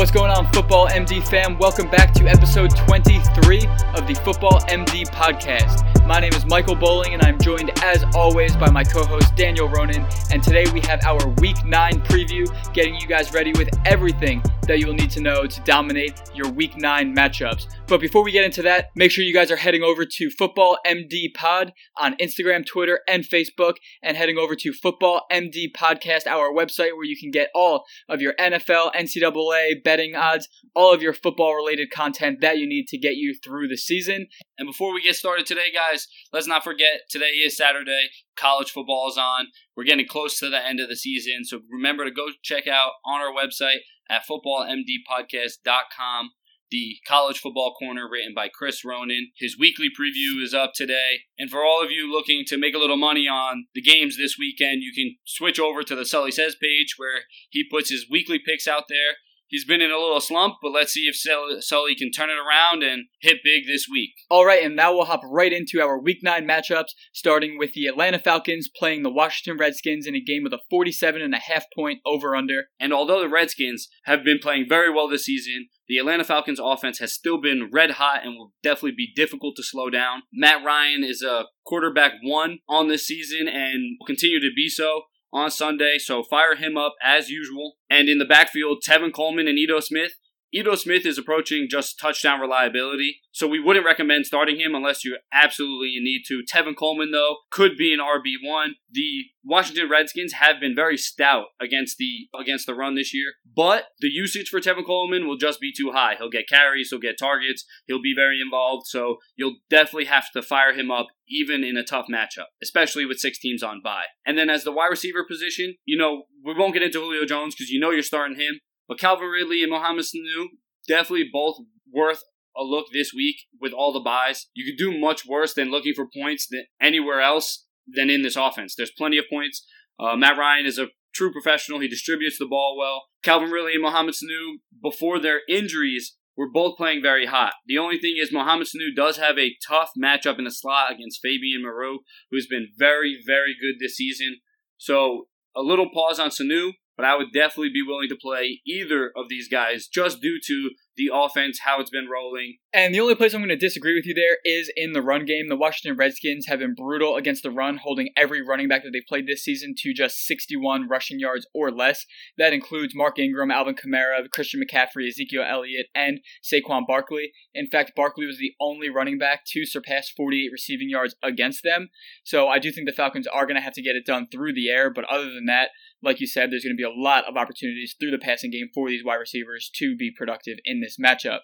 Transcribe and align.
What's 0.00 0.10
going 0.10 0.30
on, 0.30 0.50
Football 0.54 0.88
MD 0.88 1.22
fam? 1.28 1.58
Welcome 1.58 1.90
back 1.90 2.14
to 2.14 2.26
episode 2.26 2.74
23 2.74 3.66
of 3.94 4.06
the 4.08 4.18
Football 4.24 4.60
MD 4.60 5.06
podcast. 5.10 5.84
My 6.06 6.18
name 6.20 6.32
is 6.32 6.46
Michael 6.46 6.74
Bowling, 6.74 7.12
and 7.12 7.22
I'm 7.22 7.38
joined 7.38 7.70
as 7.84 8.02
always 8.14 8.56
by 8.56 8.70
my 8.70 8.82
co 8.82 9.04
host 9.04 9.36
Daniel 9.36 9.68
Ronan. 9.68 10.06
And 10.30 10.42
today 10.42 10.64
we 10.72 10.80
have 10.80 11.04
our 11.04 11.28
week 11.42 11.62
9 11.66 12.00
preview, 12.00 12.48
getting 12.72 12.94
you 12.94 13.06
guys 13.06 13.34
ready 13.34 13.52
with 13.52 13.68
everything 13.84 14.42
that 14.70 14.78
you'll 14.78 14.94
need 14.94 15.10
to 15.10 15.20
know 15.20 15.48
to 15.48 15.60
dominate 15.62 16.22
your 16.32 16.48
week 16.48 16.76
9 16.76 17.12
matchups. 17.12 17.66
But 17.88 18.00
before 18.00 18.22
we 18.22 18.30
get 18.30 18.44
into 18.44 18.62
that, 18.62 18.90
make 18.94 19.10
sure 19.10 19.24
you 19.24 19.34
guys 19.34 19.50
are 19.50 19.56
heading 19.56 19.82
over 19.82 20.04
to 20.04 20.30
Football 20.30 20.78
MD 20.86 21.34
Pod 21.34 21.72
on 21.96 22.16
Instagram, 22.18 22.64
Twitter, 22.64 23.00
and 23.08 23.24
Facebook, 23.24 23.74
and 24.00 24.16
heading 24.16 24.38
over 24.38 24.54
to 24.54 24.72
Football 24.72 25.22
MD 25.32 25.72
Podcast, 25.76 26.28
our 26.28 26.52
website 26.52 26.94
where 26.94 27.04
you 27.04 27.16
can 27.20 27.32
get 27.32 27.48
all 27.52 27.82
of 28.08 28.20
your 28.20 28.34
NFL, 28.34 28.94
NCAA, 28.94 29.82
betting 29.82 30.14
odds, 30.14 30.48
all 30.76 30.94
of 30.94 31.02
your 31.02 31.14
football 31.14 31.56
related 31.56 31.90
content 31.90 32.40
that 32.40 32.58
you 32.58 32.68
need 32.68 32.86
to 32.90 32.96
get 32.96 33.16
you 33.16 33.34
through 33.42 33.66
the 33.66 33.76
season. 33.76 34.28
And 34.56 34.68
before 34.68 34.94
we 34.94 35.02
get 35.02 35.16
started 35.16 35.46
today, 35.46 35.72
guys, 35.74 36.06
let's 36.32 36.46
not 36.46 36.62
forget 36.62 37.00
today 37.10 37.30
is 37.30 37.56
Saturday. 37.56 38.10
College 38.36 38.70
football 38.70 39.08
is 39.10 39.18
on. 39.18 39.48
We're 39.76 39.84
getting 39.84 40.06
close 40.06 40.38
to 40.38 40.48
the 40.48 40.64
end 40.64 40.78
of 40.78 40.88
the 40.88 40.96
season. 40.96 41.44
So 41.44 41.58
remember 41.68 42.04
to 42.04 42.12
go 42.12 42.28
check 42.42 42.68
out 42.68 42.92
on 43.04 43.20
our 43.20 43.32
website 43.32 43.78
at 44.10 44.24
footballmdpodcast.com 44.28 46.30
the 46.70 46.98
college 47.06 47.38
football 47.38 47.74
corner 47.74 48.08
written 48.08 48.32
by 48.34 48.48
Chris 48.48 48.84
Ronan. 48.84 49.32
His 49.36 49.58
weekly 49.58 49.88
preview 49.88 50.42
is 50.42 50.54
up 50.54 50.72
today. 50.74 51.22
And 51.38 51.50
for 51.50 51.64
all 51.64 51.82
of 51.82 51.90
you 51.90 52.10
looking 52.10 52.44
to 52.46 52.56
make 52.56 52.74
a 52.74 52.78
little 52.78 52.96
money 52.96 53.26
on 53.26 53.66
the 53.74 53.82
games 53.82 54.16
this 54.16 54.36
weekend, 54.38 54.82
you 54.82 54.92
can 54.94 55.16
switch 55.24 55.58
over 55.58 55.82
to 55.82 55.96
the 55.96 56.06
Sully 56.06 56.30
Says 56.30 56.56
page 56.60 56.94
where 56.96 57.24
he 57.50 57.64
puts 57.68 57.90
his 57.90 58.06
weekly 58.10 58.38
picks 58.38 58.68
out 58.68 58.84
there. 58.88 59.16
He's 59.50 59.64
been 59.64 59.80
in 59.80 59.90
a 59.90 59.98
little 59.98 60.20
slump, 60.20 60.54
but 60.62 60.70
let's 60.70 60.92
see 60.92 61.08
if 61.08 61.16
Sully 61.16 61.96
can 61.96 62.12
turn 62.12 62.30
it 62.30 62.38
around 62.38 62.84
and 62.84 63.06
hit 63.20 63.38
big 63.42 63.66
this 63.66 63.86
week. 63.90 64.10
All 64.30 64.46
right, 64.46 64.62
and 64.64 64.76
now 64.76 64.92
we'll 64.94 65.06
hop 65.06 65.22
right 65.28 65.52
into 65.52 65.80
our 65.80 66.00
Week 66.00 66.18
9 66.22 66.46
matchups, 66.46 66.90
starting 67.12 67.58
with 67.58 67.72
the 67.72 67.86
Atlanta 67.86 68.20
Falcons 68.20 68.68
playing 68.74 69.02
the 69.02 69.10
Washington 69.10 69.58
Redskins 69.58 70.06
in 70.06 70.14
a 70.14 70.20
game 70.20 70.44
with 70.44 70.52
a 70.52 70.60
47.5 70.72 71.62
point 71.74 71.98
over 72.06 72.36
under. 72.36 72.66
And 72.78 72.92
although 72.92 73.20
the 73.20 73.28
Redskins 73.28 73.88
have 74.04 74.22
been 74.22 74.38
playing 74.40 74.66
very 74.68 74.88
well 74.88 75.08
this 75.08 75.24
season, 75.24 75.66
the 75.88 75.98
Atlanta 75.98 76.22
Falcons 76.22 76.60
offense 76.62 77.00
has 77.00 77.12
still 77.12 77.40
been 77.40 77.68
red 77.72 77.92
hot 77.92 78.20
and 78.22 78.36
will 78.36 78.52
definitely 78.62 78.94
be 78.96 79.12
difficult 79.16 79.56
to 79.56 79.64
slow 79.64 79.90
down. 79.90 80.22
Matt 80.32 80.64
Ryan 80.64 81.02
is 81.02 81.20
a 81.20 81.46
quarterback 81.66 82.12
one 82.22 82.58
on 82.68 82.86
this 82.86 83.04
season 83.04 83.48
and 83.48 83.96
will 83.98 84.06
continue 84.06 84.38
to 84.38 84.54
be 84.54 84.68
so 84.68 85.02
on 85.32 85.50
Sunday, 85.50 85.96
so 85.98 86.22
fire 86.22 86.56
him 86.56 86.76
up 86.76 86.94
as 87.02 87.28
usual. 87.28 87.76
And 87.88 88.08
in 88.08 88.18
the 88.18 88.24
backfield, 88.24 88.82
Tevin 88.86 89.12
Coleman 89.12 89.48
and 89.48 89.58
Edo 89.58 89.80
Smith 89.80 90.12
Ito 90.52 90.74
Smith 90.74 91.06
is 91.06 91.16
approaching 91.16 91.68
just 91.70 91.98
touchdown 91.98 92.40
reliability, 92.40 93.20
so 93.30 93.46
we 93.46 93.60
wouldn't 93.60 93.86
recommend 93.86 94.26
starting 94.26 94.58
him 94.58 94.74
unless 94.74 95.04
you 95.04 95.16
absolutely 95.32 95.96
need 96.00 96.22
to. 96.26 96.42
Tevin 96.42 96.76
Coleman, 96.76 97.12
though, 97.12 97.36
could 97.50 97.76
be 97.76 97.92
an 97.94 98.00
RB1. 98.00 98.70
The 98.90 99.26
Washington 99.44 99.88
Redskins 99.88 100.34
have 100.34 100.58
been 100.60 100.74
very 100.74 100.96
stout 100.96 101.46
against 101.60 101.98
the 101.98 102.28
against 102.38 102.66
the 102.66 102.74
run 102.74 102.96
this 102.96 103.14
year, 103.14 103.34
but 103.54 103.84
the 104.00 104.08
usage 104.08 104.48
for 104.48 104.60
Tevin 104.60 104.84
Coleman 104.84 105.28
will 105.28 105.36
just 105.36 105.60
be 105.60 105.72
too 105.72 105.92
high. 105.92 106.16
He'll 106.16 106.30
get 106.30 106.48
carries, 106.48 106.90
he'll 106.90 106.98
get 106.98 107.18
targets, 107.18 107.64
he'll 107.86 108.02
be 108.02 108.14
very 108.14 108.40
involved, 108.40 108.86
so 108.88 109.18
you'll 109.36 109.56
definitely 109.68 110.06
have 110.06 110.30
to 110.32 110.42
fire 110.42 110.72
him 110.72 110.90
up 110.90 111.06
even 111.28 111.62
in 111.62 111.76
a 111.76 111.84
tough 111.84 112.06
matchup, 112.10 112.46
especially 112.60 113.06
with 113.06 113.20
six 113.20 113.38
teams 113.38 113.62
on 113.62 113.80
bye. 113.82 114.06
And 114.26 114.36
then 114.36 114.50
as 114.50 114.64
the 114.64 114.72
wide 114.72 114.88
receiver 114.88 115.24
position, 115.24 115.76
you 115.84 115.96
know, 115.96 116.24
we 116.44 116.54
won't 116.54 116.74
get 116.74 116.82
into 116.82 117.00
Julio 117.00 117.24
Jones 117.24 117.54
because 117.54 117.70
you 117.70 117.78
know 117.78 117.90
you're 117.90 118.02
starting 118.02 118.36
him. 118.36 118.58
But 118.90 118.98
Calvin 118.98 119.28
Ridley 119.28 119.62
and 119.62 119.70
Mohamed 119.70 120.04
Sanu, 120.04 120.46
definitely 120.88 121.30
both 121.32 121.58
worth 121.92 122.24
a 122.56 122.64
look 122.64 122.86
this 122.92 123.14
week 123.14 123.36
with 123.60 123.72
all 123.72 123.92
the 123.92 124.00
buys. 124.00 124.48
You 124.52 124.64
could 124.64 124.76
do 124.76 124.98
much 124.98 125.24
worse 125.24 125.54
than 125.54 125.70
looking 125.70 125.94
for 125.94 126.08
points 126.12 126.48
than 126.50 126.64
anywhere 126.82 127.20
else 127.20 127.66
than 127.86 128.10
in 128.10 128.22
this 128.22 128.34
offense. 128.34 128.74
There's 128.74 128.90
plenty 128.90 129.16
of 129.16 129.26
points. 129.30 129.64
Uh, 130.00 130.16
Matt 130.16 130.36
Ryan 130.36 130.66
is 130.66 130.76
a 130.76 130.88
true 131.14 131.30
professional. 131.30 131.78
He 131.78 131.86
distributes 131.86 132.36
the 132.36 132.48
ball 132.48 132.76
well. 132.76 133.04
Calvin 133.22 133.52
Ridley 133.52 133.74
and 133.74 133.82
Mohamed 133.82 134.14
Sanu, 134.14 134.56
before 134.82 135.20
their 135.20 135.42
injuries, 135.48 136.16
were 136.36 136.50
both 136.50 136.76
playing 136.76 137.00
very 137.00 137.26
hot. 137.26 137.52
The 137.68 137.78
only 137.78 138.00
thing 138.00 138.16
is 138.18 138.32
Mohamed 138.32 138.66
Sanu 138.66 138.92
does 138.96 139.18
have 139.18 139.38
a 139.38 139.54
tough 139.68 139.90
matchup 139.96 140.38
in 140.38 140.46
the 140.46 140.50
slot 140.50 140.90
against 140.90 141.20
Fabian 141.22 141.62
Moreau, 141.62 141.98
who's 142.32 142.48
been 142.48 142.70
very, 142.76 143.22
very 143.24 143.54
good 143.54 143.76
this 143.78 143.94
season. 143.94 144.40
So 144.78 145.28
a 145.54 145.62
little 145.62 145.90
pause 145.94 146.18
on 146.18 146.30
Sanu 146.30 146.72
but 147.00 147.08
I 147.08 147.16
would 147.16 147.32
definitely 147.32 147.70
be 147.70 147.80
willing 147.80 148.10
to 148.10 148.14
play 148.14 148.60
either 148.66 149.10
of 149.16 149.30
these 149.30 149.48
guys 149.48 149.86
just 149.86 150.20
due 150.20 150.38
to 150.38 150.70
the 150.96 151.10
offense, 151.12 151.60
how 151.64 151.80
it's 151.80 151.90
been 151.90 152.08
rolling. 152.08 152.56
And 152.72 152.94
the 152.94 153.00
only 153.00 153.14
place 153.14 153.34
I'm 153.34 153.40
going 153.40 153.48
to 153.48 153.56
disagree 153.56 153.94
with 153.94 154.06
you 154.06 154.14
there 154.14 154.38
is 154.44 154.70
in 154.76 154.92
the 154.92 155.02
run 155.02 155.24
game. 155.24 155.48
The 155.48 155.56
Washington 155.56 155.96
Redskins 155.98 156.46
have 156.46 156.58
been 156.58 156.74
brutal 156.74 157.16
against 157.16 157.42
the 157.42 157.50
run, 157.50 157.78
holding 157.78 158.10
every 158.16 158.42
running 158.42 158.68
back 158.68 158.82
that 158.82 158.90
they've 158.92 159.02
played 159.08 159.26
this 159.26 159.42
season 159.42 159.74
to 159.78 159.92
just 159.92 160.26
61 160.26 160.88
rushing 160.88 161.18
yards 161.18 161.46
or 161.54 161.70
less. 161.70 162.04
That 162.38 162.52
includes 162.52 162.94
Mark 162.94 163.18
Ingram, 163.18 163.50
Alvin 163.50 163.74
Kamara, 163.74 164.28
Christian 164.30 164.60
McCaffrey, 164.60 165.08
Ezekiel 165.08 165.44
Elliott, 165.48 165.86
and 165.94 166.20
Saquon 166.42 166.86
Barkley. 166.86 167.32
In 167.54 167.68
fact, 167.68 167.92
Barkley 167.96 168.26
was 168.26 168.38
the 168.38 168.52
only 168.60 168.88
running 168.88 169.18
back 169.18 169.44
to 169.48 169.66
surpass 169.66 170.10
48 170.16 170.50
receiving 170.52 170.90
yards 170.90 171.14
against 171.22 171.62
them. 171.62 171.88
So 172.24 172.48
I 172.48 172.58
do 172.58 172.70
think 172.70 172.86
the 172.86 172.92
Falcons 172.92 173.26
are 173.26 173.46
going 173.46 173.56
to 173.56 173.62
have 173.62 173.74
to 173.74 173.82
get 173.82 173.96
it 173.96 174.06
done 174.06 174.28
through 174.30 174.54
the 174.54 174.68
air, 174.68 174.90
but 174.90 175.04
other 175.04 175.30
than 175.32 175.46
that, 175.46 175.70
like 176.02 176.20
you 176.20 176.26
said, 176.26 176.50
there's 176.50 176.64
going 176.64 176.76
to 176.76 176.80
be 176.80 176.82
a 176.82 176.90
lot 176.90 177.24
of 177.28 177.36
opportunities 177.36 177.94
through 177.98 178.10
the 178.10 178.18
passing 178.18 178.50
game 178.50 178.68
for 178.72 178.88
these 178.88 179.04
wide 179.04 179.16
receivers 179.16 179.70
to 179.74 179.96
be 179.96 180.10
productive 180.16 180.58
in 180.64 180.79
this 180.80 180.96
matchup. 180.98 181.40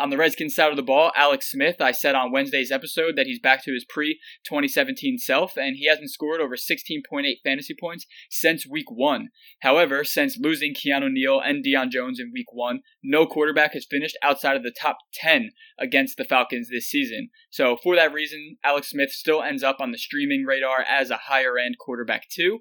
On 0.00 0.08
the 0.08 0.16
Redskins 0.16 0.54
side 0.54 0.70
of 0.70 0.76
the 0.76 0.82
ball, 0.82 1.12
Alex 1.14 1.50
Smith, 1.50 1.76
I 1.78 1.92
said 1.92 2.14
on 2.14 2.32
Wednesday's 2.32 2.70
episode 2.70 3.16
that 3.16 3.26
he's 3.26 3.38
back 3.38 3.62
to 3.64 3.74
his 3.74 3.84
pre 3.84 4.18
2017 4.44 5.18
self, 5.18 5.58
and 5.58 5.76
he 5.76 5.88
hasn't 5.88 6.10
scored 6.10 6.40
over 6.40 6.56
16.8 6.56 7.24
fantasy 7.44 7.74
points 7.78 8.06
since 8.30 8.66
week 8.66 8.90
one. 8.90 9.28
However, 9.60 10.02
since 10.02 10.38
losing 10.38 10.72
Keanu 10.72 11.12
Neal 11.12 11.38
and 11.38 11.62
Deion 11.62 11.90
Jones 11.90 12.18
in 12.18 12.32
week 12.32 12.50
one, 12.50 12.80
no 13.02 13.26
quarterback 13.26 13.74
has 13.74 13.86
finished 13.90 14.16
outside 14.22 14.56
of 14.56 14.62
the 14.62 14.72
top 14.72 14.96
10 15.12 15.50
against 15.78 16.16
the 16.16 16.24
Falcons 16.24 16.70
this 16.70 16.88
season. 16.88 17.28
So, 17.50 17.76
for 17.76 17.94
that 17.96 18.14
reason, 18.14 18.56
Alex 18.64 18.88
Smith 18.88 19.10
still 19.10 19.42
ends 19.42 19.62
up 19.62 19.80
on 19.80 19.92
the 19.92 19.98
streaming 19.98 20.44
radar 20.46 20.80
as 20.80 21.10
a 21.10 21.24
higher 21.28 21.58
end 21.58 21.76
quarterback, 21.78 22.28
too. 22.30 22.60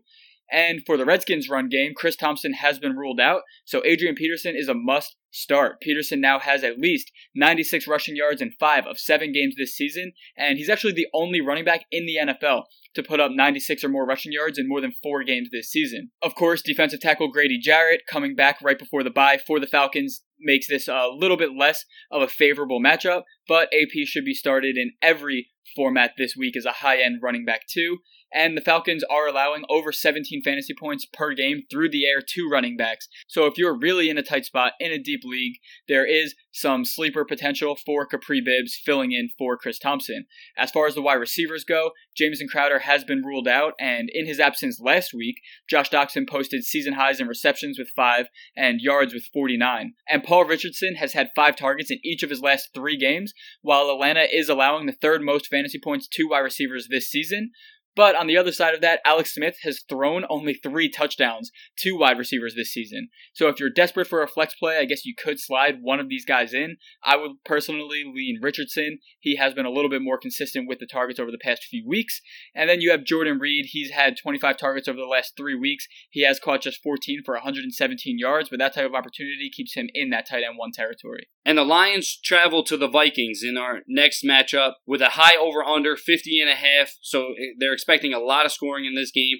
And 0.52 0.82
for 0.86 0.98
the 0.98 1.06
Redskins 1.06 1.50
run 1.50 1.70
game, 1.70 1.94
Chris 1.96 2.16
Thompson 2.16 2.54
has 2.54 2.80
been 2.80 2.96
ruled 2.96 3.20
out, 3.20 3.42
so 3.66 3.84
Adrian 3.86 4.16
Peterson 4.16 4.56
is 4.56 4.68
a 4.68 4.74
must 4.74 5.16
start. 5.32 5.80
Peterson 5.80 6.20
now 6.20 6.40
has 6.40 6.64
at 6.64 6.80
least 6.80 7.12
96 7.36 7.88
rushing 7.88 8.16
yards 8.16 8.42
in 8.42 8.52
five 8.60 8.88
of 8.88 9.00
seven 9.00 9.32
games 9.32 9.56
this 9.58 9.76
season, 9.76 10.14
and 10.36 10.58
he's 10.58 10.70
actually 10.70 10.94
the 10.94 11.08
only 11.14 11.40
running 11.40 11.66
back 11.66 11.82
in 11.92 12.06
the 12.06 12.18
NFL 12.18 12.64
to 12.96 13.04
put 13.04 13.20
up 13.20 13.32
96 13.32 13.84
or 13.84 13.90
more 13.90 14.06
rushing 14.06 14.32
yards 14.32 14.58
in 14.58 14.68
more 14.68 14.82
than 14.82 14.94
four 15.04 15.24
games 15.24 15.50
this 15.52 15.70
season. 15.70 16.10
Of 16.24 16.34
course, 16.34 16.64
defensive 16.64 17.00
tackle 17.00 17.32
Grady 17.32 17.60
Jarrett 17.60 18.02
coming 18.10 18.36
back 18.36 18.58
right 18.64 18.80
before 18.80 19.04
the 19.04 19.12
bye 19.12 19.38
for 19.46 19.60
the 19.60 19.68
Falcons 19.68 20.24
makes 20.40 20.68
this 20.68 20.88
a 20.88 21.10
little 21.14 21.38
bit 21.38 21.52
less 21.58 21.86
of 22.12 22.22
a 22.22 22.28
favorable 22.28 22.82
matchup, 22.82 23.24
but 23.48 23.70
AP 23.74 24.06
should 24.06 24.26
be 24.26 24.34
started 24.34 24.78
in 24.78 24.94
every 25.02 25.50
format 25.76 26.14
this 26.18 26.36
week 26.36 26.58
as 26.58 26.66
a 26.66 26.72
high 26.72 27.00
end 27.02 27.20
running 27.22 27.46
back, 27.46 27.62
too 27.72 28.00
and 28.34 28.56
the 28.56 28.62
Falcons 28.62 29.04
are 29.10 29.28
allowing 29.28 29.64
over 29.70 29.92
17 29.92 30.42
fantasy 30.44 30.74
points 30.78 31.06
per 31.06 31.34
game 31.34 31.64
through 31.70 31.90
the 31.90 32.06
air 32.06 32.22
to 32.22 32.50
running 32.50 32.78
backs. 32.78 33.08
So 33.28 33.46
if 33.46 33.58
you're 33.58 33.78
really 33.78 34.10
in 34.10 34.18
a 34.18 34.24
tight 34.24 34.46
spot 34.46 34.74
in 34.80 34.92
a 34.92 35.00
deep 35.00 35.22
league, 35.24 35.56
there 35.88 36.06
is 36.06 36.36
some 36.52 36.84
sleeper 36.84 37.24
potential 37.24 37.78
for 37.86 38.08
Kapri 38.08 38.44
Bibbs 38.44 38.80
filling 38.84 39.12
in 39.12 39.30
for 39.38 39.58
Chris 39.58 39.80
Thompson. 39.80 40.26
As 40.58 40.72
far 40.72 40.88
as 40.88 40.96
the 40.96 41.02
wide 41.02 41.14
receivers 41.14 41.64
go, 41.64 41.92
Jameson 42.16 42.48
Crowder 42.48 42.80
has 42.80 43.04
been 43.04 43.24
ruled 43.24 43.48
out, 43.48 43.74
and 43.80 44.10
in 44.12 44.26
his 44.26 44.40
absence 44.40 44.80
last 44.82 45.14
week, 45.14 45.36
Josh 45.70 45.90
Doctson 45.90 46.28
posted 46.28 46.64
season 46.64 46.94
highs 46.94 47.20
in 47.20 47.28
receptions 47.28 47.78
with 47.80 47.90
5 47.96 48.28
and 48.58 48.82
yards 48.82 49.14
with 49.14 49.30
49. 49.34 49.94
And 50.10 50.24
Paul 50.24 50.46
Richardson 50.46 50.96
has 50.96 51.14
had 51.14 51.30
5 51.36 51.56
targets 51.56 51.92
in 51.92 52.00
each 52.04 52.24
of 52.24 52.30
his 52.30 52.42
last 52.42 52.70
3 52.74 52.98
games, 52.98 53.34
while 53.62 53.90
Atlanta 53.90 54.26
is 54.30 54.50
allowing 54.50 54.86
the 54.86 54.94
third 54.94 55.22
most 55.22 55.48
fantasy 55.48 55.80
points 55.82 56.08
to 56.10 56.28
wide 56.28 56.40
receivers 56.40 56.88
this 56.90 57.08
season. 57.08 57.52
But 58.00 58.16
on 58.16 58.28
the 58.28 58.38
other 58.38 58.54
side 58.54 58.74
of 58.74 58.80
that, 58.80 59.02
Alex 59.04 59.34
Smith 59.34 59.58
has 59.64 59.84
thrown 59.90 60.24
only 60.30 60.54
three 60.54 60.90
touchdowns 60.90 61.52
to 61.80 61.98
wide 61.98 62.18
receivers 62.18 62.56
this 62.56 62.72
season. 62.72 63.10
So 63.34 63.50
if 63.50 63.60
you're 63.60 63.70
desperate 63.70 64.08
for 64.08 64.24
a 64.24 64.28
flex 64.28 64.56
play, 64.56 64.78
I 64.78 64.86
guess 64.86 65.04
you 65.04 65.14
could 65.22 65.38
slide 65.38 65.80
one 65.82 66.00
of 66.00 66.08
these 66.08 66.24
guys 66.24 66.54
in. 66.54 66.78
I 67.04 67.18
would 67.18 67.32
personally 67.44 68.06
lean 68.06 68.40
Richardson. 68.42 69.00
He 69.20 69.36
has 69.36 69.54
been 69.54 69.66
a 69.66 69.70
little 69.70 69.90
bit 69.90 70.02
more 70.02 70.18
consistent 70.18 70.66
with 70.66 70.80
the 70.80 70.88
targets 70.90 71.20
over 71.20 71.30
the 71.30 71.38
past 71.44 71.66
few 71.70 71.86
weeks. 71.86 72.22
And 72.56 72.70
then 72.70 72.80
you 72.80 72.90
have 72.92 73.04
Jordan 73.04 73.38
Reed. 73.38 73.66
He's 73.68 73.92
had 73.92 74.16
25 74.16 74.56
targets 74.56 74.88
over 74.88 74.98
the 74.98 75.04
last 75.04 75.34
three 75.36 75.56
weeks. 75.56 75.86
He 76.10 76.24
has 76.24 76.40
caught 76.40 76.62
just 76.62 76.82
14 76.82 77.24
for 77.26 77.34
117 77.34 78.18
yards, 78.18 78.48
but 78.48 78.60
that 78.60 78.76
type 78.76 78.86
of 78.86 78.96
opportunity 78.96 79.52
keeps 79.54 79.76
him 79.76 79.90
in 79.94 80.10
that 80.12 80.26
tight 80.26 80.44
end 80.48 80.58
one 80.58 80.72
territory. 80.74 81.28
And 81.50 81.58
the 81.58 81.64
Lions 81.64 82.16
travel 82.24 82.64
to 82.66 82.78
the 82.78 82.88
Vikings 82.88 83.42
in 83.42 83.58
our 83.58 83.80
next 83.88 84.24
matchup 84.24 84.74
with 84.86 85.02
a 85.02 85.14
high 85.14 85.36
over 85.36 85.64
under 85.64 85.96
50 85.96 86.40
and 86.40 86.48
a 86.48 86.54
half. 86.54 86.92
So 87.02 87.30
eh, 87.30 87.56
they're 87.60 87.74
expecting 87.74 88.14
a 88.14 88.20
lot 88.20 88.46
of 88.46 88.52
scoring 88.52 88.86
in 88.86 88.94
this 88.94 89.10
game. 89.10 89.38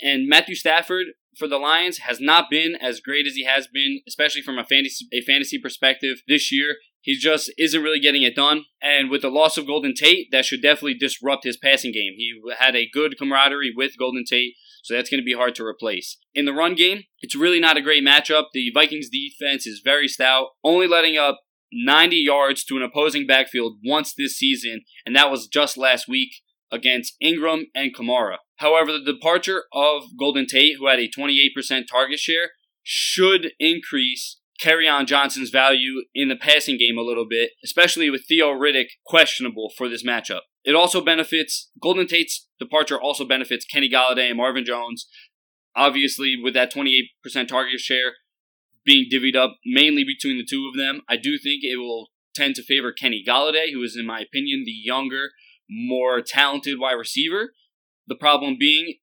And 0.00 0.28
Matthew 0.28 0.54
Stafford 0.54 1.06
for 1.36 1.48
the 1.48 1.58
Lions 1.58 1.98
has 1.98 2.20
not 2.20 2.44
been 2.48 2.76
as 2.80 3.00
great 3.00 3.26
as 3.26 3.34
he 3.34 3.44
has 3.44 3.66
been, 3.66 4.02
especially 4.06 4.40
from 4.40 4.56
a 4.56 4.64
fantasy 4.64 5.06
a 5.12 5.20
fantasy 5.20 5.58
perspective 5.58 6.18
this 6.28 6.52
year. 6.52 6.76
He 7.00 7.16
just 7.16 7.52
isn't 7.58 7.82
really 7.82 7.98
getting 7.98 8.22
it 8.22 8.36
done. 8.36 8.66
And 8.80 9.10
with 9.10 9.22
the 9.22 9.28
loss 9.28 9.58
of 9.58 9.66
Golden 9.66 9.94
Tate, 9.94 10.28
that 10.30 10.44
should 10.44 10.62
definitely 10.62 10.94
disrupt 10.94 11.42
his 11.42 11.56
passing 11.56 11.90
game. 11.90 12.12
He 12.16 12.40
had 12.56 12.76
a 12.76 12.88
good 12.88 13.18
camaraderie 13.18 13.72
with 13.74 13.98
Golden 13.98 14.24
Tate, 14.24 14.54
so 14.84 14.94
that's 14.94 15.10
going 15.10 15.20
to 15.20 15.24
be 15.24 15.34
hard 15.34 15.56
to 15.56 15.64
replace. 15.64 16.18
In 16.34 16.44
the 16.44 16.52
run 16.52 16.76
game, 16.76 17.04
it's 17.20 17.34
really 17.34 17.58
not 17.58 17.76
a 17.76 17.82
great 17.82 18.04
matchup. 18.04 18.46
The 18.52 18.70
Vikings 18.72 19.08
defense 19.08 19.66
is 19.66 19.80
very 19.84 20.06
stout, 20.06 20.50
only 20.62 20.86
letting 20.86 21.16
up 21.16 21.40
90 21.72 22.16
yards 22.16 22.64
to 22.64 22.76
an 22.76 22.82
opposing 22.82 23.26
backfield 23.26 23.78
once 23.84 24.14
this 24.14 24.36
season, 24.36 24.82
and 25.04 25.14
that 25.16 25.30
was 25.30 25.46
just 25.46 25.76
last 25.76 26.08
week 26.08 26.30
against 26.70 27.14
Ingram 27.20 27.66
and 27.74 27.94
Kamara. 27.94 28.36
However, 28.56 28.92
the 28.92 29.12
departure 29.12 29.64
of 29.72 30.02
Golden 30.18 30.46
Tate, 30.46 30.76
who 30.78 30.86
had 30.88 30.98
a 30.98 31.08
28% 31.08 31.86
target 31.90 32.18
share, 32.18 32.50
should 32.82 33.52
increase 33.58 34.38
Kerryon 34.60 35.06
Johnson's 35.06 35.50
value 35.50 36.02
in 36.14 36.28
the 36.28 36.36
passing 36.36 36.78
game 36.78 36.98
a 36.98 37.02
little 37.02 37.26
bit, 37.28 37.50
especially 37.64 38.10
with 38.10 38.24
Theo 38.26 38.48
Riddick 38.48 38.88
questionable 39.06 39.70
for 39.76 39.88
this 39.88 40.04
matchup. 40.04 40.40
It 40.64 40.74
also 40.74 41.00
benefits 41.00 41.70
Golden 41.80 42.06
Tate's 42.06 42.48
departure 42.58 43.00
also 43.00 43.24
benefits 43.24 43.64
Kenny 43.64 43.88
Golladay 43.88 44.28
and 44.28 44.36
Marvin 44.36 44.64
Jones. 44.64 45.06
Obviously, 45.76 46.34
with 46.42 46.54
that 46.54 46.72
28% 46.72 47.46
target 47.46 47.78
share 47.78 48.14
being 48.88 49.06
divvied 49.12 49.36
up 49.36 49.58
mainly 49.66 50.02
between 50.02 50.38
the 50.38 50.46
two 50.48 50.66
of 50.66 50.76
them, 50.76 51.02
I 51.08 51.16
do 51.16 51.36
think 51.36 51.62
it 51.62 51.76
will 51.76 52.08
tend 52.34 52.54
to 52.54 52.62
favor 52.62 52.90
Kenny 52.90 53.22
Golladay, 53.26 53.70
who 53.72 53.82
is, 53.82 53.96
in 53.96 54.06
my 54.06 54.20
opinion, 54.20 54.62
the 54.64 54.72
younger, 54.72 55.32
more 55.68 56.22
talented 56.22 56.78
wide 56.78 56.94
receiver. 56.94 57.52
The 58.06 58.16
problem 58.16 58.56
being, 58.58 58.94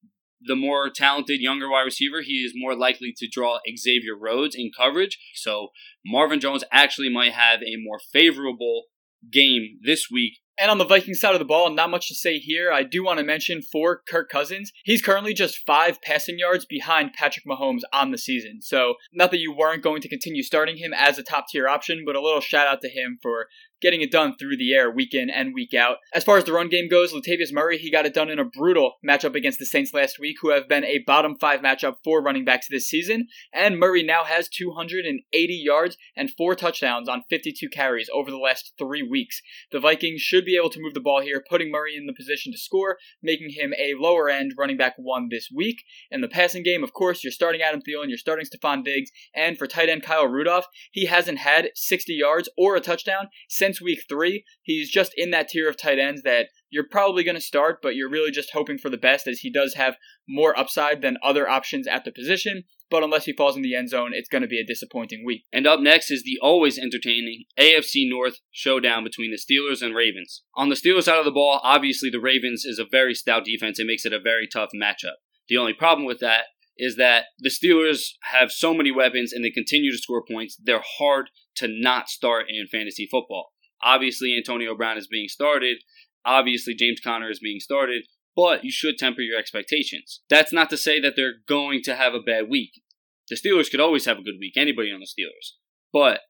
the 0.42 0.56
more 0.56 0.90
talented 0.90 1.40
younger 1.40 1.70
wide 1.70 1.84
receiver, 1.84 2.22
he 2.22 2.38
is 2.38 2.54
more 2.56 2.76
likely 2.76 3.14
to 3.16 3.28
draw 3.32 3.60
Xavier 3.78 4.18
Rhodes 4.20 4.56
in 4.56 4.72
coverage. 4.76 5.20
So 5.36 5.70
Marvin 6.04 6.40
Jones 6.40 6.64
actually 6.72 7.10
might 7.10 7.34
have 7.34 7.62
a 7.62 7.78
more 7.78 8.00
favorable 8.12 8.86
game 9.32 9.78
this 9.84 10.08
week 10.12 10.40
and 10.58 10.72
on 10.72 10.78
the 10.78 10.86
Vikings 10.86 11.20
side 11.20 11.34
of 11.34 11.40
the 11.40 11.46
ball, 11.46 11.70
not 11.70 11.90
much 11.90 12.08
to 12.08 12.16
say 12.16 12.38
here. 12.38 12.72
I 12.72 12.84
do 12.84 13.04
want 13.04 13.20
to 13.20 13.26
mention 13.26 13.62
for 13.62 14.02
Kirk 14.08 14.30
Cousins, 14.30 14.72
he's 14.84 15.02
currently 15.02 15.34
just 15.34 15.60
five 15.66 16.02
passing 16.02 16.40
yards 16.40 16.66
behind 16.66 17.14
Patrick 17.14 17.46
Mahomes 17.46 17.82
on 17.92 18.12
the 18.12 18.18
season. 18.18 18.62
So, 18.62 18.96
not 19.14 19.32
that 19.32 19.40
you 19.40 19.54
weren't 19.54 19.84
going 19.84 20.02
to 20.02 20.10
continue 20.10 20.44
starting 20.44 20.78
him 20.78 20.94
as 20.94 21.18
a 21.18 21.24
top 21.24 21.48
tier 21.50 21.68
option, 21.68 22.04
but 22.06 22.16
a 22.16 22.22
little 22.22 22.42
shout 22.42 22.68
out 22.68 22.82
to 22.82 22.90
him 22.90 23.18
for 23.22 23.48
getting 23.82 24.02
it 24.02 24.12
done 24.12 24.36
through 24.38 24.58
the 24.58 24.74
air 24.74 24.90
week 24.90 25.14
in 25.14 25.30
and 25.30 25.54
week 25.54 25.74
out. 25.74 25.98
As 26.14 26.24
far 26.24 26.38
as 26.38 26.44
the 26.44 26.54
run 26.54 26.70
game 26.70 26.88
goes, 26.90 27.14
Latavius 27.14 27.52
Murray, 27.52 27.78
he 27.78 27.92
got 27.92 28.06
it 28.06 28.14
done 28.14 28.30
in 28.30 28.40
a 28.40 28.46
brutal 28.46 28.94
matchup 29.08 29.36
against 29.36 29.60
the 29.60 29.66
Saints 29.66 29.94
last 29.94 30.20
week, 30.20 30.38
who 30.42 30.50
have 30.50 30.68
been 30.68 30.84
a 30.86 31.00
bottom 31.00 31.36
five 31.40 31.62
matchup 31.62 31.96
for 32.04 32.22
running 32.22 32.46
backs 32.46 32.68
this 32.70 32.88
season. 32.88 33.28
And 33.54 33.80
Murray 33.80 34.04
now 34.04 34.24
has 34.24 34.50
280 34.50 35.54
yards 35.54 35.98
and 36.16 36.32
four 36.38 36.56
touchdowns 36.56 37.10
on 37.10 37.24
52 37.30 37.70
carries 37.70 38.10
over 38.14 38.32
the 38.32 38.38
last 38.38 38.74
three 38.78 39.04
weeks. 39.04 39.42
The 39.72 39.80
Vikings 39.80 40.22
should 40.22 40.46
be 40.46 40.58
able 40.58 40.70
to 40.72 40.82
move 40.82 40.94
the 40.94 41.00
ball 41.00 41.22
here, 41.22 41.44
putting 41.48 41.72
Murray 41.72 41.96
in 41.96 42.06
the 42.06 42.14
position 42.14 42.52
to 42.52 42.58
score, 42.58 42.98
making 43.22 43.52
him 43.52 43.74
a 43.78 43.94
lower 43.98 44.30
end 44.30 44.54
running 44.58 44.78
back 44.78 44.94
one 44.98 45.28
this 45.30 45.50
week. 45.54 45.84
In 46.12 46.22
the 46.22 46.28
passing 46.28 46.64
game, 46.64 46.84
of 46.84 46.94
course, 46.94 47.24
you're 47.24 47.32
starting 47.32 47.62
Adam 47.62 47.82
Thielen, 47.82 48.10
you're 48.10 48.18
starting 48.18 48.46
Stefon 48.46 48.84
Diggs, 48.84 49.12
and 49.34 49.58
for 49.58 49.68
tight 49.68 49.90
end 49.90 50.04
Kyle 50.04 50.28
Rudolph, 50.28 50.68
he 50.92 51.06
hasn't 51.06 51.40
had 51.40 51.70
60 51.76 52.14
yards 52.14 52.50
or 52.58 52.76
a 52.76 52.82
touchdown 52.82 53.30
since 53.50 53.75
since 53.76 53.82
week 53.86 54.04
three. 54.08 54.44
He's 54.62 54.90
just 54.90 55.12
in 55.16 55.32
that 55.32 55.50
tier 55.50 55.70
of 55.70 55.78
tight 55.78 56.00
ends 56.00 56.22
that 56.24 56.48
you're 56.70 56.88
probably 56.90 57.24
going 57.24 57.36
to 57.36 57.42
start, 57.42 57.80
but 57.82 57.96
you're 57.96 58.10
really 58.10 58.32
just 58.32 58.52
hoping 58.54 58.78
for 58.78 58.90
the 58.90 58.98
best 58.98 59.28
as 59.28 59.40
he 59.40 59.52
does 59.52 59.76
have 59.76 59.96
more 60.28 60.58
upside 60.58 61.02
than 61.02 61.18
other 61.24 61.48
options 61.48 61.88
at 61.88 62.06
the 62.06 62.12
position. 62.12 62.64
But 62.90 63.04
unless 63.04 63.26
he 63.26 63.34
falls 63.34 63.56
in 63.56 63.64
the 63.64 63.76
end 63.76 63.90
zone, 63.90 64.12
it's 64.14 64.30
going 64.30 64.44
to 64.44 64.48
be 64.48 64.60
a 64.60 64.66
disappointing 64.66 65.24
week. 65.26 65.44
And 65.52 65.66
up 65.66 65.80
next 65.80 66.12
is 66.12 66.24
the 66.24 66.38
always 66.42 66.78
entertaining 66.78 67.46
AFC 67.60 68.10
North 68.10 68.40
showdown 68.52 69.04
between 69.04 69.32
the 69.32 69.38
Steelers 69.38 69.82
and 69.82 69.96
Ravens. 69.96 70.44
On 70.56 70.70
the 70.70 70.76
Steelers 70.76 71.04
side 71.04 71.20
of 71.20 71.26
the 71.26 71.32
ball, 71.32 71.60
obviously 71.64 72.10
the 72.10 72.20
Ravens 72.20 72.64
is 72.66 72.80
a 72.80 72.86
very 72.90 73.16
stout 73.16 73.46
defense. 73.46 73.80
It 73.80 73.88
makes 73.88 74.06
it 74.06 74.14
a 74.14 74.20
very 74.20 74.48
tough 74.48 74.70
matchup. 74.76 75.18
The 75.48 75.58
only 75.58 75.74
problem 75.74 76.06
with 76.06 76.20
that 76.20 76.46
is 76.78 76.98
that 76.98 77.26
the 77.40 77.50
Steelers 77.50 78.10
have 78.32 78.52
so 78.52 78.74
many 78.74 78.92
weapons 78.92 79.32
and 79.32 79.44
they 79.44 79.50
continue 79.50 79.92
to 79.92 79.98
score 79.98 80.24
points. 80.30 80.58
They're 80.62 80.84
hard 81.00 81.30
to 81.56 81.68
not 81.70 82.10
start 82.10 82.46
in 82.50 82.68
fantasy 82.68 83.08
football. 83.10 83.52
Obviously, 83.84 84.36
Antonio 84.36 84.76
Brown 84.76 84.98
is 84.98 85.08
being 85.08 85.28
started. 85.28 85.78
Obviously, 86.26 86.74
James 86.74 87.00
Conner 87.04 87.30
is 87.30 87.40
being 87.40 87.60
started, 87.60 88.06
but 88.36 88.64
you 88.64 88.72
should 88.72 88.98
temper 88.98 89.22
your 89.22 89.38
expectations. 89.38 90.22
That's 90.30 90.52
not 90.52 90.70
to 90.72 90.78
say 90.78 91.00
that 91.00 91.16
they're 91.16 91.36
going 91.48 91.82
to 91.84 91.96
have 91.96 92.14
a 92.14 92.20
bad 92.20 92.50
week. 92.50 92.82
The 93.30 93.36
Steelers 93.36 93.70
could 93.70 93.80
always 93.80 94.06
have 94.06 94.18
a 94.18 94.24
good 94.24 94.36
week, 94.40 94.54
anybody 94.56 94.92
on 94.92 95.00
the 95.00 95.06
Steelers. 95.06 95.54
But 95.94 96.22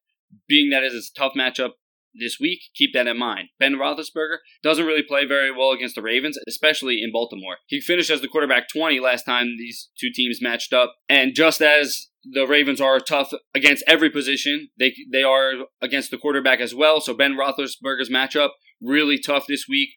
being 0.48 0.70
that 0.70 0.84
it's 0.84 1.12
a 1.16 1.20
tough 1.20 1.34
matchup 1.38 1.72
this 2.18 2.38
week, 2.40 2.60
keep 2.74 2.94
that 2.94 3.08
in 3.08 3.18
mind. 3.18 3.50
Ben 3.60 3.74
Roethlisberger 3.74 4.38
doesn't 4.64 4.86
really 4.86 5.04
play 5.04 5.26
very 5.26 5.52
well 5.52 5.72
against 5.72 5.96
the 5.96 6.02
Ravens, 6.02 6.38
especially 6.48 7.02
in 7.02 7.12
Baltimore. 7.12 7.58
He 7.68 7.82
finished 7.82 8.10
as 8.10 8.22
the 8.22 8.28
quarterback 8.28 8.70
20 8.70 9.00
last 9.00 9.24
time 9.24 9.56
these 9.58 9.90
two 10.00 10.10
teams 10.14 10.40
matched 10.42 10.74
up, 10.74 10.96
and 11.10 11.34
just 11.34 11.62
as 11.62 12.08
the 12.32 12.46
Ravens 12.48 12.82
are 12.82 13.00
tough 13.00 13.32
against 13.54 13.84
every 13.88 14.10
position. 14.10 14.70
They 14.78 14.94
they 15.12 15.24
are 15.24 15.52
against 15.82 16.12
the 16.12 16.18
quarterback 16.18 16.60
as 16.60 16.74
well. 16.74 17.02
So 17.02 17.14
Ben 17.14 17.36
Roethlisberger's 17.36 18.10
matchup 18.10 18.50
really 18.82 19.20
tough 19.20 19.46
this 19.48 19.66
week. 19.70 19.90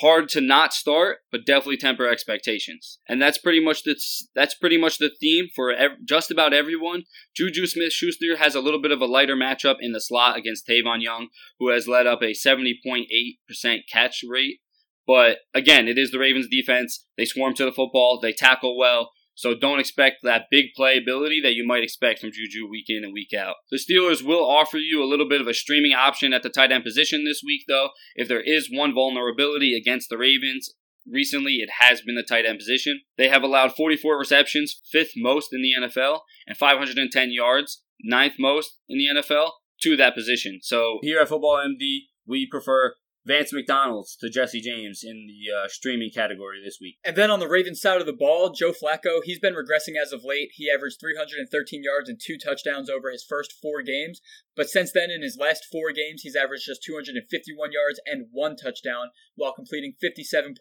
Hard 0.00 0.30
to 0.30 0.40
not 0.40 0.72
start, 0.72 1.18
but 1.30 1.44
definitely 1.44 1.76
temper 1.76 2.08
expectations. 2.08 2.98
And 3.06 3.20
that's 3.20 3.36
pretty 3.36 3.62
much 3.62 3.82
the 3.82 3.94
that's 4.34 4.54
pretty 4.54 4.78
much 4.78 4.96
the 4.98 5.10
theme 5.20 5.48
for 5.54 5.70
ev- 5.70 6.06
just 6.06 6.30
about 6.30 6.54
everyone. 6.54 7.02
Juju 7.36 7.66
Smith-Schuster 7.66 8.38
has 8.38 8.54
a 8.54 8.60
little 8.60 8.80
bit 8.80 8.90
of 8.90 9.02
a 9.02 9.06
lighter 9.06 9.36
matchup 9.36 9.76
in 9.80 9.92
the 9.92 10.00
slot 10.00 10.38
against 10.38 10.66
Tavon 10.66 11.02
Young, 11.02 11.28
who 11.58 11.68
has 11.68 11.86
led 11.86 12.06
up 12.06 12.22
a 12.22 12.32
70.8% 12.32 13.80
catch 13.92 14.24
rate. 14.26 14.60
But 15.06 15.38
again, 15.52 15.88
it 15.88 15.98
is 15.98 16.10
the 16.10 16.18
Ravens 16.18 16.48
defense. 16.50 17.04
They 17.18 17.26
swarm 17.26 17.52
to 17.54 17.64
the 17.66 17.72
football, 17.72 18.18
they 18.20 18.32
tackle 18.32 18.78
well, 18.78 19.10
so 19.34 19.54
don't 19.54 19.80
expect 19.80 20.16
that 20.22 20.46
big 20.50 20.66
playability 20.78 21.42
that 21.42 21.54
you 21.54 21.66
might 21.66 21.82
expect 21.82 22.20
from 22.20 22.32
Juju 22.32 22.68
week 22.68 22.86
in 22.88 23.04
and 23.04 23.12
week 23.12 23.32
out. 23.32 23.56
The 23.70 23.78
Steelers 23.78 24.24
will 24.24 24.44
offer 24.44 24.78
you 24.78 25.02
a 25.02 25.08
little 25.08 25.28
bit 25.28 25.40
of 25.40 25.46
a 25.46 25.54
streaming 25.54 25.94
option 25.94 26.32
at 26.32 26.42
the 26.42 26.50
tight 26.50 26.72
end 26.72 26.84
position 26.84 27.24
this 27.24 27.42
week, 27.44 27.62
though. 27.68 27.90
If 28.14 28.28
there 28.28 28.42
is 28.42 28.70
one 28.70 28.94
vulnerability 28.94 29.76
against 29.76 30.08
the 30.10 30.18
Ravens, 30.18 30.74
recently 31.10 31.56
it 31.56 31.70
has 31.80 32.02
been 32.02 32.14
the 32.14 32.22
tight 32.22 32.46
end 32.46 32.58
position. 32.58 33.00
They 33.16 33.28
have 33.28 33.42
allowed 33.42 33.74
44 33.74 34.18
receptions, 34.18 34.80
fifth 34.90 35.12
most 35.16 35.52
in 35.52 35.62
the 35.62 35.86
NFL, 35.86 36.20
and 36.46 36.56
510 36.56 37.32
yards, 37.32 37.82
ninth 38.02 38.34
most 38.38 38.78
in 38.88 38.98
the 38.98 39.20
NFL, 39.20 39.50
to 39.82 39.96
that 39.96 40.14
position. 40.14 40.60
So 40.62 40.98
here 41.02 41.20
at 41.20 41.28
Football 41.28 41.56
MD, 41.56 42.00
we 42.26 42.46
prefer 42.48 42.94
Vance 43.24 43.52
McDonald's 43.52 44.16
to 44.16 44.28
Jesse 44.28 44.60
James 44.60 45.02
in 45.04 45.28
the 45.28 45.52
uh, 45.54 45.68
streaming 45.68 46.10
category 46.10 46.60
this 46.62 46.78
week. 46.80 46.96
And 47.04 47.16
then 47.16 47.30
on 47.30 47.38
the 47.38 47.48
Ravens 47.48 47.80
side 47.80 48.00
of 48.00 48.06
the 48.06 48.12
ball, 48.12 48.50
Joe 48.50 48.72
Flacco, 48.72 49.20
he's 49.22 49.38
been 49.38 49.54
regressing 49.54 50.00
as 50.00 50.12
of 50.12 50.24
late. 50.24 50.50
He 50.54 50.70
averaged 50.70 50.98
313 51.00 51.82
yards 51.84 52.08
and 52.08 52.20
two 52.20 52.36
touchdowns 52.36 52.90
over 52.90 53.10
his 53.10 53.24
first 53.24 53.52
four 53.62 53.82
games. 53.82 54.20
But 54.56 54.68
since 54.68 54.92
then, 54.92 55.10
in 55.10 55.22
his 55.22 55.38
last 55.40 55.64
four 55.70 55.92
games, 55.92 56.22
he's 56.22 56.36
averaged 56.36 56.66
just 56.66 56.82
251 56.82 57.72
yards 57.72 58.00
and 58.06 58.26
one 58.32 58.56
touchdown 58.56 59.10
while 59.36 59.54
completing 59.54 59.94
57.9% 60.02 60.52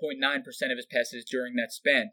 of 0.72 0.78
his 0.78 0.86
passes 0.86 1.26
during 1.26 1.56
that 1.56 1.72
span. 1.72 2.12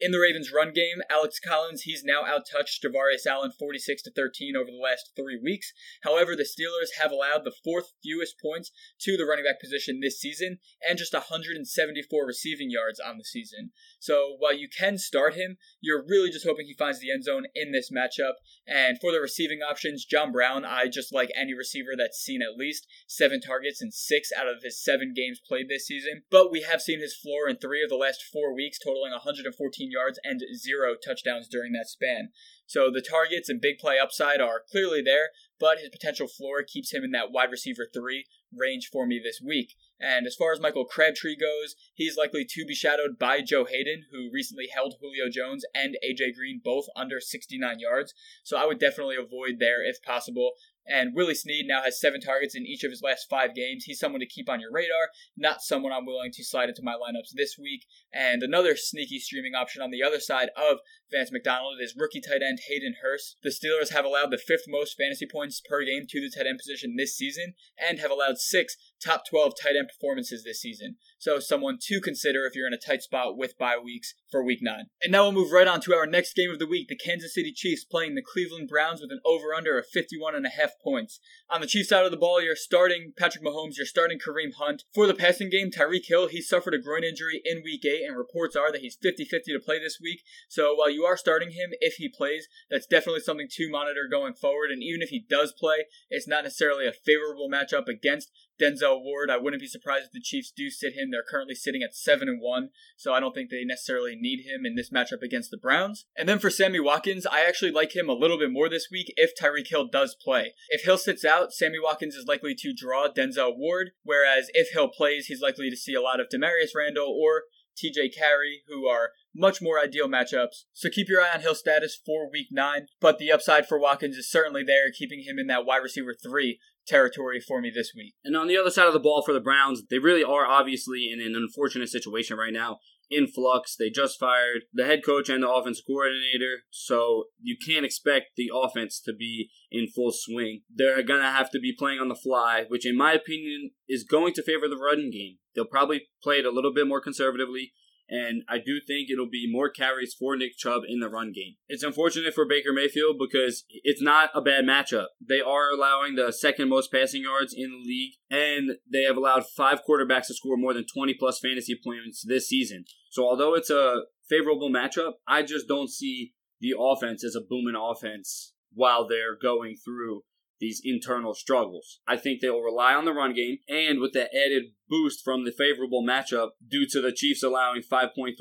In 0.00 0.12
the 0.12 0.18
Ravens' 0.18 0.50
run 0.50 0.72
game, 0.72 1.02
Alex 1.10 1.38
Collins, 1.38 1.82
he's 1.82 2.02
now 2.02 2.22
outtouched 2.22 2.80
Javorius 2.82 3.26
Allen 3.28 3.52
46 3.52 4.00
to 4.04 4.10
13 4.10 4.56
over 4.56 4.70
the 4.70 4.82
last 4.82 5.10
three 5.14 5.38
weeks. 5.38 5.74
However, 6.04 6.34
the 6.34 6.48
Steelers 6.48 6.98
have 6.98 7.12
allowed 7.12 7.44
the 7.44 7.52
fourth 7.62 7.92
fewest 8.02 8.40
points 8.40 8.72
to 9.00 9.18
the 9.18 9.26
running 9.26 9.44
back 9.44 9.60
position 9.60 10.00
this 10.00 10.18
season 10.18 10.56
and 10.88 10.96
just 10.96 11.12
174 11.12 12.24
receiving 12.24 12.70
yards 12.70 12.98
on 12.98 13.18
the 13.18 13.24
season. 13.24 13.72
So 14.00 14.36
while 14.38 14.54
you 14.56 14.70
can 14.70 14.96
start 14.96 15.34
him, 15.34 15.58
you're 15.82 16.02
really 16.08 16.30
just 16.30 16.46
hoping 16.46 16.64
he 16.64 16.72
finds 16.72 17.00
the 17.00 17.10
end 17.12 17.24
zone 17.24 17.44
in 17.54 17.72
this 17.72 17.90
matchup. 17.92 18.40
And 18.66 18.98
for 18.98 19.12
the 19.12 19.20
receiving 19.20 19.60
options, 19.60 20.06
John 20.06 20.32
Brown, 20.32 20.64
I 20.64 20.86
just 20.86 21.12
like 21.12 21.28
any 21.36 21.52
receiver 21.52 21.90
that's 21.98 22.16
seen 22.16 22.40
at 22.40 22.56
least 22.56 22.86
seven 23.06 23.42
targets 23.42 23.82
in 23.82 23.92
six 23.92 24.30
out 24.34 24.48
of 24.48 24.62
his 24.62 24.82
seven 24.82 25.12
games 25.14 25.42
played 25.46 25.68
this 25.68 25.86
season. 25.86 26.22
But 26.30 26.50
we 26.50 26.62
have 26.62 26.80
seen 26.80 27.00
his 27.00 27.14
floor 27.14 27.50
in 27.50 27.58
three 27.58 27.82
of 27.82 27.90
the 27.90 27.96
last 27.96 28.24
four 28.32 28.54
weeks, 28.54 28.78
totaling 28.78 29.12
114 29.12 29.89
yards 29.90 30.18
and 30.24 30.42
zero 30.56 30.94
touchdowns 30.94 31.48
during 31.48 31.72
that 31.72 31.88
span. 31.88 32.30
So 32.66 32.90
the 32.90 33.02
targets 33.02 33.48
and 33.48 33.60
big 33.60 33.78
play 33.78 33.98
upside 33.98 34.40
are 34.40 34.62
clearly 34.70 35.02
there, 35.02 35.30
but 35.58 35.78
his 35.78 35.88
potential 35.88 36.28
floor 36.28 36.62
keeps 36.62 36.92
him 36.92 37.04
in 37.04 37.10
that 37.12 37.32
wide 37.32 37.50
receiver 37.50 37.86
three 37.92 38.26
range 38.56 38.88
for 38.92 39.06
me 39.06 39.20
this 39.22 39.40
week. 39.44 39.74
And 40.00 40.26
as 40.26 40.34
far 40.34 40.52
as 40.52 40.60
Michael 40.60 40.86
Crabtree 40.86 41.36
goes, 41.36 41.74
he's 41.94 42.16
likely 42.16 42.44
to 42.48 42.64
be 42.64 42.74
shadowed 42.74 43.18
by 43.18 43.42
Joe 43.42 43.66
Haden, 43.66 44.04
who 44.10 44.30
recently 44.32 44.68
held 44.72 44.94
Julio 45.00 45.28
Jones 45.30 45.64
and 45.74 45.96
AJ 46.04 46.34
Green 46.34 46.60
both 46.64 46.86
under 46.96 47.20
69 47.20 47.78
yards. 47.78 48.14
So 48.42 48.56
I 48.56 48.64
would 48.64 48.78
definitely 48.78 49.16
avoid 49.16 49.58
there 49.58 49.86
if 49.86 50.02
possible. 50.02 50.52
And 50.90 51.14
Willie 51.14 51.36
Snead 51.36 51.66
now 51.68 51.82
has 51.82 52.00
seven 52.00 52.20
targets 52.20 52.56
in 52.56 52.66
each 52.66 52.82
of 52.82 52.90
his 52.90 53.00
last 53.02 53.28
five 53.30 53.54
games. 53.54 53.84
He's 53.84 54.00
someone 54.00 54.20
to 54.20 54.26
keep 54.26 54.48
on 54.48 54.60
your 54.60 54.72
radar, 54.72 55.10
not 55.36 55.62
someone 55.62 55.92
I'm 55.92 56.04
willing 56.04 56.32
to 56.32 56.44
slide 56.44 56.68
into 56.68 56.82
my 56.82 56.94
lineups 56.94 57.30
this 57.32 57.56
week. 57.56 57.86
And 58.12 58.42
another 58.42 58.74
sneaky 58.76 59.20
streaming 59.20 59.54
option 59.54 59.82
on 59.82 59.92
the 59.92 60.02
other 60.02 60.18
side 60.18 60.48
of 60.56 60.78
Vance 61.12 61.30
McDonald 61.30 61.74
is 61.80 61.94
rookie 61.96 62.20
tight 62.20 62.42
end 62.42 62.58
Hayden 62.68 62.96
Hurst. 63.02 63.36
The 63.42 63.50
Steelers 63.50 63.92
have 63.92 64.04
allowed 64.04 64.32
the 64.32 64.38
fifth 64.38 64.64
most 64.66 64.96
fantasy 64.98 65.26
points 65.30 65.60
per 65.60 65.84
game 65.84 66.06
to 66.08 66.20
the 66.20 66.30
tight 66.30 66.48
end 66.48 66.58
position 66.58 66.96
this 66.96 67.16
season 67.16 67.54
and 67.78 68.00
have 68.00 68.10
allowed 68.10 68.38
six 68.38 68.76
top 69.04 69.22
12 69.30 69.52
tight 69.62 69.76
end 69.78 69.88
performances 69.88 70.42
this 70.42 70.60
season. 70.60 70.96
So, 71.20 71.38
someone 71.38 71.76
to 71.82 72.00
consider 72.00 72.46
if 72.46 72.56
you're 72.56 72.66
in 72.66 72.72
a 72.72 72.78
tight 72.78 73.02
spot 73.02 73.36
with 73.36 73.58
bye 73.58 73.76
weeks 73.76 74.14
for 74.30 74.42
week 74.42 74.60
nine. 74.62 74.86
And 75.02 75.12
now 75.12 75.24
we'll 75.24 75.32
move 75.32 75.52
right 75.52 75.68
on 75.68 75.82
to 75.82 75.94
our 75.94 76.06
next 76.06 76.32
game 76.32 76.50
of 76.50 76.58
the 76.58 76.66
week 76.66 76.88
the 76.88 76.96
Kansas 76.96 77.34
City 77.34 77.52
Chiefs 77.52 77.84
playing 77.84 78.14
the 78.14 78.22
Cleveland 78.22 78.68
Browns 78.68 79.02
with 79.02 79.10
an 79.12 79.20
over 79.22 79.52
under 79.54 79.78
of 79.78 79.86
51 79.86 80.34
and 80.34 80.46
a 80.46 80.48
half 80.48 80.70
points. 80.82 81.20
On 81.50 81.60
the 81.60 81.66
Chiefs 81.66 81.90
side 81.90 82.06
of 82.06 82.10
the 82.10 82.16
ball, 82.16 82.40
you're 82.40 82.56
starting 82.56 83.12
Patrick 83.18 83.44
Mahomes, 83.44 83.76
you're 83.76 83.84
starting 83.84 84.18
Kareem 84.18 84.54
Hunt. 84.56 84.84
For 84.94 85.06
the 85.06 85.12
passing 85.12 85.50
game, 85.50 85.70
Tyreek 85.70 86.06
Hill, 86.06 86.28
he 86.28 86.40
suffered 86.40 86.72
a 86.72 86.78
groin 86.78 87.04
injury 87.04 87.42
in 87.44 87.62
week 87.62 87.84
eight, 87.84 88.06
and 88.08 88.16
reports 88.16 88.56
are 88.56 88.72
that 88.72 88.80
he's 88.80 88.96
50 88.96 89.26
50 89.26 89.52
to 89.52 89.60
play 89.60 89.78
this 89.78 89.98
week. 90.00 90.22
So, 90.48 90.74
while 90.74 90.88
you 90.88 91.04
are 91.04 91.18
starting 91.18 91.50
him, 91.50 91.70
if 91.80 91.96
he 91.96 92.08
plays, 92.08 92.48
that's 92.70 92.86
definitely 92.86 93.20
something 93.20 93.48
to 93.50 93.70
monitor 93.70 94.08
going 94.10 94.32
forward. 94.32 94.70
And 94.70 94.82
even 94.82 95.02
if 95.02 95.10
he 95.10 95.22
does 95.28 95.52
play, 95.52 95.84
it's 96.08 96.26
not 96.26 96.44
necessarily 96.44 96.86
a 96.86 96.92
favorable 96.92 97.50
matchup 97.52 97.88
against 97.88 98.30
Denzel 98.60 99.02
Ward. 99.02 99.30
I 99.30 99.36
wouldn't 99.36 99.60
be 99.60 99.66
surprised 99.66 100.06
if 100.06 100.12
the 100.12 100.20
Chiefs 100.20 100.52
do 100.54 100.70
sit 100.70 100.94
him. 100.94 101.09
They're 101.10 101.22
currently 101.28 101.54
sitting 101.54 101.82
at 101.82 101.94
seven 101.94 102.28
and 102.28 102.40
one, 102.40 102.70
so 102.96 103.12
I 103.12 103.20
don't 103.20 103.34
think 103.34 103.50
they 103.50 103.64
necessarily 103.64 104.16
need 104.16 104.44
him 104.44 104.64
in 104.64 104.74
this 104.74 104.90
matchup 104.90 105.22
against 105.22 105.50
the 105.50 105.56
Browns. 105.56 106.06
And 106.16 106.28
then 106.28 106.38
for 106.38 106.50
Sammy 106.50 106.80
Watkins, 106.80 107.26
I 107.26 107.44
actually 107.44 107.70
like 107.70 107.94
him 107.94 108.08
a 108.08 108.14
little 108.14 108.38
bit 108.38 108.50
more 108.50 108.68
this 108.68 108.88
week 108.90 109.12
if 109.16 109.32
Tyreek 109.40 109.68
Hill 109.68 109.88
does 109.88 110.14
play. 110.14 110.54
If 110.68 110.84
Hill 110.84 110.98
sits 110.98 111.24
out, 111.24 111.52
Sammy 111.52 111.78
Watkins 111.82 112.14
is 112.14 112.26
likely 112.26 112.54
to 112.56 112.74
draw 112.74 113.08
Denzel 113.08 113.56
Ward, 113.56 113.90
whereas 114.02 114.50
if 114.54 114.72
Hill 114.72 114.88
plays, 114.88 115.26
he's 115.26 115.42
likely 115.42 115.70
to 115.70 115.76
see 115.76 115.94
a 115.94 116.02
lot 116.02 116.20
of 116.20 116.28
Damarious 116.28 116.70
Randall 116.76 117.08
or 117.08 117.44
TJ 117.80 118.14
Carrie, 118.14 118.62
who 118.68 118.86
are 118.86 119.10
much 119.34 119.62
more 119.62 119.78
ideal 119.78 120.08
matchups. 120.08 120.64
So 120.72 120.90
keep 120.90 121.08
your 121.08 121.22
eye 121.22 121.30
on 121.34 121.40
Hill's 121.40 121.60
status 121.60 121.98
for 122.04 122.30
week 122.30 122.48
nine. 122.50 122.86
But 123.00 123.18
the 123.18 123.32
upside 123.32 123.66
for 123.66 123.78
Watkins 123.78 124.16
is 124.16 124.30
certainly 124.30 124.62
there, 124.62 124.90
keeping 124.90 125.22
him 125.22 125.38
in 125.38 125.46
that 125.46 125.64
wide 125.64 125.78
receiver 125.78 126.14
three 126.14 126.58
territory 126.90 127.40
for 127.40 127.60
me 127.60 127.70
this 127.74 127.92
week. 127.96 128.14
And 128.24 128.36
on 128.36 128.48
the 128.48 128.58
other 128.58 128.70
side 128.70 128.86
of 128.86 128.92
the 128.92 129.00
ball 129.00 129.22
for 129.22 129.32
the 129.32 129.40
Browns, 129.40 129.82
they 129.88 129.98
really 129.98 130.24
are 130.24 130.44
obviously 130.44 131.08
in 131.10 131.20
an 131.20 131.34
unfortunate 131.34 131.88
situation 131.88 132.36
right 132.36 132.52
now. 132.52 132.78
In 133.10 133.26
flux, 133.26 133.74
they 133.74 133.90
just 133.90 134.20
fired 134.20 134.62
the 134.72 134.84
head 134.84 135.04
coach 135.04 135.28
and 135.28 135.42
the 135.42 135.50
offense 135.50 135.82
coordinator, 135.84 136.62
so 136.70 137.24
you 137.40 137.56
can't 137.56 137.84
expect 137.84 138.36
the 138.36 138.50
offense 138.54 139.00
to 139.00 139.12
be 139.12 139.50
in 139.70 139.88
full 139.88 140.12
swing. 140.12 140.62
They're 140.72 141.02
going 141.02 141.20
to 141.20 141.26
have 141.26 141.50
to 141.50 141.58
be 141.58 141.74
playing 141.76 141.98
on 141.98 142.08
the 142.08 142.14
fly, 142.14 142.66
which, 142.68 142.86
in 142.86 142.96
my 142.96 143.12
opinion, 143.12 143.70
is 143.88 144.04
going 144.04 144.34
to 144.34 144.44
favor 144.44 144.68
the 144.68 144.76
run 144.76 145.10
game. 145.10 145.38
They'll 145.54 145.64
probably 145.64 146.02
play 146.22 146.36
it 146.36 146.46
a 146.46 146.52
little 146.52 146.72
bit 146.72 146.86
more 146.86 147.00
conservatively, 147.00 147.72
and 148.10 148.42
I 148.48 148.58
do 148.58 148.80
think 148.84 149.08
it'll 149.08 149.30
be 149.30 149.50
more 149.50 149.70
carries 149.70 150.12
for 150.12 150.36
Nick 150.36 150.56
Chubb 150.58 150.82
in 150.86 150.98
the 150.98 151.08
run 151.08 151.32
game. 151.32 151.54
It's 151.68 151.84
unfortunate 151.84 152.34
for 152.34 152.44
Baker 152.44 152.72
Mayfield 152.72 153.16
because 153.18 153.64
it's 153.70 154.02
not 154.02 154.30
a 154.34 154.42
bad 154.42 154.64
matchup. 154.64 155.06
They 155.26 155.40
are 155.40 155.70
allowing 155.70 156.16
the 156.16 156.32
second 156.32 156.68
most 156.68 156.92
passing 156.92 157.22
yards 157.22 157.54
in 157.56 157.70
the 157.70 157.88
league, 157.88 158.14
and 158.28 158.78
they 158.90 159.04
have 159.04 159.16
allowed 159.16 159.46
five 159.46 159.80
quarterbacks 159.88 160.26
to 160.26 160.34
score 160.34 160.56
more 160.56 160.74
than 160.74 160.86
20 160.92 161.14
plus 161.14 161.38
fantasy 161.38 161.78
points 161.82 162.24
this 162.26 162.48
season. 162.48 162.84
So 163.10 163.24
although 163.24 163.54
it's 163.54 163.70
a 163.70 164.02
favorable 164.28 164.70
matchup, 164.70 165.12
I 165.26 165.42
just 165.42 165.68
don't 165.68 165.90
see 165.90 166.32
the 166.60 166.74
offense 166.78 167.24
as 167.24 167.36
a 167.36 167.40
booming 167.40 167.80
offense 167.80 168.54
while 168.72 169.06
they're 169.06 169.36
going 169.40 169.76
through 169.84 170.22
these 170.60 170.80
internal 170.84 171.34
struggles. 171.34 172.00
I 172.06 172.16
think 172.16 172.40
they'll 172.40 172.60
rely 172.60 172.94
on 172.94 173.04
the 173.04 173.12
run 173.12 173.34
game 173.34 173.58
and 173.68 173.98
with 173.98 174.12
the 174.12 174.28
added 174.34 174.72
boost 174.88 175.24
from 175.24 175.44
the 175.44 175.52
favorable 175.52 176.04
matchup 176.06 176.50
due 176.68 176.86
to 176.90 177.00
the 177.00 177.12
Chiefs 177.12 177.42
allowing 177.42 177.82
5.31 177.82 178.34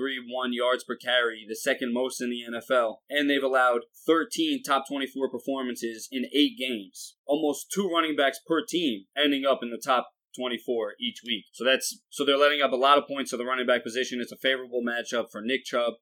yards 0.51 0.83
per 0.83 0.95
carry, 0.95 1.45
the 1.47 1.55
second 1.55 1.93
most 1.93 2.21
in 2.21 2.29
the 2.29 2.43
NFL, 2.51 2.97
and 3.09 3.29
they've 3.29 3.43
allowed 3.43 3.81
13 4.05 4.61
top 4.63 4.85
24 4.87 5.29
performances 5.29 6.07
in 6.11 6.25
8 6.33 6.57
games. 6.57 7.15
Almost 7.25 7.71
two 7.71 7.89
running 7.89 8.15
backs 8.15 8.39
per 8.45 8.63
team 8.65 9.05
ending 9.17 9.45
up 9.45 9.59
in 9.61 9.69
the 9.71 9.81
top 9.83 10.09
24 10.37 10.93
each 10.99 11.21
week. 11.25 11.45
So 11.53 11.63
that's 11.63 12.01
so 12.09 12.25
they're 12.25 12.37
letting 12.37 12.61
up 12.61 12.71
a 12.71 12.77
lot 12.77 12.97
of 12.97 13.07
points 13.07 13.31
to 13.31 13.37
the 13.37 13.45
running 13.45 13.65
back 13.65 13.83
position. 13.83 14.19
It's 14.21 14.31
a 14.31 14.37
favorable 14.37 14.81
matchup 14.85 15.31
for 15.31 15.41
Nick 15.41 15.65
Chubb. 15.65 15.93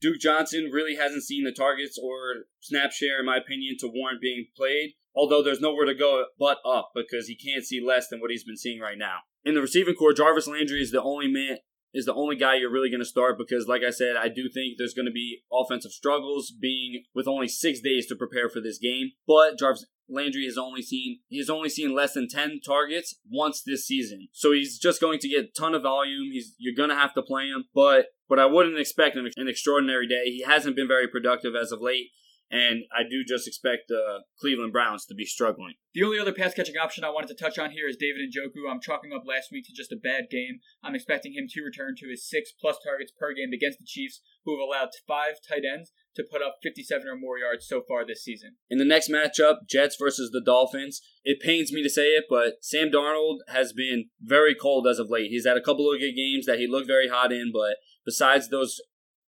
Duke 0.00 0.20
Johnson 0.20 0.70
really 0.72 0.96
hasn't 0.96 1.22
seen 1.22 1.44
the 1.44 1.52
targets 1.52 1.98
or 2.02 2.44
snap 2.60 2.92
share, 2.92 3.20
in 3.20 3.26
my 3.26 3.38
opinion, 3.38 3.76
to 3.80 3.88
warrant 3.88 4.20
being 4.20 4.46
played 4.54 4.92
although 5.16 5.42
there's 5.42 5.60
nowhere 5.60 5.86
to 5.86 5.94
go 5.94 6.26
but 6.38 6.58
up 6.64 6.90
because 6.94 7.26
he 7.26 7.34
can't 7.34 7.64
see 7.64 7.84
less 7.84 8.08
than 8.08 8.20
what 8.20 8.30
he's 8.30 8.44
been 8.44 8.56
seeing 8.56 8.80
right 8.80 8.98
now. 8.98 9.20
In 9.44 9.54
the 9.54 9.62
receiving 9.62 9.94
corps, 9.94 10.12
Jarvis 10.12 10.46
Landry 10.46 10.80
is 10.80 10.90
the 10.90 11.02
only 11.02 11.28
man 11.28 11.58
is 11.96 12.04
the 12.04 12.14
only 12.14 12.36
guy 12.36 12.56
you're 12.56 12.70
really 12.70 12.90
going 12.90 13.00
to 13.00 13.06
start 13.06 13.38
because, 13.38 13.66
like 13.66 13.80
I 13.86 13.90
said, 13.90 14.16
I 14.16 14.28
do 14.28 14.50
think 14.52 14.74
there's 14.76 14.92
going 14.92 15.06
to 15.06 15.12
be 15.12 15.40
offensive 15.50 15.92
struggles 15.92 16.50
being 16.50 17.04
with 17.14 17.26
only 17.26 17.48
six 17.48 17.80
days 17.80 18.06
to 18.08 18.14
prepare 18.16 18.50
for 18.50 18.60
this 18.60 18.78
game. 18.78 19.12
But 19.26 19.58
Jarvis 19.58 19.86
Landry 20.08 20.44
has 20.44 20.58
only 20.58 20.82
seen 20.82 21.20
he's 21.28 21.48
only 21.48 21.70
seen 21.70 21.94
less 21.94 22.12
than 22.12 22.28
10 22.28 22.60
targets 22.64 23.14
once 23.30 23.62
this 23.62 23.86
season. 23.86 24.28
So 24.32 24.52
he's 24.52 24.78
just 24.78 25.00
going 25.00 25.20
to 25.20 25.28
get 25.28 25.44
a 25.44 25.60
ton 25.60 25.74
of 25.74 25.82
volume. 25.82 26.30
He's 26.32 26.54
you're 26.58 26.76
going 26.76 26.90
to 26.90 26.96
have 26.96 27.14
to 27.14 27.22
play 27.22 27.46
him, 27.46 27.64
but 27.74 28.06
but 28.28 28.38
I 28.38 28.46
wouldn't 28.46 28.78
expect 28.78 29.16
an, 29.16 29.30
an 29.36 29.48
extraordinary 29.48 30.06
day. 30.06 30.24
He 30.26 30.44
hasn't 30.46 30.76
been 30.76 30.88
very 30.88 31.08
productive 31.08 31.54
as 31.54 31.72
of 31.72 31.80
late 31.80 32.10
and 32.50 32.84
I 32.94 33.02
do 33.08 33.24
just 33.26 33.48
expect 33.48 33.88
the 33.88 34.20
Cleveland 34.38 34.72
Browns 34.72 35.04
to 35.06 35.14
be 35.14 35.24
struggling. 35.24 35.74
The 35.94 36.04
only 36.04 36.18
other 36.18 36.32
pass 36.32 36.54
catching 36.54 36.76
option 36.76 37.04
I 37.04 37.10
wanted 37.10 37.28
to 37.28 37.42
touch 37.42 37.58
on 37.58 37.70
here 37.70 37.88
is 37.88 37.96
David 37.96 38.30
Njoku. 38.30 38.70
I'm 38.70 38.80
chalking 38.80 39.12
up 39.12 39.22
last 39.26 39.48
week 39.50 39.64
to 39.66 39.72
just 39.74 39.92
a 39.92 39.96
bad 39.96 40.30
game. 40.30 40.60
I'm 40.82 40.94
expecting 40.94 41.32
him 41.32 41.46
to 41.50 41.62
return 41.62 41.94
to 41.98 42.08
his 42.08 42.28
six 42.28 42.52
plus 42.52 42.76
targets 42.84 43.12
per 43.18 43.34
game 43.34 43.52
against 43.52 43.78
the 43.78 43.86
Chiefs, 43.86 44.20
who 44.44 44.56
have 44.56 44.66
allowed 44.66 44.90
five 45.08 45.36
tight 45.46 45.62
ends 45.64 45.92
to 46.14 46.24
put 46.30 46.42
up 46.42 46.56
57 46.62 47.06
or 47.06 47.16
more 47.16 47.38
yards 47.38 47.66
so 47.66 47.82
far 47.86 48.06
this 48.06 48.22
season. 48.22 48.56
In 48.70 48.78
the 48.78 48.84
next 48.84 49.10
matchup, 49.10 49.68
Jets 49.68 49.96
versus 49.98 50.30
the 50.30 50.42
Dolphins, 50.44 51.00
it 51.24 51.40
pains 51.40 51.72
me 51.72 51.82
to 51.82 51.90
say 51.90 52.08
it, 52.08 52.24
but 52.30 52.54
Sam 52.62 52.90
Darnold 52.90 53.38
has 53.48 53.72
been 53.72 54.06
very 54.20 54.54
cold 54.54 54.86
as 54.86 54.98
of 54.98 55.10
late. 55.10 55.30
He's 55.30 55.46
had 55.46 55.56
a 55.56 55.62
couple 55.62 55.92
of 55.92 56.00
good 56.00 56.14
games 56.14 56.46
that 56.46 56.58
he 56.58 56.66
looked 56.66 56.86
very 56.86 57.08
hot 57.08 57.32
in, 57.32 57.50
but 57.52 57.76
besides 58.04 58.48
those 58.48 58.80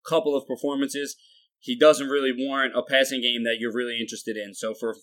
couple 0.07 0.35
of 0.35 0.47
performances, 0.47 1.15
he 1.59 1.77
doesn't 1.77 2.07
really 2.07 2.33
warrant 2.35 2.75
a 2.75 2.81
passing 2.81 3.21
game 3.21 3.43
that 3.43 3.57
you're 3.59 3.73
really 3.73 3.97
interested 3.99 4.37
in. 4.37 4.53
So 4.53 4.73
for 4.73 4.95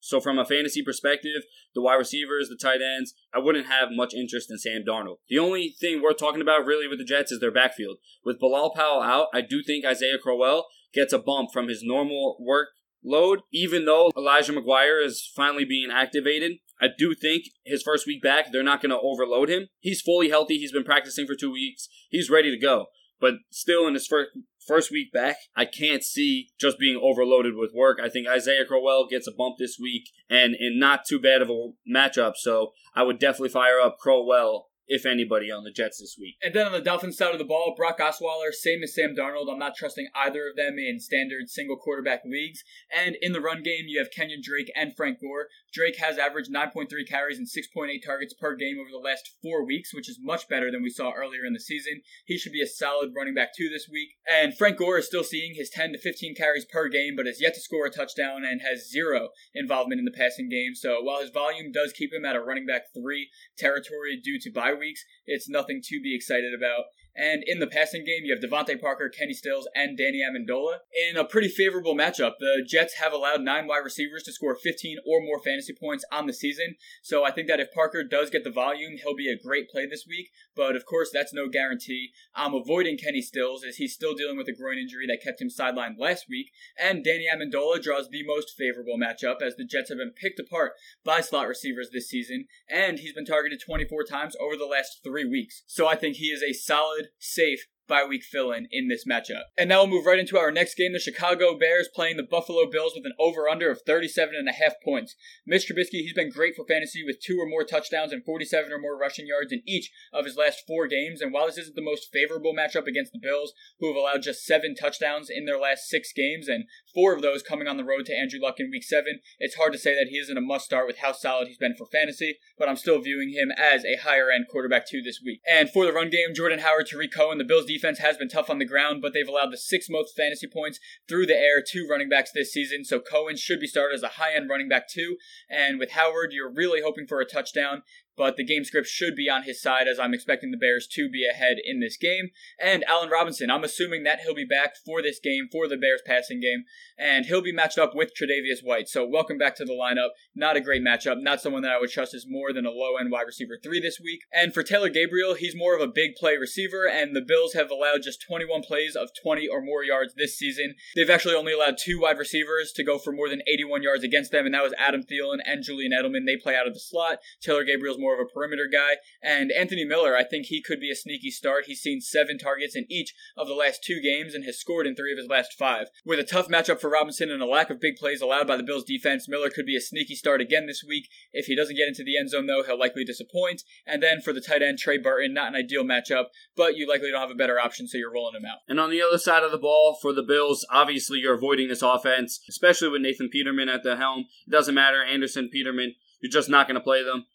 so 0.00 0.20
from 0.20 0.38
a 0.38 0.44
fantasy 0.44 0.82
perspective, 0.82 1.42
the 1.74 1.82
wide 1.82 1.96
receivers, 1.96 2.48
the 2.48 2.56
tight 2.56 2.80
ends, 2.80 3.14
I 3.34 3.38
wouldn't 3.38 3.66
have 3.66 3.88
much 3.90 4.14
interest 4.14 4.50
in 4.50 4.58
Sam 4.58 4.82
Darnold. 4.86 5.16
The 5.28 5.38
only 5.38 5.74
thing 5.80 6.00
worth 6.00 6.18
talking 6.18 6.40
about 6.40 6.66
really 6.66 6.86
with 6.86 6.98
the 6.98 7.04
Jets 7.04 7.32
is 7.32 7.40
their 7.40 7.50
backfield. 7.50 7.98
With 8.24 8.38
Bilal 8.38 8.74
Powell 8.74 9.02
out, 9.02 9.26
I 9.34 9.40
do 9.40 9.62
think 9.62 9.84
Isaiah 9.84 10.18
Crowell 10.18 10.66
gets 10.94 11.12
a 11.12 11.18
bump 11.18 11.50
from 11.52 11.68
his 11.68 11.82
normal 11.82 12.38
workload, 12.40 13.38
even 13.52 13.84
though 13.84 14.10
Elijah 14.16 14.52
McGuire 14.52 15.04
is 15.04 15.30
finally 15.34 15.64
being 15.64 15.90
activated. 15.90 16.52
I 16.80 16.88
do 16.96 17.14
think 17.14 17.44
his 17.66 17.82
first 17.82 18.06
week 18.06 18.22
back, 18.22 18.52
they're 18.52 18.62
not 18.62 18.80
going 18.80 18.90
to 18.90 19.00
overload 19.00 19.50
him. 19.50 19.66
He's 19.80 20.00
fully 20.00 20.30
healthy. 20.30 20.58
He's 20.58 20.72
been 20.72 20.84
practicing 20.84 21.26
for 21.26 21.34
two 21.34 21.52
weeks. 21.52 21.88
He's 22.08 22.30
ready 22.30 22.50
to 22.50 22.58
go. 22.58 22.86
But 23.20 23.34
still, 23.50 23.88
in 23.88 23.94
his 23.94 24.06
first 24.06 24.30
first 24.68 24.92
week 24.92 25.12
back, 25.12 25.36
I 25.56 25.64
can't 25.64 26.04
see 26.04 26.50
just 26.60 26.78
being 26.78 27.00
overloaded 27.02 27.54
with 27.56 27.72
work. 27.74 27.98
I 28.02 28.08
think 28.08 28.28
Isaiah 28.28 28.66
Crowell 28.66 29.08
gets 29.08 29.26
a 29.26 29.32
bump 29.32 29.56
this 29.58 29.78
week, 29.80 30.10
and 30.30 30.54
in 30.54 30.78
not 30.78 31.06
too 31.08 31.18
bad 31.18 31.42
of 31.42 31.50
a 31.50 31.70
matchup. 31.90 32.34
So 32.36 32.72
I 32.94 33.02
would 33.02 33.18
definitely 33.18 33.48
fire 33.48 33.80
up 33.80 33.96
Crowell 33.98 34.68
if 34.88 35.04
anybody, 35.04 35.50
on 35.50 35.64
the 35.64 35.70
Jets 35.70 36.00
this 36.00 36.16
week. 36.18 36.36
And 36.42 36.54
then 36.54 36.66
on 36.66 36.72
the 36.72 36.80
Dolphins 36.80 37.18
side 37.18 37.32
of 37.32 37.38
the 37.38 37.44
ball, 37.44 37.74
Brock 37.76 37.98
Osweiler, 37.98 38.52
same 38.52 38.82
as 38.82 38.94
Sam 38.94 39.14
Darnold. 39.14 39.52
I'm 39.52 39.58
not 39.58 39.76
trusting 39.76 40.08
either 40.14 40.48
of 40.48 40.56
them 40.56 40.76
in 40.78 40.98
standard 40.98 41.50
single 41.50 41.76
quarterback 41.76 42.22
leagues. 42.24 42.64
And 42.94 43.14
in 43.20 43.32
the 43.32 43.40
run 43.40 43.62
game, 43.62 43.84
you 43.86 43.98
have 43.98 44.08
Kenyan 44.10 44.42
Drake 44.42 44.72
and 44.74 44.96
Frank 44.96 45.20
Gore. 45.20 45.48
Drake 45.72 45.98
has 45.98 46.18
averaged 46.18 46.52
9.3 46.52 46.88
carries 47.08 47.38
and 47.38 47.46
6.8 47.46 47.88
targets 48.04 48.34
per 48.34 48.54
game 48.54 48.78
over 48.80 48.90
the 48.90 48.98
last 48.98 49.36
four 49.42 49.64
weeks, 49.64 49.94
which 49.94 50.08
is 50.08 50.18
much 50.20 50.48
better 50.48 50.70
than 50.70 50.82
we 50.82 50.90
saw 50.90 51.12
earlier 51.12 51.44
in 51.44 51.52
the 51.52 51.60
season. 51.60 52.02
He 52.24 52.38
should 52.38 52.52
be 52.52 52.62
a 52.62 52.66
solid 52.66 53.12
running 53.16 53.34
back 53.34 53.54
too 53.56 53.68
this 53.68 53.88
week. 53.90 54.10
And 54.30 54.56
Frank 54.56 54.78
Gore 54.78 54.98
is 54.98 55.06
still 55.06 55.24
seeing 55.24 55.54
his 55.54 55.70
10 55.70 55.92
to 55.92 55.98
15 55.98 56.34
carries 56.34 56.64
per 56.64 56.88
game, 56.88 57.14
but 57.16 57.26
has 57.26 57.40
yet 57.40 57.54
to 57.54 57.60
score 57.60 57.86
a 57.86 57.90
touchdown 57.90 58.44
and 58.44 58.62
has 58.62 58.90
zero 58.90 59.28
involvement 59.54 59.98
in 59.98 60.04
the 60.04 60.10
passing 60.10 60.48
game. 60.48 60.74
So 60.74 61.02
while 61.02 61.20
his 61.20 61.30
volume 61.30 61.72
does 61.72 61.92
keep 61.92 62.12
him 62.12 62.24
at 62.24 62.36
a 62.36 62.40
running 62.40 62.66
back 62.66 62.82
three 62.94 63.28
territory 63.56 64.20
due 64.22 64.38
to 64.40 64.50
bye 64.50 64.74
weeks, 64.74 65.04
it's 65.26 65.48
nothing 65.48 65.80
to 65.84 66.00
be 66.00 66.14
excited 66.14 66.54
about. 66.54 66.84
And 67.14 67.42
in 67.46 67.58
the 67.58 67.66
passing 67.66 68.04
game, 68.04 68.24
you 68.24 68.34
have 68.34 68.42
DeVante 68.42 68.80
Parker, 68.80 69.08
Kenny 69.08 69.34
Stills, 69.34 69.68
and 69.74 69.98
Danny 69.98 70.20
Amendola. 70.22 70.78
In 71.10 71.16
a 71.16 71.24
pretty 71.24 71.48
favorable 71.48 71.94
matchup, 71.94 72.34
the 72.38 72.64
Jets 72.66 72.94
have 72.94 73.12
allowed 73.12 73.40
nine 73.40 73.66
wide 73.66 73.82
receivers 73.84 74.22
to 74.24 74.32
score 74.32 74.54
15 74.54 74.98
or 75.04 75.20
more 75.20 75.40
fantasy 75.40 75.74
points 75.74 76.04
on 76.12 76.26
the 76.26 76.32
season. 76.32 76.76
So 77.02 77.24
I 77.24 77.32
think 77.32 77.48
that 77.48 77.60
if 77.60 77.72
Parker 77.72 78.04
does 78.04 78.30
get 78.30 78.44
the 78.44 78.50
volume, 78.50 78.98
he'll 79.02 79.16
be 79.16 79.28
a 79.28 79.36
great 79.36 79.68
play 79.68 79.86
this 79.86 80.04
week. 80.08 80.30
But 80.54 80.76
of 80.76 80.86
course, 80.86 81.10
that's 81.12 81.34
no 81.34 81.48
guarantee. 81.48 82.10
I'm 82.34 82.54
avoiding 82.54 82.98
Kenny 82.98 83.20
Stills 83.20 83.64
as 83.64 83.76
he's 83.76 83.94
still 83.94 84.14
dealing 84.14 84.36
with 84.36 84.48
a 84.48 84.52
groin 84.52 84.78
injury 84.78 85.06
that 85.08 85.22
kept 85.22 85.40
him 85.40 85.48
sidelined 85.48 85.98
last 85.98 86.26
week. 86.28 86.52
And 86.80 87.04
Danny 87.04 87.26
Amendola 87.32 87.82
draws 87.82 88.08
the 88.08 88.24
most 88.24 88.54
favorable 88.56 88.96
matchup 88.96 89.42
as 89.42 89.56
the 89.56 89.64
Jets 89.64 89.88
have 89.88 89.98
been 89.98 90.12
picked 90.12 90.38
apart 90.38 90.72
by 91.04 91.20
slot 91.20 91.48
receivers 91.48 91.90
this 91.92 92.08
season. 92.08 92.46
And 92.70 93.00
he's 93.00 93.12
been 93.12 93.24
targeted 93.24 93.60
24 93.64 94.04
times 94.04 94.36
over 94.40 94.56
the 94.56 94.66
last 94.66 95.00
three 95.02 95.24
weeks. 95.24 95.62
So 95.66 95.88
I 95.88 95.96
think 95.96 96.16
he 96.16 96.26
is 96.26 96.42
a 96.42 96.52
solid 96.52 97.07
safe 97.18 97.66
bye 97.88 98.04
week 98.08 98.22
fill 98.22 98.52
in 98.52 98.68
in 98.70 98.88
this 98.88 99.04
matchup. 99.06 99.44
And 99.56 99.68
now 99.68 99.78
we'll 99.78 99.98
move 99.98 100.06
right 100.06 100.18
into 100.18 100.38
our 100.38 100.50
next 100.50 100.74
game 100.74 100.92
the 100.92 100.98
Chicago 100.98 101.58
Bears 101.58 101.88
playing 101.92 102.16
the 102.16 102.22
Buffalo 102.22 102.70
Bills 102.70 102.92
with 102.94 103.06
an 103.06 103.14
over 103.18 103.48
under 103.48 103.70
of 103.70 103.82
37 103.82 104.34
and 104.36 104.48
a 104.48 104.52
half 104.52 104.74
points. 104.84 105.16
Mitch 105.46 105.68
Trubisky, 105.68 106.02
he's 106.02 106.12
been 106.12 106.30
great 106.30 106.54
for 106.54 106.64
fantasy 106.66 107.02
with 107.04 107.20
two 107.20 107.38
or 107.38 107.48
more 107.48 107.64
touchdowns 107.64 108.12
and 108.12 108.24
47 108.24 108.72
or 108.72 108.78
more 108.78 108.98
rushing 108.98 109.26
yards 109.26 109.52
in 109.52 109.62
each 109.66 109.90
of 110.12 110.24
his 110.24 110.36
last 110.36 110.62
four 110.66 110.86
games. 110.86 111.20
And 111.20 111.32
while 111.32 111.46
this 111.46 111.58
isn't 111.58 111.76
the 111.76 111.82
most 111.82 112.08
favorable 112.12 112.54
matchup 112.54 112.86
against 112.86 113.12
the 113.12 113.18
Bills, 113.20 113.52
who 113.80 113.88
have 113.88 113.96
allowed 113.96 114.22
just 114.22 114.44
seven 114.44 114.74
touchdowns 114.74 115.30
in 115.30 115.46
their 115.46 115.58
last 115.58 115.88
six 115.88 116.12
games, 116.14 116.48
and 116.48 116.64
four 116.94 117.14
of 117.14 117.22
those 117.22 117.42
coming 117.42 117.66
on 117.66 117.76
the 117.76 117.84
road 117.84 118.06
to 118.06 118.14
Andrew 118.14 118.40
Luck 118.40 118.60
in 118.60 118.70
week 118.70 118.84
seven, 118.84 119.20
it's 119.38 119.56
hard 119.56 119.72
to 119.72 119.78
say 119.78 119.94
that 119.94 120.08
he 120.10 120.18
isn't 120.18 120.36
a 120.36 120.40
must 120.40 120.66
start 120.66 120.86
with 120.86 120.98
how 120.98 121.12
solid 121.12 121.48
he's 121.48 121.58
been 121.58 121.76
for 121.76 121.86
fantasy, 121.86 122.38
but 122.58 122.68
I'm 122.68 122.76
still 122.76 123.00
viewing 123.00 123.30
him 123.30 123.50
as 123.56 123.84
a 123.84 123.96
higher 123.96 124.30
end 124.30 124.46
quarterback 124.50 124.86
two 124.86 125.02
this 125.02 125.20
week. 125.24 125.40
And 125.48 125.70
for 125.70 125.86
the 125.86 125.92
run 125.92 126.10
game, 126.10 126.34
Jordan 126.34 126.60
Howard, 126.60 126.86
Tarik 126.86 127.12
Cohen, 127.12 127.38
the 127.38 127.44
Bills 127.44 127.66
defense 127.66 127.77
defense 127.78 127.98
has 127.98 128.16
been 128.16 128.28
tough 128.28 128.50
on 128.50 128.58
the 128.58 128.64
ground, 128.64 129.00
but 129.00 129.12
they've 129.12 129.28
allowed 129.28 129.52
the 129.52 129.56
sixth 129.56 129.88
most 129.90 130.16
fantasy 130.16 130.46
points 130.46 130.78
through 131.08 131.26
the 131.26 131.36
air 131.36 131.62
to 131.66 131.86
running 131.88 132.08
backs 132.08 132.30
this 132.32 132.52
season. 132.52 132.84
So 132.84 133.00
Cohen 133.00 133.36
should 133.36 133.60
be 133.60 133.66
started 133.66 133.94
as 133.94 134.02
a 134.02 134.08
high 134.08 134.34
end 134.34 134.48
running 134.50 134.68
back 134.68 134.88
too. 134.88 135.16
And 135.48 135.78
with 135.78 135.92
Howard, 135.92 136.32
you're 136.32 136.52
really 136.52 136.82
hoping 136.82 137.06
for 137.06 137.20
a 137.20 137.24
touchdown 137.24 137.82
but 138.18 138.36
the 138.36 138.44
game 138.44 138.64
script 138.64 138.88
should 138.88 139.14
be 139.14 139.30
on 139.30 139.44
his 139.44 139.62
side 139.62 139.86
as 139.88 139.98
I'm 139.98 140.12
expecting 140.12 140.50
the 140.50 140.58
Bears 140.58 140.88
to 140.92 141.08
be 141.08 141.24
ahead 141.26 141.56
in 141.64 141.78
this 141.78 141.96
game. 141.96 142.30
And 142.60 142.84
Allen 142.88 143.08
Robinson, 143.08 143.50
I'm 143.50 143.64
assuming 143.64 144.02
that 144.02 144.20
he'll 144.20 144.34
be 144.34 144.44
back 144.44 144.74
for 144.84 145.00
this 145.00 145.20
game, 145.22 145.48
for 145.50 145.68
the 145.68 145.76
Bears 145.76 146.02
passing 146.04 146.40
game, 146.40 146.64
and 146.98 147.26
he'll 147.26 147.40
be 147.40 147.52
matched 147.52 147.78
up 147.78 147.94
with 147.94 148.10
Tre'Davious 148.10 148.62
White. 148.62 148.88
So 148.88 149.06
welcome 149.06 149.38
back 149.38 149.54
to 149.56 149.64
the 149.64 149.72
lineup. 149.72 150.10
Not 150.34 150.56
a 150.56 150.60
great 150.60 150.82
matchup, 150.82 151.22
not 151.22 151.40
someone 151.40 151.62
that 151.62 151.72
I 151.72 151.78
would 151.78 151.90
trust 151.90 152.12
as 152.12 152.26
more 152.28 152.52
than 152.52 152.66
a 152.66 152.70
low 152.70 152.96
end 152.96 153.12
wide 153.12 153.26
receiver 153.26 153.58
three 153.62 153.80
this 153.80 154.00
week. 154.02 154.20
And 154.32 154.52
for 154.52 154.64
Taylor 154.64 154.88
Gabriel, 154.88 155.34
he's 155.34 155.54
more 155.54 155.76
of 155.76 155.80
a 155.80 155.86
big 155.86 156.16
play 156.16 156.36
receiver, 156.36 156.88
and 156.88 157.14
the 157.14 157.24
Bills 157.26 157.54
have 157.54 157.70
allowed 157.70 158.02
just 158.02 158.24
21 158.26 158.62
plays 158.62 158.96
of 158.96 159.10
20 159.22 159.46
or 159.46 159.62
more 159.62 159.84
yards 159.84 160.14
this 160.16 160.36
season. 160.36 160.74
They've 160.96 161.08
actually 161.08 161.34
only 161.34 161.52
allowed 161.52 161.76
two 161.78 162.00
wide 162.00 162.18
receivers 162.18 162.72
to 162.72 162.84
go 162.84 162.98
for 162.98 163.12
more 163.12 163.28
than 163.28 163.42
81 163.46 163.82
yards 163.82 164.02
against 164.02 164.32
them, 164.32 164.44
and 164.44 164.54
that 164.54 164.64
was 164.64 164.74
Adam 164.78 165.02
Thielen 165.02 165.38
and 165.44 165.62
Julian 165.62 165.92
Edelman. 165.92 166.26
They 166.26 166.36
play 166.36 166.56
out 166.56 166.66
of 166.66 166.74
the 166.74 166.80
slot. 166.80 167.18
Taylor 167.40 167.64
Gabriel's 167.64 167.98
more 167.98 168.07
more 168.08 168.18
of 168.18 168.26
a 168.26 168.32
perimeter 168.32 168.66
guy. 168.70 168.96
And 169.22 169.52
Anthony 169.52 169.84
Miller, 169.84 170.16
I 170.16 170.24
think 170.24 170.46
he 170.46 170.62
could 170.62 170.80
be 170.80 170.90
a 170.90 170.96
sneaky 170.96 171.30
start. 171.30 171.64
He's 171.66 171.80
seen 171.80 172.00
seven 172.00 172.38
targets 172.38 172.74
in 172.74 172.86
each 172.88 173.14
of 173.36 173.48
the 173.48 173.54
last 173.54 173.84
two 173.84 174.00
games 174.00 174.34
and 174.34 174.44
has 174.44 174.58
scored 174.58 174.86
in 174.86 174.96
three 174.96 175.12
of 175.12 175.18
his 175.18 175.28
last 175.28 175.52
five. 175.58 175.88
With 176.06 176.18
a 176.18 176.24
tough 176.24 176.48
matchup 176.48 176.80
for 176.80 176.88
Robinson 176.88 177.30
and 177.30 177.42
a 177.42 177.46
lack 177.46 177.70
of 177.70 177.80
big 177.80 177.96
plays 177.96 178.22
allowed 178.22 178.46
by 178.46 178.56
the 178.56 178.62
Bills 178.62 178.84
defense, 178.84 179.28
Miller 179.28 179.50
could 179.50 179.66
be 179.66 179.76
a 179.76 179.80
sneaky 179.80 180.14
start 180.14 180.40
again 180.40 180.66
this 180.66 180.82
week. 180.86 181.08
If 181.32 181.46
he 181.46 181.56
doesn't 181.56 181.76
get 181.76 181.88
into 181.88 182.04
the 182.04 182.16
end 182.16 182.30
zone, 182.30 182.46
though, 182.46 182.62
he'll 182.62 182.78
likely 182.78 183.04
disappoint. 183.04 183.62
And 183.86 184.02
then 184.02 184.20
for 184.22 184.32
the 184.32 184.40
tight 184.40 184.62
end, 184.62 184.78
Trey 184.78 184.98
Burton, 184.98 185.34
not 185.34 185.48
an 185.48 185.56
ideal 185.56 185.84
matchup, 185.84 186.26
but 186.56 186.76
you 186.76 186.88
likely 186.88 187.10
don't 187.10 187.20
have 187.20 187.30
a 187.30 187.34
better 187.34 187.60
option, 187.60 187.86
so 187.88 187.98
you're 187.98 188.12
rolling 188.12 188.36
him 188.36 188.46
out. 188.46 188.58
And 188.68 188.80
on 188.80 188.90
the 188.90 189.02
other 189.02 189.18
side 189.18 189.42
of 189.42 189.50
the 189.50 189.58
ball 189.58 189.98
for 190.00 190.12
the 190.12 190.22
Bills, 190.22 190.64
obviously 190.70 191.18
you're 191.18 191.34
avoiding 191.34 191.68
this 191.68 191.82
offense, 191.82 192.40
especially 192.48 192.88
with 192.88 193.02
Nathan 193.02 193.28
Peterman 193.28 193.68
at 193.68 193.82
the 193.82 193.96
helm. 193.96 194.26
It 194.46 194.50
doesn't 194.50 194.74
matter, 194.74 195.02
Anderson, 195.02 195.50
Peterman, 195.52 195.94
you're 196.20 196.32
just 196.32 196.48
not 196.48 196.66
going 196.66 196.76
to 196.76 196.80
play 196.80 197.02
them. 197.02 197.26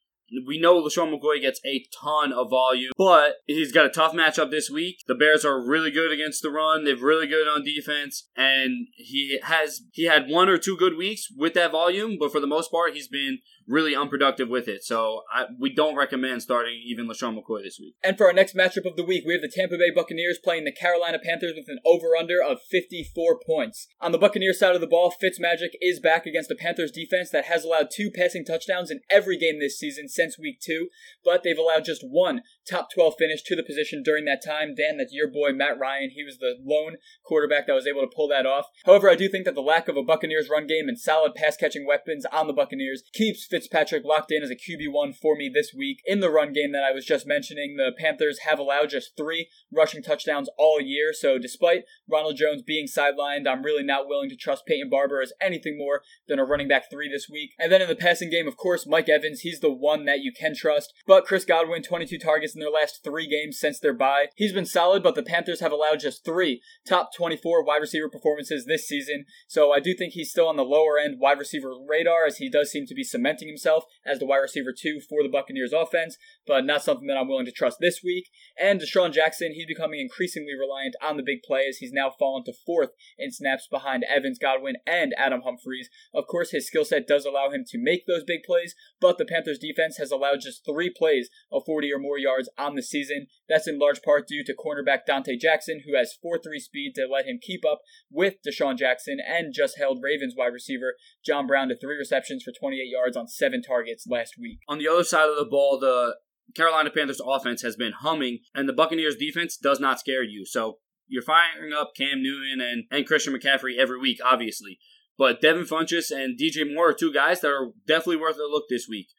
We 0.46 0.60
know 0.60 0.82
LeSean 0.82 1.13
McCoy 1.13 1.42
gets 1.42 1.60
a 1.65 1.86
ton 2.01 2.34
of 2.34 2.50
volume, 2.50 2.92
but 2.98 3.38
he's 3.46 3.72
got 3.72 3.86
a 3.86 3.89
tough 3.89 4.13
matchup 4.13 4.51
this 4.51 4.70
week. 4.70 5.03
The 5.08 5.15
Bears 5.15 5.46
are 5.46 5.65
really 5.65 5.92
good 5.92 6.12
against 6.12 6.42
the 6.42 6.50
run. 6.50 6.84
They're 6.84 6.96
really 6.96 7.27
good 7.27 7.48
on 7.48 7.63
defense, 7.63 8.30
and 8.36 8.88
he 8.96 9.39
has 9.44 9.82
he 9.92 10.06
had 10.06 10.27
one 10.27 10.50
or 10.50 10.58
two 10.58 10.77
good 10.77 10.98
weeks 10.98 11.27
with 11.36 11.53
that 11.53 11.72
volume, 11.72 12.18
but 12.20 12.32
for 12.32 12.39
the 12.39 12.48
most 12.48 12.72
part, 12.72 12.94
he's 12.94 13.08
been 13.08 13.39
really 13.68 13.96
unproductive 13.96 14.50
with 14.50 14.68
it. 14.68 14.84
So 14.84 15.22
I, 15.34 15.46
we 15.60 15.74
don't 15.74 15.96
recommend 15.96 16.42
starting 16.42 16.82
even 16.86 17.08
LeSean 17.08 17.38
McCoy 17.38 17.63
this 17.63 17.80
week. 17.80 17.96
And 18.03 18.17
for 18.17 18.28
our 18.28 18.34
next 18.34 18.56
matchup 18.56 18.86
of 18.86 18.95
the 18.95 19.06
week, 19.06 19.24
we 19.26 19.34
have 19.34 19.41
the 19.41 19.52
Tampa 19.54 19.78
Bay 19.78 19.91
Buccaneers 19.93 20.39
playing 20.43 20.65
the 20.65 20.71
Carolina 20.71 21.19
Panthers 21.24 21.54
with 21.56 21.67
an 21.69 21.80
over-under 21.86 22.41
of 22.41 22.60
54 22.69 23.39
points. 23.45 23.88
On 24.02 24.12
the 24.12 24.17
Buccaneers 24.17 24.60
side 24.60 24.76
of 24.76 24.82
the 24.82 24.88
ball, 24.88 25.13
Fitzmagic 25.24 25.71
is 25.82 26.00
back 26.00 26.26
against 26.26 26.50
the 26.50 26.56
Panthers 26.56 26.91
defense 26.91 27.30
that 27.32 27.45
has 27.45 27.63
allowed 27.63 27.89
two 27.91 28.12
passing 28.12 28.45
touchdowns 28.45 28.91
in 28.91 29.02
every 29.10 29.38
game 29.38 29.60
this 29.60 29.78
season 29.78 30.08
since 30.13 30.38
week 30.38 30.60
two, 30.60 30.89
but 31.23 31.43
they've 31.43 31.58
allowed 31.58 31.86
just 31.86 32.04
one 32.04 32.41
top 32.69 32.89
12 32.93 33.15
finish 33.17 33.43
to 33.43 33.56
the 33.56 33.63
position 33.63 34.04
during 34.04 34.26
that 34.26 34.43
time. 34.45 34.76
Dan, 34.76 34.97
that's 34.97 35.13
your 35.13 35.28
boy 35.28 35.52
Matt 35.52 35.80
Ryan. 35.80 36.12
He 36.13 36.23
was 36.23 36.38
the 36.38 36.56
lone 36.63 36.97
quarterback 37.26 37.67
that 37.67 37.73
was 37.73 37.88
able 37.88 38.02
to 38.02 38.12
pull 38.13 38.28
that 38.30 38.45
off. 38.45 38.67
However, 38.86 39.10
I 39.10 39.15
do 39.15 39.30
think 39.30 39.45
that 39.45 39.56
the 39.56 39.62
lack 39.62 39.88
of 39.88 39.97
a 39.97 40.04
Buccaneers 40.04 40.49
run 40.49 40.67
game 40.67 40.88
and 40.88 40.99
solid 40.99 41.36
pass 41.36 41.58
catching 41.58 41.86
weapons 41.86 42.26
on 42.32 42.47
the 42.47 42.54
Buccaneers 42.54 43.04
keeps 43.13 43.45
Fitzpatrick 43.45 44.04
locked 44.06 44.32
in 44.32 44.43
as 44.43 44.52
a 44.52 44.56
QB1 44.56 45.15
for 45.15 45.36
me 45.36 45.49
this 45.54 45.73
week. 45.78 45.99
In 46.06 46.19
the 46.19 46.32
run 46.32 46.54
game 46.54 46.71
that 46.71 46.84
I 46.84 46.91
was 46.91 47.06
just 47.06 47.28
mentioning, 47.28 47.76
the 47.78 47.91
Panthers 47.97 48.39
have 48.47 48.60
allowed 48.60 48.89
just 48.89 49.15
three 49.17 49.49
rushing 49.71 50.04
touchdowns 50.04 50.49
all 50.58 50.80
year. 50.82 51.12
So 51.13 51.38
despite 51.38 51.84
Ronald 52.10 52.38
Jones 52.38 52.62
being 52.62 52.88
sidelined, 52.88 53.47
I'm 53.47 53.63
really 53.63 53.84
not 53.84 54.08
willing 54.08 54.30
to 54.30 54.36
trust 54.36 54.65
Peyton 54.65 54.89
Barber 54.89 55.21
as 55.21 55.34
anything 55.41 55.78
more 55.78 56.02
than 56.28 56.39
a 56.39 56.45
running 56.45 56.67
back 56.67 56.89
three 56.89 57.10
this 57.10 57.28
week. 57.30 57.52
And 57.60 57.71
then 57.71 57.82
in 57.82 57.88
the 57.88 57.95
passing 57.95 58.30
game, 58.30 58.47
of 58.47 58.58
course, 58.58 58.88
Mike 58.88 59.10
Evans, 59.10 59.41
he's 59.41 59.60
the 59.60 59.71
one 59.71 60.06
that 60.06 60.21
you 60.21 60.32
can 60.32 60.56
trust. 60.56 60.93
But 61.06 61.26
Chris 61.26 61.45
Godwin, 61.45 61.84
22 61.84 62.17
targets 62.17 62.53
in 62.56 62.62
their 62.62 62.70
last 62.70 63.04
three 63.04 63.28
games 63.28 63.60
since 63.60 63.80
their 63.80 63.94
bye. 63.94 64.28
He's 64.36 64.54
been 64.54 64.66
solid, 64.66 65.04
but 65.04 65.16
the 65.16 65.24
Panthers 65.24 65.60
have 65.60 65.72
allowed 65.72 66.00
just 66.00 66.26
three 66.26 66.62
top 66.88 67.12
24 67.16 67.63
wide 67.63 67.82
receiver 67.82 68.10
performances 68.10 68.66
this 68.66 68.88
season. 68.88 69.26
So 69.48 69.74
I 69.74 69.80
do 69.80 69.94
think 69.94 70.13
he's 70.13 70.32
still 70.32 70.48
on 70.48 70.58
the 70.58 70.63
lower 70.63 70.98
end 70.98 71.20
wide 71.20 71.39
receiver 71.39 71.74
radar 71.88 72.26
as 72.26 72.38
he 72.38 72.50
does 72.50 72.72
seem 72.72 72.86
to 72.88 72.96
be 72.96 73.04
cementing 73.04 73.48
himself 73.48 73.86
as 74.06 74.20
the 74.20 74.26
wide 74.26 74.38
receiver 74.38 74.74
two 74.78 75.00
for 75.00 75.24
the 75.24 75.30
Buccaneers 75.30 75.74
offense, 75.74 76.18
but 76.46 76.66
not 76.66 76.84
something 76.84 77.08
that 77.08 77.18
I'm 77.18 77.28
willing 77.28 77.46
to 77.46 77.52
trust 77.52 77.78
this 77.80 78.02
week. 78.04 78.30
And 78.60 78.80
DeSean 78.80 79.12
Jackson, 79.12 79.54
he's 79.54 79.66
becoming 79.66 80.00
increasingly 80.00 80.54
reliant 80.54 80.96
on 81.02 81.18
the 81.18 81.24
big 81.24 81.44
plays. 81.44 81.78
He's 81.78 81.94
now 81.94 82.12
fallen 82.18 82.44
to 82.46 82.54
fourth 82.66 82.92
in 83.18 83.32
snaps 83.32 83.68
behind 83.70 84.04
Evans, 84.04 84.39
Godwin, 84.39 84.76
and 84.86 85.13
Adam 85.18 85.42
Humphries. 85.44 85.89
Of 86.13 86.28
course, 86.28 86.52
his 86.52 86.68
skill 86.68 86.86
set 86.86 87.08
does 87.08 87.26
allow 87.26 87.50
him 87.50 87.63
to 87.68 87.78
make 87.78 88.06
those 88.06 88.24
big 88.24 88.44
plays, 88.44 88.76
but 89.00 89.18
the 89.18 89.26
Panthers 89.26 89.60
defense 89.60 89.98
has 89.98 90.12
allowed 90.12 90.42
just 90.42 90.66
three 90.66 90.89
plays 90.89 91.30
of 91.52 91.63
40 91.66 91.92
or 91.92 92.00
more 92.00 92.18
yards 92.18 92.42
on 92.58 92.75
the 92.75 92.84
season. 92.84 93.27
That's 93.49 93.67
in 93.67 93.79
large 93.79 94.01
part 94.01 94.27
due 94.27 94.43
to 94.43 94.53
cornerback 94.53 94.99
Donte 95.08 95.39
Jackson, 95.39 95.82
who 95.86 95.97
has 95.97 96.17
4 96.21 96.39
3 96.43 96.60
speed 96.60 96.93
to 96.95 97.08
let 97.12 97.25
him 97.25 97.39
keep 97.41 97.62
up 97.65 97.79
with 98.12 98.36
DeSean 98.47 98.77
Jackson 98.77 99.17
and 99.25 99.53
just 99.53 99.77
held 99.77 99.99
Ravens 100.01 100.36
wide 100.38 100.53
receiver 100.53 100.95
John 101.25 101.47
Brown 101.47 101.69
to 101.69 101.77
three 101.77 101.97
receptions 101.97 102.43
for 102.43 102.51
28 102.58 102.84
yards 102.84 103.17
on 103.17 103.27
seven 103.27 103.62
targets 103.62 104.06
last 104.08 104.36
week. 104.39 104.60
On 104.67 104.77
the 104.77 104.88
other 104.88 105.03
side 105.03 105.29
of 105.29 105.38
the 105.38 105.45
ball, 105.45 105.79
the 105.79 106.15
Carolina 106.56 106.89
Panthers 106.89 107.21
offense 107.25 107.62
has 107.62 107.75
been 107.75 107.93
humming, 107.93 108.39
and 108.53 108.67
the 108.67 108.73
Buccaneers 108.73 109.15
defense 109.15 109.58
does 109.58 109.79
not 109.79 109.99
scare 109.99 110.23
you. 110.23 110.45
So 110.45 110.79
you're 111.08 111.23
firing 111.23 111.73
up 111.73 111.93
Cam 111.95 112.21
Newton 112.21 112.62
and, 112.62 112.84
and 112.91 113.06
Christian 113.06 113.34
McCaffrey 113.34 113.77
every 113.77 113.99
week, 113.99 114.19
obviously. 114.23 114.79
But 115.17 115.41
Devin 115.41 115.65
Funchess 115.65 116.12
and 116.12 116.39
DJ 116.39 116.71
Moore 116.71 116.89
are 116.89 116.93
two 116.93 117.13
guys 117.13 117.41
that 117.41 117.51
are 117.51 117.71
definitely 117.88 118.17
worth 118.17 118.38
a 118.38 118.49
look 118.49 118.65
this 118.69 118.88
week. 118.89 119.10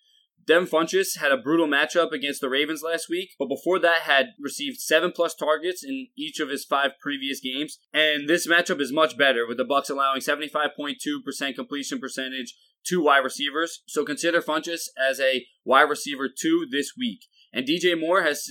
Devin 0.47 0.69
Funchess 0.69 1.19
had 1.19 1.33
a 1.33 1.37
brutal 1.37 1.67
matchup 1.67 2.13
against 2.13 2.41
the 2.41 2.51
Ravens 2.51 2.83
last 2.83 3.09
week, 3.09 3.31
but 3.39 3.49
before 3.49 3.79
that 3.79 4.03
had 4.03 4.29
received 4.39 4.79
seven 4.79 5.13
plus 5.13 5.35
targets 5.35 5.83
in 5.83 6.09
each 6.17 6.41
of 6.41 6.51
his 6.51 6.65
five 6.65 6.93
previous 7.01 7.41
games. 7.41 7.79
And 7.93 8.29
this 8.29 8.47
matchup 8.47 8.81
is 8.81 8.93
much 8.93 9.17
better, 9.17 9.47
with 9.47 9.57
the 9.57 9.65
Bucks 9.65 9.91
allowing 9.91 10.21
75.2% 10.21 11.55
completion 11.55 11.99
percentage 11.99 12.55
to 12.87 13.03
wide 13.03 13.25
receivers. 13.25 13.83
So 13.87 14.05
consider 14.05 14.43
Funchess 14.43 14.89
as 14.99 15.21
a 15.21 15.47
wide 15.65 15.89
receiver 15.89 16.29
two 16.29 16.67
this 16.71 16.93
week. 16.99 17.21
And 17.53 17.67
DJ 17.67 17.99
Moore 17.99 18.23
has 18.23 18.47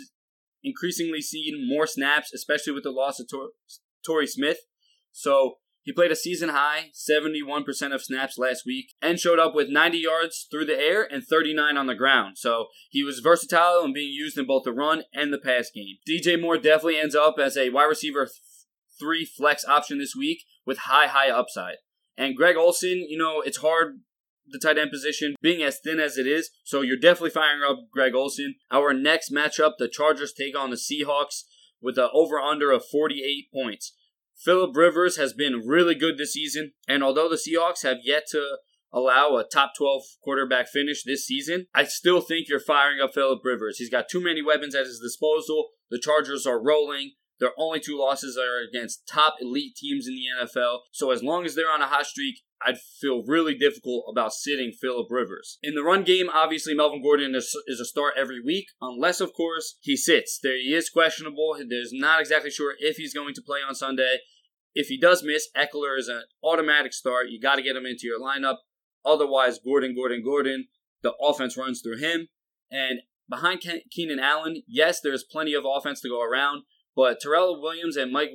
increasingly 0.63 1.21
seen 1.21 1.67
more 1.67 1.85
snaps, 1.85 2.33
especially 2.33 2.73
with 2.73 2.83
the 2.83 2.91
loss 2.91 3.19
of 3.19 3.27
Tor- 3.29 3.49
Torrey 4.05 4.27
Smith. 4.27 4.59
So 5.11 5.57
he 5.83 5.91
played 5.91 6.11
a 6.11 6.15
season 6.15 6.49
high 6.49 6.91
71% 6.93 7.93
of 7.93 8.01
snaps 8.01 8.37
last 8.37 8.63
week 8.65 8.93
and 9.01 9.19
showed 9.19 9.39
up 9.39 9.53
with 9.53 9.69
90 9.69 9.97
yards 9.97 10.47
through 10.49 10.65
the 10.65 10.79
air 10.79 11.07
and 11.09 11.23
39 11.23 11.77
on 11.77 11.87
the 11.87 11.95
ground. 11.95 12.37
So 12.37 12.67
he 12.89 13.03
was 13.03 13.19
versatile 13.19 13.81
and 13.83 13.93
being 13.93 14.13
used 14.13 14.37
in 14.37 14.47
both 14.47 14.63
the 14.63 14.71
run 14.71 15.03
and 15.13 15.31
the 15.33 15.37
pass 15.37 15.69
game. 15.73 15.97
DJ 16.07 16.39
Moore 16.39 16.57
definitely 16.57 16.97
ends 16.97 17.15
up 17.15 17.35
as 17.37 17.57
a 17.57 17.69
wide 17.69 17.85
receiver 17.85 18.29
three 18.99 19.25
flex 19.25 19.65
option 19.65 19.99
this 19.99 20.15
week 20.15 20.43
with 20.65 20.79
high, 20.79 21.07
high 21.07 21.29
upside. 21.29 21.75
And 22.17 22.35
Greg 22.35 22.55
Olsen, 22.55 23.05
you 23.09 23.17
know, 23.17 23.41
it's 23.41 23.57
hard 23.57 23.99
the 24.47 24.59
tight 24.59 24.77
end 24.77 24.91
position 24.91 25.35
being 25.41 25.63
as 25.63 25.79
thin 25.79 25.99
as 25.99 26.17
it 26.17 26.27
is. 26.27 26.49
So 26.63 26.81
you're 26.81 26.97
definitely 26.97 27.31
firing 27.31 27.61
up 27.67 27.79
Greg 27.91 28.13
Olsen. 28.13 28.55
Our 28.71 28.93
next 28.93 29.31
matchup, 29.31 29.73
the 29.77 29.87
Chargers 29.87 30.33
take 30.33 30.57
on 30.57 30.69
the 30.69 30.75
Seahawks 30.75 31.43
with 31.81 31.97
an 31.97 32.09
over 32.13 32.39
under 32.39 32.71
of 32.71 32.85
48 32.85 33.47
points. 33.53 33.93
Philip 34.43 34.75
Rivers 34.75 35.17
has 35.17 35.33
been 35.33 35.63
really 35.65 35.95
good 35.95 36.17
this 36.17 36.33
season, 36.33 36.73
and 36.87 37.03
although 37.03 37.29
the 37.29 37.37
Seahawks 37.37 37.83
have 37.83 37.97
yet 38.03 38.23
to 38.31 38.57
allow 38.91 39.37
a 39.37 39.43
top 39.43 39.71
12 39.77 40.03
quarterback 40.21 40.67
finish 40.67 41.03
this 41.03 41.25
season, 41.25 41.67
I 41.73 41.85
still 41.85 42.21
think 42.21 42.47
you're 42.47 42.59
firing 42.59 42.99
up 43.01 43.13
Philip 43.13 43.39
Rivers. 43.43 43.77
He's 43.77 43.89
got 43.89 44.09
too 44.09 44.21
many 44.21 44.41
weapons 44.41 44.75
at 44.75 44.85
his 44.85 44.99
disposal. 44.99 45.69
The 45.89 45.99
Chargers 45.99 46.45
are 46.45 46.61
rolling. 46.61 47.13
Their 47.39 47.51
only 47.57 47.79
two 47.79 47.97
losses 47.97 48.37
are 48.37 48.59
against 48.67 49.07
top 49.07 49.35
elite 49.41 49.75
teams 49.75 50.07
in 50.07 50.13
the 50.15 50.45
NFL. 50.45 50.79
So 50.91 51.11
as 51.11 51.23
long 51.23 51.45
as 51.45 51.55
they're 51.55 51.71
on 51.71 51.81
a 51.81 51.87
hot 51.87 52.05
streak, 52.05 52.35
I'd 52.65 52.77
feel 52.79 53.23
really 53.25 53.55
difficult 53.55 54.05
about 54.09 54.33
sitting 54.33 54.71
Philip 54.71 55.07
Rivers. 55.09 55.57
In 55.61 55.75
the 55.75 55.83
run 55.83 56.03
game, 56.03 56.29
obviously 56.33 56.73
Melvin 56.73 57.01
Gordon 57.01 57.35
is, 57.35 57.55
is 57.67 57.79
a 57.79 57.85
start 57.85 58.13
every 58.17 58.41
week, 58.41 58.67
unless 58.81 59.19
of 59.19 59.33
course 59.33 59.77
he 59.81 59.97
sits. 59.97 60.39
There 60.41 60.57
he 60.57 60.73
is 60.73 60.89
questionable. 60.89 61.55
There's 61.67 61.91
not 61.93 62.21
exactly 62.21 62.51
sure 62.51 62.75
if 62.79 62.97
he's 62.97 63.13
going 63.13 63.33
to 63.35 63.41
play 63.41 63.59
on 63.67 63.75
Sunday. 63.75 64.17
If 64.73 64.87
he 64.87 64.99
does 64.99 65.23
miss, 65.23 65.49
Ekeler 65.55 65.97
is 65.97 66.07
an 66.07 66.23
automatic 66.43 66.93
start. 66.93 67.29
You 67.29 67.39
got 67.39 67.55
to 67.55 67.61
get 67.61 67.75
him 67.75 67.85
into 67.85 68.07
your 68.07 68.19
lineup. 68.19 68.57
Otherwise, 69.05 69.59
Gordon, 69.63 69.95
Gordon, 69.95 70.23
Gordon, 70.23 70.67
the 71.01 71.13
offense 71.21 71.57
runs 71.57 71.81
through 71.81 71.97
him. 71.97 72.27
And 72.71 73.01
behind 73.29 73.61
Keenan 73.91 74.19
Allen, 74.19 74.63
yes, 74.67 74.99
there's 75.01 75.23
plenty 75.23 75.53
of 75.53 75.65
offense 75.65 76.01
to 76.01 76.09
go 76.09 76.21
around, 76.23 76.63
but 76.95 77.19
Tyrell 77.21 77.61
Williams 77.61 77.97
and 77.97 78.11
Mike 78.11 78.31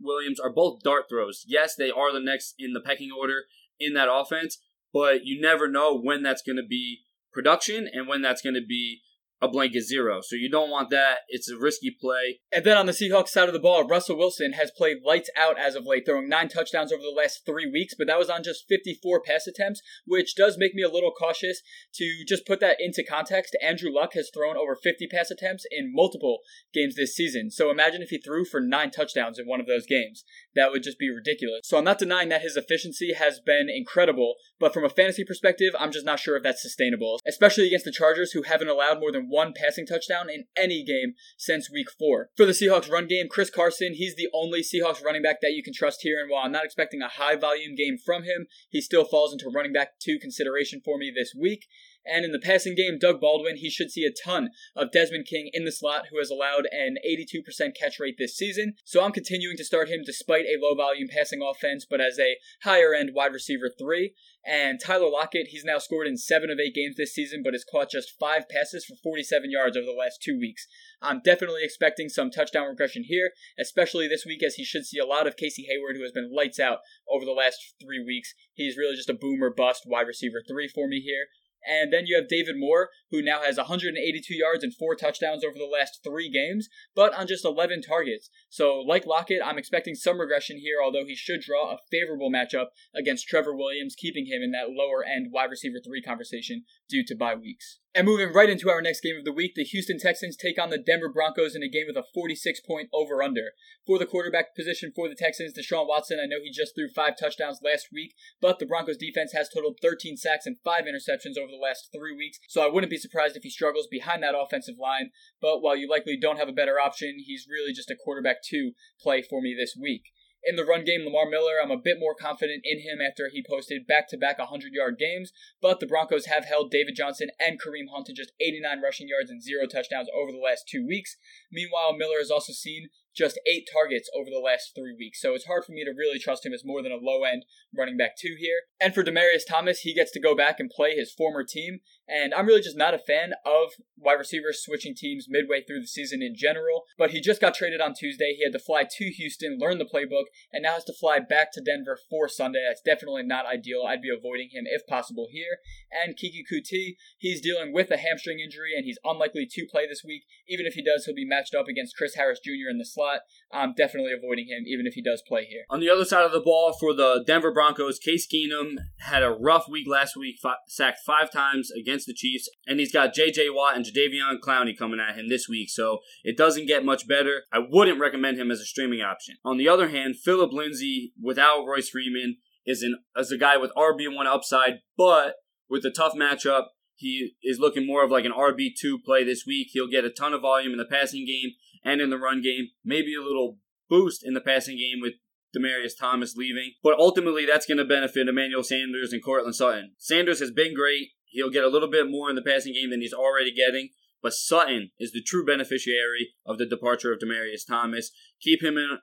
Williams 0.00 0.38
are 0.38 0.52
both 0.52 0.82
dart 0.82 1.04
throws. 1.08 1.44
Yes, 1.46 1.74
they 1.74 1.90
are 1.90 2.12
the 2.12 2.20
next 2.20 2.54
in 2.58 2.72
the 2.72 2.80
pecking 2.80 3.10
order 3.16 3.44
in 3.80 3.94
that 3.94 4.08
offense, 4.10 4.58
but 4.92 5.24
you 5.24 5.40
never 5.40 5.68
know 5.68 5.98
when 5.98 6.22
that's 6.22 6.42
going 6.42 6.56
to 6.56 6.66
be 6.66 7.00
production 7.32 7.88
and 7.92 8.08
when 8.08 8.22
that's 8.22 8.42
going 8.42 8.54
to 8.54 8.66
be 8.66 9.00
a 9.40 9.48
blanket 9.48 9.82
zero. 9.82 10.20
So 10.20 10.36
you 10.36 10.50
don't 10.50 10.70
want 10.70 10.90
that. 10.90 11.18
It's 11.28 11.50
a 11.50 11.56
risky 11.56 11.90
play. 11.90 12.40
And 12.52 12.64
then 12.64 12.76
on 12.76 12.86
the 12.86 12.92
Seahawks 12.92 13.28
side 13.28 13.48
of 13.48 13.52
the 13.52 13.60
ball, 13.60 13.86
Russell 13.86 14.18
Wilson 14.18 14.52
has 14.54 14.72
played 14.76 14.98
lights 15.04 15.30
out 15.36 15.58
as 15.58 15.74
of 15.74 15.86
late, 15.86 16.04
throwing 16.06 16.28
nine 16.28 16.48
touchdowns 16.48 16.92
over 16.92 17.02
the 17.02 17.16
last 17.16 17.42
three 17.46 17.70
weeks, 17.70 17.94
but 17.96 18.08
that 18.08 18.18
was 18.18 18.30
on 18.30 18.42
just 18.42 18.64
54 18.68 19.22
pass 19.22 19.46
attempts, 19.46 19.80
which 20.06 20.34
does 20.34 20.56
make 20.58 20.74
me 20.74 20.82
a 20.82 20.90
little 20.90 21.12
cautious 21.12 21.62
to 21.94 22.24
just 22.26 22.46
put 22.46 22.60
that 22.60 22.78
into 22.80 23.04
context. 23.04 23.56
Andrew 23.62 23.90
Luck 23.94 24.14
has 24.14 24.30
thrown 24.34 24.56
over 24.56 24.74
50 24.74 25.06
pass 25.06 25.30
attempts 25.30 25.64
in 25.70 25.92
multiple 25.94 26.38
games 26.74 26.96
this 26.96 27.14
season. 27.14 27.50
So 27.50 27.70
imagine 27.70 28.02
if 28.02 28.10
he 28.10 28.18
threw 28.18 28.44
for 28.44 28.60
nine 28.60 28.90
touchdowns 28.90 29.38
in 29.38 29.46
one 29.46 29.60
of 29.60 29.66
those 29.66 29.86
games. 29.86 30.24
That 30.58 30.72
would 30.72 30.82
just 30.82 30.98
be 30.98 31.08
ridiculous. 31.08 31.60
So 31.62 31.78
I'm 31.78 31.84
not 31.84 32.00
denying 32.00 32.30
that 32.30 32.42
his 32.42 32.56
efficiency 32.56 33.12
has 33.14 33.38
been 33.38 33.68
incredible, 33.70 34.34
but 34.58 34.74
from 34.74 34.84
a 34.84 34.88
fantasy 34.88 35.24
perspective, 35.24 35.72
I'm 35.78 35.92
just 35.92 36.04
not 36.04 36.18
sure 36.18 36.36
if 36.36 36.42
that's 36.42 36.60
sustainable, 36.60 37.20
especially 37.24 37.68
against 37.68 37.84
the 37.84 37.92
Chargers 37.92 38.32
who 38.32 38.42
haven't 38.42 38.68
allowed 38.68 38.98
more 38.98 39.12
than 39.12 39.28
one 39.28 39.52
passing 39.54 39.86
touchdown 39.86 40.28
in 40.28 40.46
any 40.56 40.82
game 40.82 41.14
since 41.36 41.70
week 41.70 41.86
four. 41.96 42.30
For 42.36 42.44
the 42.44 42.50
Seahawks 42.50 42.90
run 42.90 43.06
game, 43.06 43.28
Chris 43.30 43.50
Carson, 43.50 43.94
he's 43.94 44.16
the 44.16 44.28
only 44.34 44.62
Seahawks 44.62 45.04
running 45.04 45.22
back 45.22 45.40
that 45.42 45.52
you 45.52 45.62
can 45.62 45.72
trust 45.72 46.00
here. 46.02 46.20
And 46.20 46.28
while 46.28 46.44
I'm 46.44 46.50
not 46.50 46.64
expecting 46.64 47.02
a 47.02 47.08
high 47.08 47.36
volume 47.36 47.76
game 47.76 47.96
from 47.96 48.24
him, 48.24 48.48
he 48.68 48.80
still 48.80 49.04
falls 49.04 49.32
into 49.32 49.48
running 49.54 49.72
back 49.72 50.00
two 50.00 50.18
consideration 50.18 50.82
for 50.84 50.98
me 50.98 51.12
this 51.14 51.34
week. 51.38 51.66
And 52.08 52.24
in 52.24 52.32
the 52.32 52.38
passing 52.38 52.74
game, 52.74 52.98
Doug 52.98 53.20
Baldwin, 53.20 53.56
he 53.56 53.70
should 53.70 53.90
see 53.90 54.04
a 54.04 54.10
ton 54.24 54.50
of 54.74 54.90
Desmond 54.90 55.26
King 55.26 55.50
in 55.52 55.64
the 55.64 55.72
slot, 55.72 56.06
who 56.10 56.18
has 56.18 56.30
allowed 56.30 56.66
an 56.72 56.96
82% 57.06 57.44
catch 57.78 58.00
rate 58.00 58.16
this 58.18 58.36
season. 58.36 58.74
So 58.84 59.04
I'm 59.04 59.12
continuing 59.12 59.56
to 59.56 59.64
start 59.64 59.88
him 59.88 60.02
despite 60.04 60.46
a 60.46 60.58
low 60.60 60.74
volume 60.74 61.08
passing 61.08 61.40
offense, 61.42 61.86
but 61.88 62.00
as 62.00 62.18
a 62.18 62.36
higher 62.62 62.94
end 62.94 63.10
wide 63.14 63.32
receiver 63.32 63.70
three. 63.78 64.14
And 64.46 64.80
Tyler 64.80 65.10
Lockett, 65.10 65.48
he's 65.48 65.64
now 65.64 65.76
scored 65.76 66.06
in 66.06 66.16
seven 66.16 66.48
of 66.50 66.58
eight 66.58 66.74
games 66.74 66.96
this 66.96 67.12
season, 67.12 67.42
but 67.42 67.52
has 67.52 67.64
caught 67.70 67.90
just 67.90 68.18
five 68.18 68.48
passes 68.48 68.84
for 68.84 68.94
47 69.02 69.50
yards 69.50 69.76
over 69.76 69.84
the 69.84 69.92
last 69.92 70.22
two 70.22 70.38
weeks. 70.38 70.66
I'm 71.02 71.20
definitely 71.22 71.60
expecting 71.62 72.08
some 72.08 72.30
touchdown 72.30 72.66
regression 72.66 73.04
here, 73.04 73.32
especially 73.58 74.08
this 74.08 74.24
week, 74.24 74.42
as 74.42 74.54
he 74.54 74.64
should 74.64 74.86
see 74.86 74.98
a 74.98 75.04
lot 75.04 75.26
of 75.26 75.36
Casey 75.36 75.66
Hayward, 75.68 75.96
who 75.96 76.02
has 76.02 76.12
been 76.12 76.34
lights 76.34 76.58
out 76.58 76.78
over 77.10 77.26
the 77.26 77.32
last 77.32 77.74
three 77.80 78.02
weeks. 78.02 78.32
He's 78.54 78.78
really 78.78 78.96
just 78.96 79.10
a 79.10 79.14
boomer 79.14 79.50
bust 79.50 79.82
wide 79.86 80.06
receiver 80.06 80.42
three 80.46 80.68
for 80.68 80.88
me 80.88 81.00
here. 81.00 81.26
And 81.66 81.92
then 81.92 82.06
you 82.06 82.16
have 82.16 82.28
David 82.28 82.56
Moore, 82.56 82.90
who 83.10 83.22
now 83.22 83.42
has 83.42 83.56
182 83.56 84.34
yards 84.34 84.64
and 84.64 84.74
four 84.74 84.94
touchdowns 84.94 85.44
over 85.44 85.58
the 85.58 85.64
last 85.70 86.00
three 86.04 86.30
games, 86.30 86.68
but 86.94 87.14
on 87.14 87.26
just 87.26 87.44
11 87.44 87.82
targets. 87.82 88.30
So, 88.48 88.80
like 88.80 89.06
Lockett, 89.06 89.42
I'm 89.44 89.58
expecting 89.58 89.94
some 89.94 90.20
regression 90.20 90.58
here, 90.58 90.76
although 90.82 91.04
he 91.06 91.16
should 91.16 91.40
draw 91.40 91.72
a 91.72 91.78
favorable 91.90 92.30
matchup 92.30 92.66
against 92.94 93.26
Trevor 93.26 93.56
Williams, 93.56 93.94
keeping 93.96 94.26
him 94.26 94.42
in 94.42 94.52
that 94.52 94.70
lower 94.70 95.04
end 95.04 95.32
wide 95.32 95.50
receiver 95.50 95.78
three 95.84 96.02
conversation 96.02 96.64
due 96.88 97.04
to 97.06 97.16
bye 97.16 97.34
weeks. 97.34 97.78
And 97.98 98.06
moving 98.06 98.32
right 98.32 98.48
into 98.48 98.70
our 98.70 98.80
next 98.80 99.00
game 99.00 99.16
of 99.18 99.24
the 99.24 99.32
week, 99.32 99.56
the 99.56 99.64
Houston 99.64 99.98
Texans 99.98 100.36
take 100.36 100.56
on 100.56 100.70
the 100.70 100.78
Denver 100.78 101.08
Broncos 101.08 101.56
in 101.56 101.64
a 101.64 101.68
game 101.68 101.86
with 101.88 101.96
a 101.96 102.04
46 102.14 102.60
point 102.60 102.88
over 102.94 103.24
under. 103.24 103.50
For 103.88 103.98
the 103.98 104.06
quarterback 104.06 104.54
position 104.54 104.92
for 104.94 105.08
the 105.08 105.16
Texans, 105.16 105.52
Deshaun 105.52 105.88
Watson, 105.88 106.20
I 106.22 106.26
know 106.26 106.36
he 106.40 106.52
just 106.52 106.76
threw 106.76 106.88
five 106.94 107.14
touchdowns 107.18 107.58
last 107.60 107.88
week, 107.92 108.14
but 108.40 108.60
the 108.60 108.66
Broncos 108.66 108.98
defense 108.98 109.32
has 109.32 109.48
totaled 109.48 109.80
13 109.82 110.16
sacks 110.16 110.46
and 110.46 110.58
five 110.64 110.84
interceptions 110.84 111.36
over 111.36 111.50
the 111.50 111.60
last 111.60 111.88
three 111.92 112.14
weeks, 112.16 112.38
so 112.48 112.64
I 112.64 112.70
wouldn't 112.70 112.92
be 112.92 112.98
surprised 112.98 113.36
if 113.36 113.42
he 113.42 113.50
struggles 113.50 113.88
behind 113.90 114.22
that 114.22 114.38
offensive 114.38 114.76
line. 114.78 115.10
But 115.42 115.60
while 115.60 115.74
you 115.74 115.90
likely 115.90 116.16
don't 116.16 116.38
have 116.38 116.48
a 116.48 116.52
better 116.52 116.78
option, 116.78 117.16
he's 117.18 117.48
really 117.50 117.72
just 117.72 117.90
a 117.90 117.96
quarterback 117.96 118.44
two 118.44 118.74
play 119.02 119.22
for 119.22 119.42
me 119.42 119.56
this 119.58 119.74
week. 119.76 120.04
In 120.44 120.56
the 120.56 120.64
run 120.64 120.84
game, 120.84 121.04
Lamar 121.04 121.28
Miller, 121.28 121.60
I'm 121.62 121.70
a 121.70 121.76
bit 121.76 121.98
more 121.98 122.14
confident 122.14 122.62
in 122.64 122.80
him 122.80 122.98
after 123.04 123.28
he 123.28 123.44
posted 123.46 123.86
back 123.86 124.08
to 124.08 124.16
back 124.16 124.38
100 124.38 124.72
yard 124.72 124.96
games, 124.98 125.32
but 125.60 125.80
the 125.80 125.86
Broncos 125.86 126.26
have 126.26 126.44
held 126.44 126.70
David 126.70 126.94
Johnson 126.96 127.28
and 127.38 127.60
Kareem 127.60 127.90
Hunt 127.92 128.06
to 128.06 128.12
just 128.12 128.32
89 128.40 128.80
rushing 128.80 129.08
yards 129.08 129.30
and 129.30 129.42
zero 129.42 129.66
touchdowns 129.66 130.08
over 130.14 130.30
the 130.30 130.38
last 130.38 130.68
two 130.68 130.86
weeks. 130.86 131.16
Meanwhile, 131.50 131.96
Miller 131.96 132.18
has 132.18 132.30
also 132.30 132.52
seen 132.52 132.88
just 133.18 133.40
eight 133.46 133.68
targets 133.70 134.08
over 134.16 134.30
the 134.30 134.38
last 134.38 134.72
three 134.76 134.94
weeks. 134.96 135.20
So 135.20 135.34
it's 135.34 135.46
hard 135.46 135.64
for 135.64 135.72
me 135.72 135.84
to 135.84 135.90
really 135.90 136.20
trust 136.20 136.46
him 136.46 136.52
as 136.52 136.64
more 136.64 136.82
than 136.82 136.92
a 136.92 137.02
low 137.02 137.24
end 137.24 137.44
running 137.76 137.96
back 137.96 138.16
two 138.16 138.36
here. 138.38 138.62
And 138.80 138.94
for 138.94 139.02
Demaryius 139.02 139.42
Thomas, 139.46 139.80
he 139.80 139.92
gets 139.92 140.12
to 140.12 140.20
go 140.20 140.36
back 140.36 140.60
and 140.60 140.70
play 140.70 140.94
his 140.94 141.12
former 141.12 141.42
team. 141.42 141.80
And 142.08 142.32
I'm 142.32 142.46
really 142.46 142.62
just 142.62 142.76
not 142.76 142.94
a 142.94 142.98
fan 142.98 143.32
of 143.44 143.72
wide 143.96 144.14
receivers 144.14 144.62
switching 144.62 144.94
teams 144.94 145.26
midway 145.28 145.62
through 145.62 145.80
the 145.80 145.86
season 145.86 146.22
in 146.22 146.34
general. 146.34 146.84
But 146.96 147.10
he 147.10 147.20
just 147.20 147.40
got 147.40 147.54
traded 147.54 147.80
on 147.80 147.94
Tuesday. 147.94 148.34
He 148.36 148.44
had 148.44 148.52
to 148.52 148.58
fly 148.58 148.84
to 148.88 149.04
Houston, 149.10 149.58
learn 149.60 149.78
the 149.78 149.84
playbook, 149.84 150.24
and 150.52 150.62
now 150.62 150.74
has 150.74 150.84
to 150.84 150.94
fly 150.98 151.18
back 151.18 151.52
to 151.52 151.60
Denver 151.60 151.98
for 152.08 152.28
Sunday. 152.28 152.64
That's 152.66 152.80
definitely 152.80 153.24
not 153.24 153.46
ideal. 153.46 153.84
I'd 153.86 154.02
be 154.02 154.14
avoiding 154.14 154.48
him 154.52 154.64
if 154.66 154.86
possible 154.86 155.28
here. 155.30 155.58
And 155.92 156.16
Keke 156.16 156.44
Coutee, 156.50 156.96
he's 157.18 157.40
dealing 157.40 157.72
with 157.72 157.90
a 157.90 157.98
hamstring 157.98 158.40
injury 158.40 158.72
and 158.74 158.84
he's 158.84 158.98
unlikely 159.04 159.46
to 159.50 159.66
play 159.70 159.86
this 159.86 160.02
week. 160.04 160.24
Even 160.48 160.66
if 160.66 160.74
he 160.74 160.82
does, 160.82 161.04
he'll 161.04 161.14
be 161.14 161.26
matched 161.26 161.54
up 161.54 161.68
against 161.68 161.96
Chris 161.96 162.14
Harris 162.14 162.40
Jr. 162.42 162.70
in 162.70 162.78
the 162.78 162.86
slot. 162.86 163.20
I'm 163.52 163.74
definitely 163.74 164.12
avoiding 164.12 164.46
him, 164.48 164.64
even 164.66 164.86
if 164.86 164.94
he 164.94 165.02
does 165.02 165.22
play 165.26 165.44
here. 165.44 165.64
On 165.70 165.80
the 165.80 165.88
other 165.88 166.04
side 166.04 166.24
of 166.24 166.32
the 166.32 166.40
ball 166.40 166.74
for 166.78 166.92
the 166.92 167.24
Denver 167.26 167.52
Broncos, 167.52 167.98
Case 167.98 168.26
Keenum 168.26 168.76
had 168.98 169.22
a 169.22 169.30
rough 169.30 169.68
week 169.68 169.86
last 169.88 170.16
week, 170.16 170.36
sacked 170.68 171.00
five 171.06 171.30
times 171.30 171.70
against 171.70 172.06
the 172.06 172.14
Chiefs, 172.14 172.48
and 172.66 172.78
he's 172.78 172.92
got 172.92 173.14
J.J. 173.14 173.50
Watt 173.50 173.76
and 173.76 173.86
Jadeveon 173.86 174.40
Clowney 174.40 174.76
coming 174.76 175.00
at 175.00 175.16
him 175.16 175.28
this 175.28 175.48
week, 175.48 175.70
so 175.70 175.98
it 176.24 176.36
doesn't 176.36 176.66
get 176.66 176.84
much 176.84 177.08
better. 177.08 177.42
I 177.52 177.60
wouldn't 177.66 178.00
recommend 178.00 178.38
him 178.38 178.50
as 178.50 178.60
a 178.60 178.66
streaming 178.66 179.00
option. 179.00 179.36
On 179.44 179.56
the 179.56 179.68
other 179.68 179.88
hand, 179.88 180.16
Philip 180.16 180.52
Lindsay 180.52 181.12
without 181.20 181.64
Royce 181.64 181.88
Freeman 181.88 182.36
is 182.66 182.82
an 182.82 182.98
as 183.16 183.30
a 183.30 183.38
guy 183.38 183.56
with 183.56 183.72
RB1 183.74 184.26
upside, 184.26 184.80
but 184.96 185.36
with 185.70 185.84
a 185.84 185.90
tough 185.90 186.12
matchup, 186.14 186.66
he 186.94 187.34
is 187.42 187.60
looking 187.60 187.86
more 187.86 188.04
of 188.04 188.10
like 188.10 188.24
an 188.24 188.32
RB2 188.32 189.04
play 189.04 189.22
this 189.22 189.44
week. 189.46 189.68
He'll 189.70 189.88
get 189.88 190.04
a 190.04 190.10
ton 190.10 190.34
of 190.34 190.42
volume 190.42 190.72
in 190.72 190.78
the 190.78 190.84
passing 190.84 191.24
game 191.24 191.52
and 191.84 192.00
in 192.00 192.10
the 192.10 192.18
run 192.18 192.42
game. 192.42 192.68
Maybe 192.84 193.14
a 193.14 193.22
little 193.22 193.58
boost 193.88 194.24
in 194.24 194.34
the 194.34 194.40
passing 194.40 194.76
game 194.76 195.00
with 195.00 195.14
Demaryius 195.56 195.98
Thomas 195.98 196.36
leaving. 196.36 196.72
But 196.82 196.98
ultimately, 196.98 197.46
that's 197.46 197.66
going 197.66 197.78
to 197.78 197.84
benefit 197.84 198.28
Emmanuel 198.28 198.62
Sanders 198.62 199.12
and 199.12 199.22
Courtland 199.22 199.54
Sutton. 199.54 199.92
Sanders 199.98 200.40
has 200.40 200.50
been 200.50 200.74
great. 200.74 201.08
He'll 201.26 201.50
get 201.50 201.64
a 201.64 201.68
little 201.68 201.90
bit 201.90 202.10
more 202.10 202.30
in 202.30 202.36
the 202.36 202.42
passing 202.42 202.74
game 202.74 202.90
than 202.90 203.00
he's 203.00 203.12
already 203.12 203.52
getting. 203.52 203.90
But 204.22 204.32
Sutton 204.32 204.90
is 204.98 205.12
the 205.12 205.22
true 205.22 205.44
beneficiary 205.44 206.30
of 206.44 206.58
the 206.58 206.66
departure 206.66 207.12
of 207.12 207.20
Demaryius 207.20 207.66
Thomas. 207.66 208.10
Keep 208.40 208.62
him 208.62 208.76
in, 208.76 208.98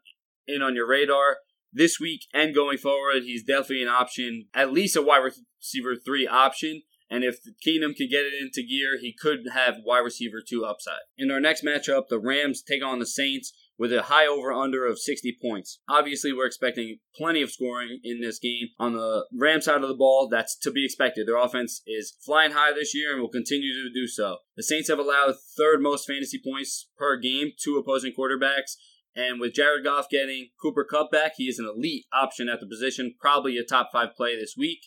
in 0.48 0.62
on 0.62 0.76
your 0.76 0.88
radar 0.88 1.38
this 1.72 2.00
week 2.00 2.22
and 2.34 2.54
going 2.54 2.78
forward. 2.78 3.24
He's 3.24 3.44
definitely 3.44 3.84
an 3.84 3.90
option, 3.90 4.48
at 4.54 4.74
least 4.74 4.96
a 4.96 5.02
wide 5.02 5.24
receiver 5.60 5.96
three 5.96 6.28
option. 6.28 6.84
And 7.10 7.24
if 7.24 7.38
Keenum 7.65 7.96
could 7.96 8.10
get 8.10 8.26
it 8.26 8.34
into 8.39 8.68
gear, 8.68 8.98
he 9.00 9.13
could 9.13 9.50
have 9.54 9.76
wide 9.86 10.00
receiver 10.00 10.41
two 10.48 10.65
upside. 10.65 11.06
In 11.18 11.30
our 11.30 11.39
next 11.39 11.63
matchup, 11.63 12.08
the 12.10 12.20
Rams 12.20 12.63
take 12.63 12.84
on 12.84 13.00
the 13.00 13.06
Saints 13.06 13.54
with 13.78 13.91
a 13.94 14.04
high 14.04 14.26
over 14.26 14.52
under 14.54 14.86
of 14.88 15.00
60 15.00 15.38
points. 15.41 15.80
Obviously, 15.89 16.32
we're 16.34 16.48
expecting 16.48 17.00
plenty 17.15 17.41
of 17.41 17.52
scoring 17.52 18.00
in 18.04 18.22
this 18.22 18.39
game. 18.39 18.70
On 18.80 18.94
the 18.94 19.26
Rams 19.38 19.65
side 19.65 19.82
of 19.82 19.89
the 19.89 19.96
ball, 19.96 20.28
that's 20.30 20.58
to 20.60 20.72
be 20.72 20.86
expected. 20.86 21.28
Their 21.28 21.38
offense 21.38 21.82
is 21.86 22.15
flying 22.26 22.54
high 22.54 22.74
this 22.74 22.96
year 22.96 23.13
and 23.13 23.22
will 23.22 23.30
continue 23.30 23.74
to 23.74 23.94
do 23.94 24.08
so. 24.08 24.38
The 24.56 24.63
Saints 24.63 24.89
have 24.89 25.00
allowed 25.00 25.36
third 25.58 25.82
most 25.82 26.08
fantasy 26.08 26.41
points 26.44 26.89
per 26.98 27.18
game 27.18 27.52
to 27.63 27.78
opposing 27.78 28.13
quarterbacks. 28.18 28.76
And 29.15 29.39
with 29.39 29.54
Jared 29.54 29.86
Goff 29.86 30.10
getting 30.10 30.50
Cooper 30.62 30.84
Kupp 30.84 31.12
back, 31.12 31.34
he 31.38 31.46
is 31.46 31.60
an 31.60 31.65
elite 31.65 32.06
option 32.12 32.50
at 32.50 32.60
the 32.60 32.68
position, 32.68 33.15
probably 33.20 33.58
a 33.58 33.63
top 33.63 33.89
five 33.94 34.10
play 34.15 34.36
this 34.36 34.56
week. 34.58 34.80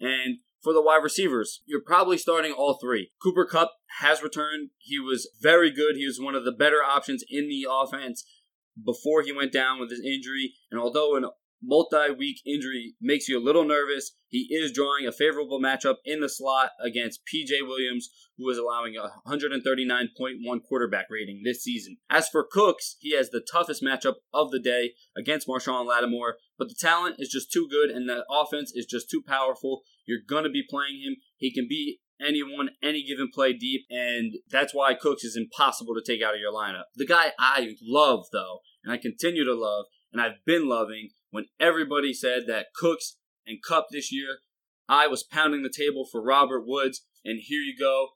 And 0.00 0.38
for 0.62 0.72
the 0.72 0.82
wide 0.82 1.02
receivers, 1.02 1.62
you're 1.66 1.82
probably 1.84 2.18
starting 2.18 2.52
all 2.52 2.78
three. 2.80 3.10
Cooper 3.22 3.44
Kupp 3.44 3.72
has 4.00 4.22
returned. 4.22 4.70
He 4.78 4.98
was 4.98 5.30
very 5.40 5.70
good. 5.70 5.96
He 5.96 6.06
was 6.06 6.20
one 6.20 6.34
of 6.34 6.44
the 6.44 6.52
better 6.52 6.82
options 6.82 7.24
in 7.28 7.48
the 7.48 7.66
offense 7.70 8.24
before 8.84 9.22
he 9.22 9.32
went 9.32 9.52
down 9.52 9.80
with 9.80 9.90
his 9.90 10.00
injury. 10.00 10.54
And 10.70 10.80
although 10.80 11.16
an 11.16 11.26
multi 11.62 12.12
week 12.16 12.40
injury 12.46 12.94
makes 13.00 13.28
you 13.28 13.38
a 13.38 13.44
little 13.44 13.64
nervous. 13.64 14.12
He 14.28 14.48
is 14.50 14.72
drawing 14.72 15.06
a 15.06 15.12
favorable 15.12 15.60
matchup 15.60 15.96
in 16.04 16.20
the 16.20 16.28
slot 16.28 16.70
against 16.82 17.22
PJ 17.26 17.66
Williams, 17.66 18.10
who 18.36 18.48
is 18.50 18.58
allowing 18.58 18.94
a 18.96 19.10
139.1 19.28 20.62
quarterback 20.68 21.06
rating 21.10 21.42
this 21.44 21.62
season. 21.62 21.96
As 22.10 22.28
for 22.28 22.46
Cooks, 22.48 22.96
he 23.00 23.16
has 23.16 23.30
the 23.30 23.44
toughest 23.52 23.82
matchup 23.82 24.16
of 24.32 24.50
the 24.50 24.60
day 24.60 24.92
against 25.16 25.48
Marshon 25.48 25.86
Lattimore, 25.86 26.36
but 26.58 26.68
the 26.68 26.76
talent 26.78 27.16
is 27.18 27.28
just 27.28 27.52
too 27.52 27.68
good 27.70 27.90
and 27.90 28.08
the 28.08 28.24
offense 28.30 28.72
is 28.74 28.86
just 28.86 29.10
too 29.10 29.22
powerful. 29.26 29.82
You're 30.06 30.18
going 30.26 30.44
to 30.44 30.50
be 30.50 30.64
playing 30.68 31.02
him. 31.02 31.16
He 31.36 31.52
can 31.52 31.66
be 31.68 32.00
anyone, 32.20 32.70
any 32.82 33.04
given 33.04 33.30
play 33.32 33.52
deep, 33.52 33.82
and 33.90 34.34
that's 34.50 34.74
why 34.74 34.94
Cooks 34.94 35.24
is 35.24 35.36
impossible 35.36 35.94
to 35.94 36.02
take 36.04 36.22
out 36.22 36.34
of 36.34 36.40
your 36.40 36.52
lineup. 36.52 36.84
The 36.96 37.06
guy 37.06 37.32
I 37.38 37.76
love, 37.82 38.26
though, 38.32 38.60
and 38.84 38.92
I 38.92 38.96
continue 38.96 39.44
to 39.44 39.54
love, 39.54 39.86
and 40.12 40.20
I've 40.20 40.44
been 40.44 40.68
loving, 40.68 41.10
when 41.30 41.46
everybody 41.60 42.12
said 42.12 42.42
that 42.46 42.74
Cooks 42.74 43.16
and 43.46 43.58
Kupp 43.66 43.86
this 43.90 44.12
year, 44.12 44.38
I 44.88 45.06
was 45.06 45.22
pounding 45.22 45.62
the 45.62 45.72
table 45.74 46.06
for 46.10 46.22
Robert 46.22 46.64
Woods, 46.66 47.04
and 47.24 47.40
here 47.42 47.60
you 47.60 47.76
go. 47.78 48.08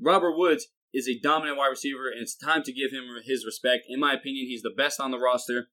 Robert 0.00 0.36
Woods 0.36 0.68
is 0.92 1.08
a 1.08 1.18
dominant 1.18 1.58
wide 1.58 1.68
receiver, 1.68 2.08
and 2.08 2.20
it's 2.20 2.36
time 2.36 2.62
to 2.64 2.72
give 2.72 2.90
him 2.90 3.04
his 3.24 3.44
respect. 3.44 3.84
In 3.88 4.00
my 4.00 4.14
opinion, 4.14 4.46
he's 4.46 4.62
the 4.62 4.74
best 4.76 5.00
on 5.00 5.10
the 5.10 5.18
roster, 5.18 5.68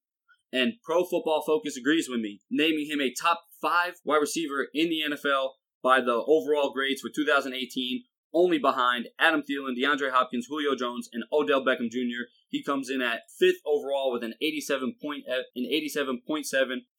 and 0.52 0.74
Pro 0.84 1.04
Football 1.04 1.44
Focus 1.46 1.78
agrees 1.78 2.08
with 2.10 2.20
me, 2.20 2.42
naming 2.52 2.88
him 2.88 3.02
a 3.02 3.14
top 3.14 3.42
five 3.62 3.96
wide 4.04 4.22
receiver 4.22 4.68
in 4.74 4.90
the 4.90 5.02
NFL 5.10 5.52
by 5.82 6.02
the 6.02 6.24
overall 6.28 6.72
grades 6.74 7.02
for 7.02 7.10
2018 7.14 8.04
only 8.36 8.60
behind 8.60 9.08
Adam 9.18 9.42
Thielen, 9.42 9.76
DeAndre 9.80 10.12
Hopkins, 10.12 10.48
Julio 10.50 10.76
Jones, 10.76 11.10
and 11.14 11.24
Odell 11.32 11.66
Beckham 11.66 11.90
Jr. 11.90 12.28
He 12.56 12.64
comes 12.64 12.90
in 12.90 13.02
at 13.02 13.24
fifth 13.38 13.60
overall 13.66 14.14
with 14.14 14.24
an 14.24 14.34
87 14.42 14.96
point 15.02 15.26
uh, 15.30 15.44
an 15.58 15.66
87.7 15.66 16.46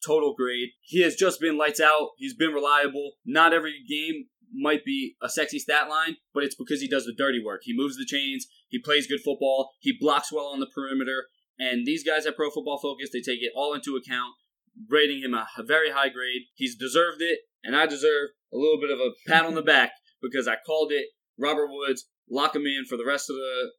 total 0.05 0.35
grade. 0.35 0.69
He 0.81 1.01
has 1.01 1.15
just 1.15 1.41
been 1.41 1.57
lights 1.57 1.79
out. 1.79 2.09
He's 2.17 2.35
been 2.35 2.53
reliable. 2.53 3.13
Not 3.25 3.53
every 3.53 3.83
game 3.89 4.25
might 4.53 4.85
be 4.85 5.15
a 5.19 5.27
sexy 5.27 5.57
stat 5.57 5.89
line, 5.89 6.17
but 6.31 6.43
it's 6.43 6.53
because 6.53 6.79
he 6.79 6.87
does 6.87 7.05
the 7.05 7.15
dirty 7.17 7.43
work. 7.43 7.61
He 7.63 7.75
moves 7.75 7.97
the 7.97 8.05
chains. 8.05 8.45
He 8.69 8.77
plays 8.77 9.07
good 9.07 9.21
football. 9.25 9.71
He 9.79 9.97
blocks 9.99 10.31
well 10.31 10.45
on 10.45 10.59
the 10.59 10.67
perimeter. 10.67 11.25
And 11.57 11.87
these 11.87 12.03
guys 12.03 12.27
at 12.27 12.35
Pro 12.35 12.51
Football 12.51 12.77
Focus, 12.77 13.09
they 13.11 13.21
take 13.21 13.41
it 13.41 13.51
all 13.55 13.73
into 13.73 13.95
account, 13.95 14.35
rating 14.87 15.23
him 15.23 15.33
a, 15.33 15.47
a 15.57 15.63
very 15.63 15.89
high 15.89 16.09
grade. 16.09 16.43
He's 16.53 16.75
deserved 16.75 17.23
it, 17.23 17.39
and 17.63 17.75
I 17.75 17.87
deserve 17.87 18.29
a 18.53 18.57
little 18.57 18.79
bit 18.79 18.91
of 18.91 18.99
a 18.99 19.09
pat 19.27 19.43
on 19.43 19.55
the 19.55 19.63
back 19.63 19.93
because 20.21 20.47
I 20.47 20.57
called 20.63 20.91
it 20.91 21.07
Robert 21.35 21.69
Woods, 21.71 22.05
lock 22.29 22.55
him 22.55 22.67
in 22.67 22.85
for 22.87 22.95
the 22.95 23.05
rest 23.05 23.31
of 23.31 23.37
the 23.37 23.71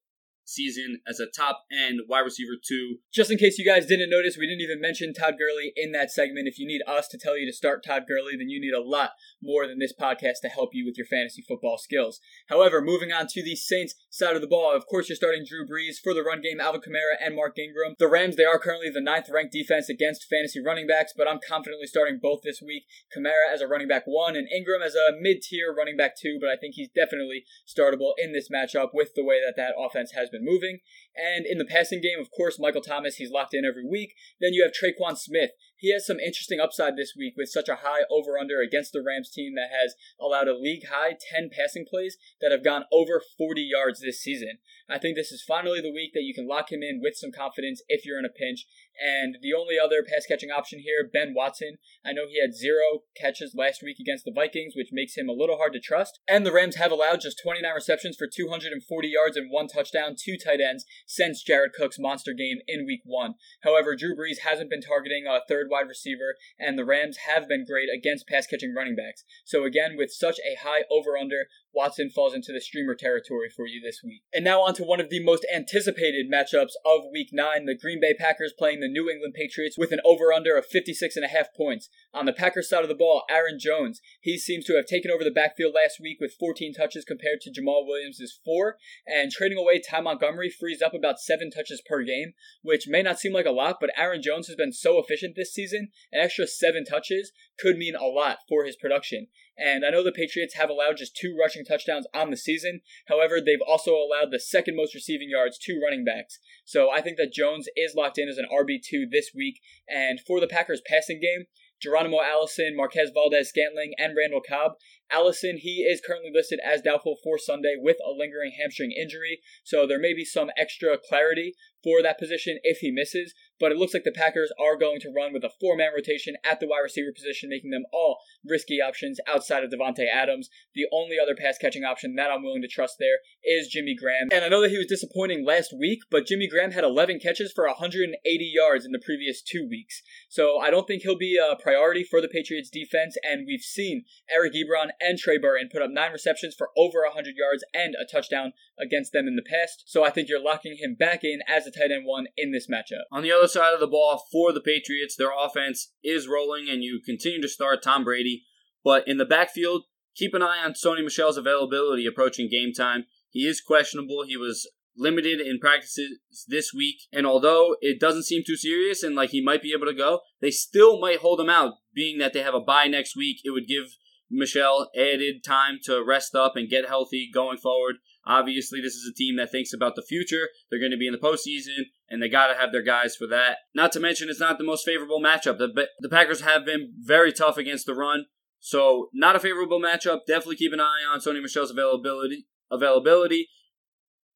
season 0.49 1.01
as 1.07 1.21
a 1.21 1.27
top 1.27 1.65
end 1.71 2.01
wide 2.09 2.21
receiver 2.21 2.55
two. 2.63 2.97
Just 3.13 3.31
in 3.31 3.39
case 3.39 3.59
you 3.59 3.65
guys 3.65 3.87
didn't 3.87 4.11
notice, 4.11 4.37
we 4.37 4.47
didn't 4.47 4.63
even 4.63 4.81
mention 4.81 5.13
Todd 5.13 5.35
Gurley 5.39 5.73
in 5.77 5.93
that 5.93 6.11
segment. 6.11 6.49
If 6.49 6.59
you 6.59 6.67
need 6.67 6.83
us 6.87 7.07
to 7.09 7.19
tell 7.19 7.39
you 7.39 7.47
to 7.47 7.53
start 7.53 7.85
Todd 7.85 8.05
Gurley, 8.09 8.37
then 8.37 8.49
you 8.49 8.61
need 8.61 8.73
a 8.73 8.83
lot 8.83 9.11
more 9.43 9.67
than 9.67 9.79
this 9.79 9.93
podcast 9.93 10.41
to 10.43 10.49
help 10.49 10.71
you 10.73 10.85
with 10.87 10.97
your 10.97 11.07
fantasy 11.07 11.45
football 11.47 11.79
skills. 11.79 12.21
However, 12.49 12.81
moving 12.81 13.13
on 13.13 13.27
to 13.29 13.43
the 13.43 13.57
Saints 13.57 13.95
side 14.11 14.35
of 14.35 14.43
the 14.43 14.49
ball, 14.49 14.75
of 14.75 14.87
course 14.87 15.09
you're 15.09 15.17
starting 15.17 15.45
Drew 15.47 15.67
Brees 15.67 15.97
for 16.03 16.15
the 16.15 16.23
run 16.23 16.41
game, 16.41 16.61
Alvin 16.61 16.81
Kamara 16.81 17.17
and 17.21 17.37
Mark 17.37 17.59
Ingram. 17.59 17.95
The 17.99 18.09
Rams, 18.09 18.37
they 18.37 18.45
are 18.45 18.59
currently 18.59 18.91
the 18.91 19.01
ninth 19.01 19.29
ranked 19.33 19.53
defense 19.53 19.89
against 19.89 20.27
fantasy 20.29 20.61
running 20.65 20.87
backs, 20.87 21.13
but 21.17 21.29
I'm 21.29 21.41
confidently 21.47 21.87
starting 21.87 22.19
both 22.23 22.41
this 22.43 22.63
week. 22.65 22.85
Kamara 23.15 23.53
as 23.53 23.61
a 23.61 23.69
running 23.69 23.89
back 23.89 24.05
one 24.07 24.37
and 24.37 24.49
Ingram 24.51 24.83
as 24.83 24.95
a 24.95 25.13
mid-tier 25.21 25.75
running 25.77 25.97
back 25.97 26.17
two, 26.17 26.39
but 26.41 26.49
I 26.49 26.57
think 26.57 26.75
he's 26.75 26.89
definitely 26.89 27.45
startable 27.67 28.13
in 28.17 28.33
this 28.33 28.49
matchup 28.49 28.91
with 28.95 29.15
the 29.15 29.25
way 29.25 29.41
that 29.45 29.57
that 29.57 29.75
offense 29.79 30.13
has 30.13 30.31
been 30.31 30.38
moving. 30.43 30.81
And 31.17 31.47
in 31.47 31.59
the 31.59 31.65
passing 31.65 32.01
game, 32.01 32.21
of 32.21 32.31
course, 32.31 32.59
Michael 32.59 32.81
Thomas, 32.81 33.17
he's 33.17 33.31
locked 33.31 33.55
in 33.55 33.65
every 33.65 33.85
week. 33.85 34.15
Then 34.41 34.53
you 34.53 34.63
have 34.63 34.73
Tre'Quan 34.73 35.17
Smith. 35.17 35.51
He 35.77 35.93
has 35.93 36.07
some 36.07 36.19
interesting 36.19 36.61
upside 36.61 36.97
this 36.97 37.15
week 37.17 37.35
with 37.37 37.49
such 37.49 37.69
a 37.69 37.77
high 37.83 38.03
over 38.11 38.39
under 38.39 38.61
against 38.61 38.93
the 38.93 39.03
Rams 39.03 39.31
team 39.31 39.55
that 39.55 39.71
has 39.71 39.95
allowed 40.21 40.49
a 40.49 40.57
league 40.57 40.87
high 40.91 41.17
10 41.35 41.51
passing 41.51 41.87
plays 41.89 42.17
that 42.41 42.53
have 42.53 42.65
gone 42.65 42.85
over 42.93 43.23
40 43.39 43.63
yards 43.63 44.01
this 44.01 44.21
season. 44.21 44.59
I 44.89 44.99
think 44.99 45.17
this 45.17 45.33
is 45.33 45.43
finally 45.43 45.81
the 45.81 45.93
week 45.93 46.13
that 46.15 46.25
you 46.25 46.35
can 46.35 46.49
lock 46.49 46.73
him 46.73 46.83
in 46.83 47.01
with 47.01 47.17
some 47.17 47.31
confidence 47.31 47.83
if 47.89 48.05
you're 48.05 48.19
in 48.19 48.25
a 48.25 48.29
pinch. 48.29 48.67
And 48.99 49.39
the 49.43 49.55
only 49.55 49.79
other 49.79 50.03
pass 50.03 50.27
catching 50.27 50.51
option 50.51 50.81
here, 50.81 51.09
Ben 51.11 51.35
Watson. 51.35 51.79
I 52.05 52.13
know 52.13 52.27
he 52.29 52.41
had 52.41 52.55
zero 52.55 53.05
catches 53.17 53.55
last 53.55 53.83
week 53.83 53.99
against 54.01 54.25
the 54.25 54.33
Vikings, 54.35 54.75
which 54.77 54.91
makes 54.93 55.17
him 55.17 55.29
a 55.29 55.33
little 55.33 55.57
hard 55.57 55.73
to 55.75 55.81
trust. 55.81 56.21
And 56.27 56.45
the 56.45 56.53
Rams 56.53 56.77
have 56.77 56.91
allowed 56.91 57.21
just 57.21 57.41
29 57.43 57.71
receptions 57.73 58.17
for 58.17 58.27
240 58.27 59.09
yards 59.09 59.37
and 59.37 59.51
one 59.51 59.69
touchdown, 59.69 60.17
two 60.19 60.37
tight 60.37 60.61
ends 60.61 60.85
since 61.07 61.43
Jared 61.43 61.73
Cook's 61.73 61.99
monster 61.99 62.33
game 62.33 62.59
in 62.67 62.87
week 62.87 63.03
one. 63.05 63.35
However, 63.63 63.95
Drew 63.95 64.17
Brees 64.17 64.41
hasn't 64.45 64.71
been 64.71 64.83
targeting 64.83 65.25
a 65.29 65.41
third 65.49 65.69
wide 65.71 65.89
receiver, 65.89 66.35
and 66.59 66.79
the 66.79 66.85
Rams 66.85 67.19
have 67.29 67.49
been 67.49 67.65
great 67.65 67.89
against 67.95 68.27
pass 68.27 68.47
catching 68.47 68.75
running 68.75 68.97
backs. 68.97 69.25
So 69.45 69.65
again, 69.65 69.97
with 69.97 70.11
such 70.11 70.39
a 70.41 70.59
high 70.63 70.85
over 70.91 71.17
under, 71.17 71.47
Watson 71.75 72.11
falls 72.11 72.35
into 72.35 72.53
the 72.53 72.61
streamer 72.61 72.95
territory 72.95 73.49
for 73.55 73.67
you 73.67 73.81
this 73.81 74.01
week. 74.03 74.23
And 74.33 74.45
now 74.45 74.63
on 74.63 74.75
to 74.75 74.85
one 74.85 75.01
of 75.01 75.11
the 75.11 75.23
most 75.23 75.47
anticipated 75.55 76.31
matchups 76.31 76.73
of 76.85 77.03
week 77.13 77.29
9, 77.33 77.67
the 77.67 77.77
Green 77.77 78.01
Bay 78.01 78.15
Packers 78.15 78.53
playing 78.57 78.81
the 78.81 78.89
New 78.89 79.09
England 79.09 79.35
Patriots 79.35 79.77
with 79.79 79.93
an 79.93 80.01
over-under 80.05 80.57
of 80.57 80.67
56.5 80.69 81.47
points. 81.57 81.89
On 82.13 82.27
the 82.27 82.33
Packers 82.33 82.69
side 82.69 82.83
of 82.83 82.89
the 82.89 82.95
ball, 82.95 83.25
Aaron 83.31 83.59
Jones, 83.59 84.01
he 84.21 84.39
seems 84.39 84.65
to 84.67 84.77
have 84.77 84.87
taken 84.87 85.11
over 85.11 85.25
the 85.25 85.31
backfield 85.31 85.75
last 85.75 86.01
week 86.01 86.19
with 86.21 86.37
14 86.39 86.75
touches 86.75 87.05
compared 87.05 87.41
to 87.43 87.51
Jamaal 87.51 87.87
Williams' 87.87 88.39
4, 88.45 88.77
and 89.07 89.31
trading 89.31 89.59
away 89.59 89.81
Ty 89.81 90.01
Montgomery 90.01 90.51
frees 90.51 90.83
up 90.83 90.95
about 90.95 91.21
7 91.21 91.51
touches 91.51 91.83
per 91.87 92.03
game, 92.03 92.33
which 92.63 92.89
may 92.89 93.03
not 93.03 93.19
seem 93.19 93.33
like 93.33 93.47
a 93.47 93.51
lot, 93.51 93.77
but 93.81 93.91
Aaron 93.97 94.23
Jones 94.23 94.47
has 94.49 94.57
been 94.57 94.73
so 94.73 94.99
efficient 94.99 95.35
this 95.37 95.53
season, 95.53 95.89
an 96.13 96.21
extra 96.21 96.47
7 96.47 96.85
touches 96.85 97.33
could 97.59 97.77
mean 97.77 97.95
a 97.95 98.05
lot 98.05 98.39
for 98.49 98.65
his 98.65 98.77
production. 98.77 99.27
And 99.57 99.85
I 99.85 99.91
know 99.91 100.05
the 100.05 100.13
Patriots 100.13 100.55
have 100.55 100.71
allowed 100.71 100.99
just 100.99 101.17
two 101.17 101.37
rushing 101.39 101.65
touchdowns 101.65 102.07
on 102.15 102.31
the 102.31 102.37
season. 102.37 102.81
However, 103.07 103.41
they've 103.41 103.59
also 103.67 103.93
allowed 103.93 104.31
the 104.31 104.41
second 104.41 104.77
most 104.77 104.95
receiving 104.95 105.31
yards 105.31 105.59
to 105.59 105.81
running 105.83 106.05
backs. 106.05 106.39
So 106.65 106.91
I 106.91 107.01
think 107.01 107.17
that 107.17 107.33
Jones 107.33 107.67
is 107.77 107.95
locked 107.97 108.19
in 108.19 108.29
as 108.29 108.39
an 108.39 108.47
RB2 108.53 109.11
this 109.11 109.31
week. 109.35 109.61
And 109.89 110.21
for 110.21 110.41
the 110.41 110.47
Packers 110.47 110.83
passing 110.87 111.21
game, 111.21 111.47
Geronimo 111.81 112.21
Allison, 112.21 112.75
Marquez 112.77 113.11
Valdes-Scantling, 113.15 113.93
and 113.99 114.15
Randall 114.17 114.41
Cobb. 114.47 114.73
Allison, 115.11 115.59
he 115.59 115.83
is 115.83 116.03
currently 116.05 116.31
listed 116.33 116.59
as 116.65 116.83
doubtful 116.83 117.17
for 117.23 117.39
Sunday 117.39 117.77
with 117.79 117.97
a 118.05 118.11
lingering 118.11 118.53
hamstring 118.61 118.93
injury, 118.93 119.41
so 119.65 119.87
there 119.87 120.01
may 120.01 120.13
be 120.13 120.25
some 120.25 120.51
extra 120.59 120.99
clarity 120.99 121.55
for 121.83 122.03
that 122.03 122.19
position 122.19 122.59
if 122.63 122.79
he 122.79 122.91
misses. 122.91 123.33
But 123.61 123.73
it 123.73 123.79
looks 123.79 123.95
like 123.95 124.05
the 124.05 124.13
Packers 124.13 124.53
are 124.61 124.77
going 124.77 125.01
to 125.01 125.13
run 125.15 125.33
with 125.33 125.45
a 125.45 125.51
four 125.61 125.77
man 125.77 125.91
rotation 125.95 126.37
at 126.45 126.61
the 126.61 126.67
wide 126.67 126.81
receiver 126.83 127.13
position, 127.15 127.49
making 127.49 127.71
them 127.71 127.85
all 127.93 128.19
risky 128.45 128.81
options 128.81 129.19
outside 129.27 129.65
of 129.65 129.71
Davante 129.71 130.07
Adams. 130.07 130.49
The 130.75 130.87
only 130.93 131.17
other 131.21 131.35
pass 131.35 131.59
catching 131.59 131.85
option 131.85 132.15
that 132.17 132.31
I'm 132.31 132.43
willing 132.43 132.63
to 132.63 132.69
trust 132.69 132.97
there 132.99 133.19
is 133.45 133.69
Jimmy 133.69 133.95
Graham. 133.95 134.29
And 134.33 134.45
I 134.45 134.49
know 134.49 134.63
that 134.63 134.71
he 134.71 134.79
was 134.79 134.87
disappointing 134.87 135.45
last 135.45 135.73
week, 135.79 136.01
but 136.11 136.27
Jimmy 136.27 136.49
Graham 136.49 136.73
had 136.73 136.85
11 136.85 137.21
catches 137.21 137.53
for 137.53 137.67
180 137.67 138.17
yards 138.45 138.85
in 138.85 138.93
the 138.93 139.03
previous 139.05 139.43
two 139.43 139.67
weeks. 139.69 140.03
So 140.29 140.59
I 140.59 140.71
don't 140.71 140.87
think 140.87 141.03
he'll 141.03 141.19
be 141.19 141.37
a 141.37 141.57
priority 141.61 142.05
for 142.05 142.21
the 142.21 142.29
Patriots 142.29 142.71
defense. 142.71 143.17
And 143.23 143.47
we've 143.47 143.61
seen 143.61 144.05
Eric 144.31 144.55
Ebron 144.55 144.89
and 145.01 145.19
Trey 145.19 145.39
Burton 145.39 145.69
put 145.73 145.83
up 145.83 145.91
nine 145.91 146.13
receptions 146.13 146.55
for 146.57 146.71
over 146.77 147.03
100 147.05 147.35
yards 147.37 147.65
and 147.75 147.95
a 147.95 148.11
touchdown 148.11 148.53
against 148.81 149.13
them 149.13 149.27
in 149.27 149.37
the 149.37 149.43
past. 149.43 149.85
So 149.87 150.05
I 150.05 150.11
think 150.11 150.29
you're 150.29 150.43
locking 150.43 150.77
him 150.79 150.97
back 150.99 151.25
in 151.25 151.41
as 151.49 151.67
a 151.67 151.71
tight 151.71 151.91
end 151.91 152.05
one 152.05 152.27
in 152.37 152.53
this 152.53 152.69
matchup. 152.69 153.05
On 153.13 153.23
the 153.23 153.33
other 153.33 153.49
side 153.49 153.75
of 153.75 153.81
the 153.81 153.87
ball 153.87 154.25
for 154.31 154.53
the 154.53 154.61
Patriots, 154.61 155.17
their 155.17 155.33
offense 155.37 155.93
is 156.03 156.29
rolling, 156.29 156.69
and 156.69 156.83
you 156.83 157.01
continue 157.05 157.43
to 157.43 157.49
start 157.49 157.83
Tom 157.83 158.05
Brady. 158.05 158.45
But 158.85 159.07
in 159.07 159.19
the 159.19 159.25
backfield, 159.25 159.85
keep 160.15 160.35
an 160.35 160.43
eye 160.43 160.63
on 160.65 160.73
Sony 160.73 161.03
Michel's 161.03 161.37
availability 161.37 162.07
approaching 162.07 162.49
game 162.49 162.73
time. 162.73 163.05
He 163.31 163.47
is 163.47 163.61
questionable. 163.61 164.25
He 164.27 164.37
was 164.37 164.69
limited 164.97 165.41
in 165.41 165.61
practices 165.61 166.19
this 166.49 166.73
week, 166.75 166.97
and 167.13 167.27
although 167.27 167.77
it 167.81 168.01
doesn't 168.01 168.25
seem 168.25 168.43
too 168.45 168.57
serious 168.57 169.03
and 169.03 169.15
like 169.15 169.31
he 169.31 169.41
might 169.41 169.63
be 169.63 169.73
able 169.73 169.87
to 169.87 169.95
go, 169.95 170.21
they 170.41 170.51
still 170.51 171.01
might 171.01 171.21
hold 171.21 171.41
him 171.41 171.49
out, 171.49 171.75
being 171.95 172.19
that 172.19 172.33
they 172.33 172.43
have 172.43 172.55
a 172.55 172.61
bye 172.61 172.87
next 172.87 173.17
week. 173.17 173.39
It 173.45 173.51
would 173.51 173.69
give 173.69 173.95
Michelle 174.31 174.91
added 174.97 175.45
time 175.45 175.79
to 175.85 176.05
rest 176.05 176.35
up 176.35 176.57
and 176.57 176.69
get 176.69 176.89
healthy 176.89 177.31
going 177.33 177.59
forward. 177.59 177.97
Obviously, 178.29 178.81
this 178.81 178.93
is 178.93 179.11
a 179.11 179.15
team 179.15 179.37
that 179.37 179.51
thinks 179.51 179.73
about 179.73 179.97
the 179.97 180.03
future. 180.03 180.49
They're 180.71 180.79
going 180.79 180.93
to 180.93 180.99
be 180.99 181.07
in 181.07 181.13
the 181.13 181.19
postseason, 181.19 181.87
and 182.09 182.23
they 182.23 182.29
got 182.29 182.49
to 182.49 182.55
have 182.55 182.73
their 182.73 182.83
guys 182.83 183.17
for 183.17 183.27
that. 183.29 183.59
Not 183.75 183.91
to 183.93 184.01
mention, 184.01 184.29
it's 184.29 184.39
not 184.39 184.59
the 184.59 184.65
most 184.65 184.85
favorable 184.85 185.21
matchup. 185.21 185.59
The, 185.59 185.89
the 185.99 186.09
Packers 186.09 186.43
have 186.43 186.67
been 186.67 186.93
very 186.99 187.33
tough 187.33 187.57
against 187.57 187.87
the 187.87 187.95
run, 187.95 188.27
so 188.61 189.09
not 189.15 189.35
a 189.35 189.41
favorable 189.41 189.81
matchup. 189.81 190.21
Definitely 190.27 190.57
keep 190.57 190.75
an 190.75 190.81
eye 190.81 191.03
on 191.11 191.21
Sony 191.21 191.43
Michel's 191.43 191.71
availability. 191.71 192.47
Availability, 192.71 193.49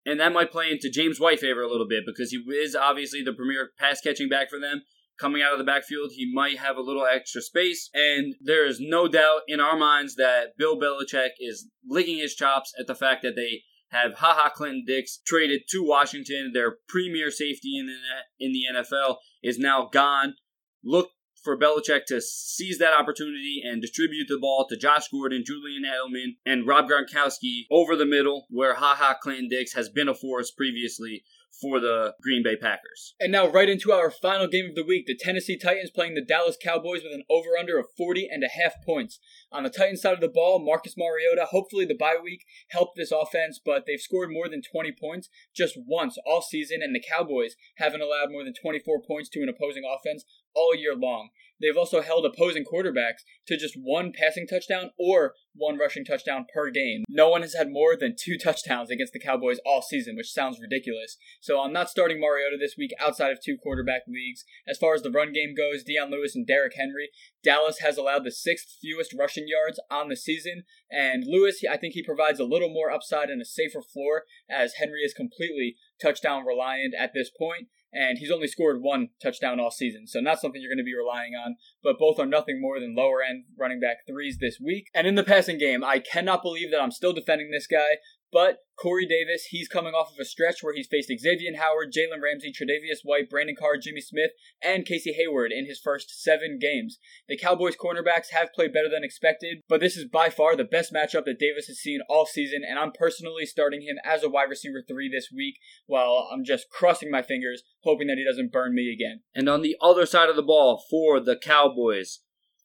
and 0.07 0.19
that 0.19 0.33
might 0.33 0.51
play 0.51 0.71
into 0.71 0.91
James 0.91 1.21
White 1.21 1.39
favor 1.39 1.61
a 1.61 1.69
little 1.69 1.87
bit 1.87 2.05
because 2.07 2.31
he 2.31 2.39
is 2.39 2.75
obviously 2.75 3.23
the 3.23 3.35
premier 3.35 3.73
pass 3.79 4.01
catching 4.01 4.31
back 4.31 4.49
for 4.49 4.59
them 4.59 4.81
coming 5.23 5.43
out 5.43 5.53
of 5.53 5.59
the 5.59 5.65
backfield, 5.65 6.11
he 6.13 6.31
might 6.33 6.59
have 6.59 6.77
a 6.77 6.83
little 6.83 7.07
extra 7.07 7.41
space. 7.41 7.89
And 7.95 8.35
there 8.41 8.67
is 8.67 8.79
no 8.81 9.09
doubt 9.09 9.43
in 9.47 9.61
our 9.61 9.77
minds 9.77 10.17
that 10.17 10.57
Bill 10.59 10.79
Belichick 10.79 11.31
is 11.39 11.69
licking 11.89 12.19
his 12.19 12.35
chops 12.35 12.73
at 12.79 12.87
the 12.87 12.95
fact 12.95 13.23
that 13.23 13.37
they 13.37 13.63
have 13.93 14.15
Ha 14.15 14.35
Ha 14.35 14.51
Clinton-Dix 14.51 15.21
traded 15.27 15.63
to 15.71 15.85
Washington. 15.85 16.51
Their 16.53 16.77
premier 16.89 17.31
safety 17.31 17.79
in 17.79 17.87
the 17.87 18.45
in 18.45 18.53
the 18.53 18.65
NFL 18.75 19.17
is 19.43 19.59
now 19.59 19.89
gone. 19.93 20.35
Look 20.83 21.11
for 21.43 21.59
Belichick 21.59 22.07
to 22.07 22.21
seize 22.21 22.79
that 22.79 22.99
opportunity 22.99 23.61
and 23.65 23.81
distribute 23.81 24.29
the 24.29 24.39
ball 24.39 24.67
to 24.69 24.77
Josh 24.77 25.09
Gordon, 25.09 25.45
Julian 25.45 25.83
Edelman, 25.85 26.37
and 26.47 26.67
Rob 26.67 26.89
Gronkowski 26.89 27.67
over 27.71 27.97
the 27.97 28.07
middle, 28.07 28.47
where 28.49 28.75
Ha 28.75 28.97
Ha 28.99 29.17
Clinton-Dix 29.23 29.75
has 29.75 29.89
been 29.89 30.09
a 30.09 30.15
force 30.15 30.51
previously 30.51 31.25
for 31.61 31.81
the 31.81 32.15
Green 32.23 32.43
Bay 32.43 32.57
Packers. 32.57 33.15
And 33.21 33.31
now 33.31 33.49
right 33.49 33.69
into 33.69 33.93
our 33.93 34.11
final 34.11 34.49
game 34.49 34.71
of 34.71 34.75
the 34.75 34.85
week. 34.85 35.07
The 35.07 35.17
Tennessee 35.17 35.59
Titans 35.59 35.91
playing 35.91 36.15
the 36.15 36.25
Dallas 36.25 36.57
Cowboys 36.61 37.03
with 37.05 37.13
an 37.13 37.25
over-under 37.31 37.79
of 37.79 37.87
40 37.97 38.29
and 38.31 38.43
a 38.43 38.49
half 38.49 38.75
points. 38.85 39.21
On 39.51 39.63
the 39.63 39.71
Titans 39.71 40.01
side 40.01 40.15
of 40.15 40.21
the 40.21 40.29
ball, 40.29 40.65
Marcus 40.65 40.95
Mariota, 40.97 41.47
hopefully 41.51 41.85
the 41.85 41.97
bye 41.97 42.17
week 42.23 42.45
helped 42.71 42.97
this 42.97 43.13
offense, 43.13 43.61
but 43.63 43.85
they've 43.87 44.01
scored 44.01 44.31
more 44.33 44.49
than 44.49 44.63
20 44.63 44.93
points 44.99 45.29
just 45.55 45.79
once 45.87 46.17
all 46.27 46.43
season, 46.43 46.81
and 46.83 46.95
the 46.95 47.03
Cowboys 47.07 47.55
haven't 47.77 48.03
allowed 48.03 48.31
more 48.31 48.45
than 48.45 48.55
24 48.55 49.03
points 49.07 49.29
to 49.31 49.43
an 49.43 49.49
opposing 49.49 49.85
offense 49.85 50.25
all 50.55 50.75
year 50.75 50.95
long. 50.95 51.31
They've 51.63 51.77
also 51.77 52.03
held 52.03 52.27
opposing 52.27 52.65
quarterbacks 52.65 53.23
to 53.47 53.57
just 53.57 53.77
one 53.81 54.13
passing 54.13 54.49
touchdown 54.49 54.91
or 54.99 55.35
one 55.55 55.79
rushing 55.79 56.05
touchdown 56.05 56.45
per 56.53 56.71
game. 56.71 57.05
No 57.09 57.29
one 57.29 57.43
has 57.43 57.55
had 57.55 57.71
more 57.71 57.97
than 57.97 58.17
two 58.19 58.37
touchdowns 58.43 58.91
against 58.91 59.13
the 59.13 59.21
Cowboys 59.21 59.59
all 59.65 59.81
season, 59.81 60.17
which 60.17 60.33
sounds 60.33 60.59
ridiculous. 60.61 61.17
So 61.41 61.63
I'm 61.63 61.73
not 61.73 61.89
starting 61.89 62.19
Mariota 62.19 62.57
this 62.59 62.75
week 62.77 62.91
outside 62.99 63.31
of 63.31 63.39
two 63.41 63.57
quarterback 63.63 64.03
leagues. 64.09 64.45
As 64.67 64.77
far 64.77 64.95
as 64.95 65.03
the 65.03 65.11
run 65.11 65.33
game 65.33 65.55
goes, 65.55 65.85
Dion 65.85 66.11
Lewis 66.11 66.35
and 66.35 66.45
Derrick 66.45 66.73
Henry, 66.77 67.11
Dallas 67.45 67.79
has 67.79 67.97
allowed 67.97 68.25
the 68.25 68.33
sixth 68.33 68.79
fewest 68.81 69.15
rushing 69.17 69.47
yards 69.47 69.79
on 69.89 70.09
the 70.09 70.17
season, 70.17 70.65
and 70.91 71.25
Lewis, 71.27 71.63
I 71.71 71.77
think 71.77 71.95
he 71.95 72.03
provides 72.03 72.41
a 72.41 72.45
little 72.45 72.71
more 72.71 72.91
upside 72.91 73.31
and 73.31 73.41
a 73.41 73.45
safer 73.45 73.83
floor 73.83 74.25
as 74.51 74.75
Henry 74.75 75.03
is 75.03 75.15
completely 75.15 75.77
touchdown 76.01 76.45
reliant 76.45 76.95
at 76.99 77.13
this 77.15 77.31
point 77.31 77.69
and 77.93 78.19
he's 78.19 78.31
only 78.31 78.47
scored 78.47 78.83
one 78.83 79.11
touchdown 79.23 79.61
all 79.61 79.71
season, 79.71 80.07
so 80.07 80.21
not 80.21 80.41
something 80.41 80.61
you're 80.61 80.71
going 80.71 80.79
to 80.79 80.85
be 80.85 80.97
relying 80.97 81.35
on. 81.35 81.57
But 81.83 81.99
both 81.99 82.19
are 82.19 82.27
nothing 82.27 82.61
more 82.61 82.81
than 82.81 82.95
lower 82.97 83.23
end 83.23 83.45
running 83.59 83.81
back 83.81 83.99
threes 84.07 84.39
this 84.41 84.59
week. 84.63 84.87
And 84.95 85.07
in 85.07 85.15
the 85.15 85.25
passing 85.25 85.59
game, 85.59 85.85
I 85.85 85.99
cannot 85.99 86.43
believe 86.43 86.71
that 86.71 86.81
I'm 86.81 86.91
still 86.91 87.13
defending 87.13 87.51
this 87.51 87.67
guy. 87.67 87.99
But 88.33 88.59
Corey 88.77 89.07
Davis, 89.07 89.45
he's 89.51 89.69
coming 89.69 89.93
off 89.93 90.11
of 90.11 90.19
a 90.19 90.25
stretch 90.25 90.63
where 90.63 90.75
he's 90.75 90.89
faced 90.89 91.13
Xavier 91.21 91.57
Howard, 91.57 91.93
Jalen 91.93 92.23
Ramsey, 92.23 92.51
Tre'Davious 92.51 93.01
White, 93.05 93.29
Brandon 93.29 93.55
Carr, 93.55 93.77
Jimmy 93.77 94.01
Smith, 94.01 94.31
and 94.63 94.87
Casey 94.87 95.13
Hayward 95.13 95.53
in 95.53 95.67
his 95.67 95.79
first 95.79 96.23
seven 96.23 96.59
games. 96.59 96.99
The 97.29 97.37
Cowboys 97.37 97.77
cornerbacks 97.77 98.31
have 98.33 98.55
played 98.55 98.73
better 98.73 98.89
than 98.89 99.05
expected, 99.05 99.61
but 99.69 99.81
this 99.81 99.97
is 99.97 100.09
by 100.09 100.31
far 100.31 100.57
the 100.57 100.65
best 100.65 100.93
matchup 100.93 101.27
that 101.27 101.39
Davis 101.39 101.67
has 101.67 101.79
seen 101.79 102.01
all 102.09 102.27
season, 102.27 102.63
and 102.69 102.79
I'm 102.79 102.93
personally 102.93 103.45
starting 103.45 103.83
him 103.83 103.99
as 104.05 104.23
a 104.23 104.31
wide 104.31 104.49
receiver 104.49 104.83
three 104.87 105.11
this 105.11 105.29
week 105.33 105.59
while 105.87 106.29
I'm 106.33 106.45
just 106.45 106.71
crossing 106.71 107.11
my 107.11 107.23
fingers, 107.23 107.63
hoping 107.85 108.07
that 108.09 108.19
he 108.19 108.25
doesn't 108.25 108.53
burn 108.53 108.75
me 108.75 108.91
again. 108.93 109.21
And 109.35 109.49
on 109.49 109.63
the 109.63 109.77
other 109.81 110.07
side 110.07 110.31
of 110.31 110.37
the 110.37 110.43
ball 110.43 110.83
for 110.91 111.21
the 111.21 111.37
Cowboys, 111.37 112.21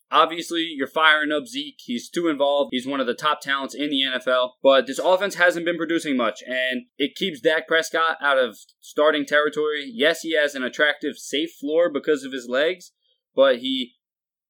Obviously, 0.10 0.62
you're 0.76 0.88
firing 0.88 1.32
up 1.32 1.48
Zeke. 1.48 1.80
He's 1.80 2.10
too 2.10 2.30
involved. 2.30 2.70
He's 2.72 2.88
one 2.88 3.02
of 3.02 3.08
the 3.08 3.14
top 3.14 3.42
talents 3.42 3.76
in 3.76 3.90
the 3.90 4.04
NFL. 4.04 4.52
But 4.64 4.88
this 4.88 5.00
offense 5.00 5.36
hasn't 5.36 5.66
been 5.66 5.78
producing 5.78 6.16
much, 6.16 6.42
and 6.48 6.84
it 6.98 7.16
keeps 7.16 7.42
Dak 7.42 7.68
Prescott 7.68 8.18
out 8.22 8.38
of 8.38 8.58
starting 8.80 9.26
territory. 9.26 9.92
Yes, 9.94 10.22
he 10.22 10.36
has 10.36 10.56
an 10.56 10.64
attractive, 10.64 11.18
safe 11.18 11.52
floor 11.60 11.92
because 11.92 12.24
of 12.24 12.32
his 12.32 12.48
legs, 12.48 12.92
but 13.36 13.60
he 13.60 13.96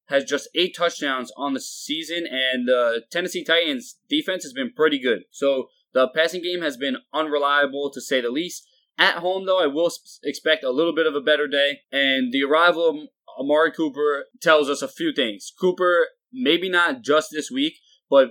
has 0.09 0.23
just 0.23 0.47
eight 0.55 0.75
touchdowns 0.75 1.31
on 1.37 1.53
the 1.53 1.59
season, 1.59 2.25
and 2.29 2.67
the 2.67 3.03
Tennessee 3.11 3.43
Titans 3.43 3.97
defense 4.07 4.43
has 4.43 4.53
been 4.53 4.71
pretty 4.73 4.99
good. 4.99 5.23
So 5.31 5.69
the 5.93 6.07
passing 6.07 6.43
game 6.43 6.61
has 6.61 6.77
been 6.77 6.97
unreliable 7.13 7.89
to 7.93 8.01
say 8.01 8.21
the 8.21 8.29
least. 8.29 8.67
At 8.99 9.17
home, 9.17 9.45
though, 9.45 9.61
I 9.61 9.67
will 9.67 9.91
expect 10.23 10.63
a 10.63 10.71
little 10.71 10.93
bit 10.93 11.07
of 11.07 11.15
a 11.15 11.21
better 11.21 11.47
day, 11.47 11.81
and 11.91 12.31
the 12.31 12.43
arrival 12.43 13.07
Amari 13.39 13.71
Cooper 13.71 14.25
tells 14.41 14.69
us 14.69 14.81
a 14.81 14.87
few 14.87 15.13
things. 15.13 15.51
Cooper, 15.59 16.07
maybe 16.31 16.69
not 16.69 17.01
just 17.01 17.29
this 17.31 17.51
week, 17.51 17.73
but 18.09 18.29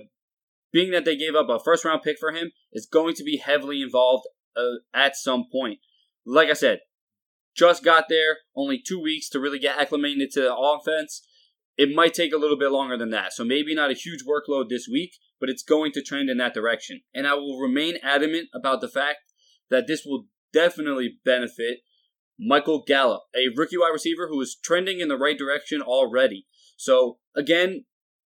being 0.71 0.91
that 0.91 1.05
they 1.05 1.15
gave 1.15 1.35
up 1.35 1.49
a 1.49 1.59
first 1.59 1.85
round 1.85 2.01
pick 2.03 2.17
for 2.19 2.31
him, 2.31 2.51
is 2.71 2.87
going 2.91 3.15
to 3.15 3.23
be 3.23 3.37
heavily 3.37 3.81
involved 3.81 4.25
uh, 4.55 4.77
at 4.93 5.15
some 5.15 5.45
point. 5.51 5.79
Like 6.25 6.49
I 6.49 6.53
said, 6.53 6.79
just 7.55 7.83
got 7.83 8.05
there, 8.09 8.37
only 8.55 8.81
two 8.85 9.01
weeks 9.01 9.29
to 9.29 9.39
really 9.39 9.59
get 9.59 9.79
acclimated 9.79 10.31
to 10.31 10.41
the 10.41 10.55
offense. 10.55 11.25
It 11.77 11.95
might 11.95 12.13
take 12.13 12.33
a 12.33 12.37
little 12.37 12.57
bit 12.57 12.71
longer 12.71 12.97
than 12.97 13.11
that. 13.11 13.33
So 13.33 13.43
maybe 13.43 13.73
not 13.73 13.91
a 13.91 13.95
huge 13.95 14.23
workload 14.25 14.69
this 14.69 14.87
week, 14.91 15.11
but 15.39 15.49
it's 15.49 15.63
going 15.63 15.91
to 15.93 16.03
trend 16.03 16.29
in 16.29 16.37
that 16.37 16.53
direction. 16.53 17.01
And 17.13 17.27
I 17.27 17.35
will 17.35 17.59
remain 17.59 17.97
adamant 18.03 18.49
about 18.53 18.81
the 18.81 18.87
fact 18.87 19.19
that 19.69 19.87
this 19.87 20.03
will 20.05 20.25
definitely 20.53 21.19
benefit 21.23 21.79
Michael 22.39 22.83
Gallup, 22.85 23.23
a 23.35 23.47
rookie 23.55 23.77
wide 23.77 23.91
receiver 23.93 24.27
who 24.27 24.39
is 24.41 24.57
trending 24.63 24.99
in 24.99 25.07
the 25.07 25.17
right 25.17 25.37
direction 25.37 25.81
already. 25.81 26.45
So, 26.77 27.17
again, 27.35 27.85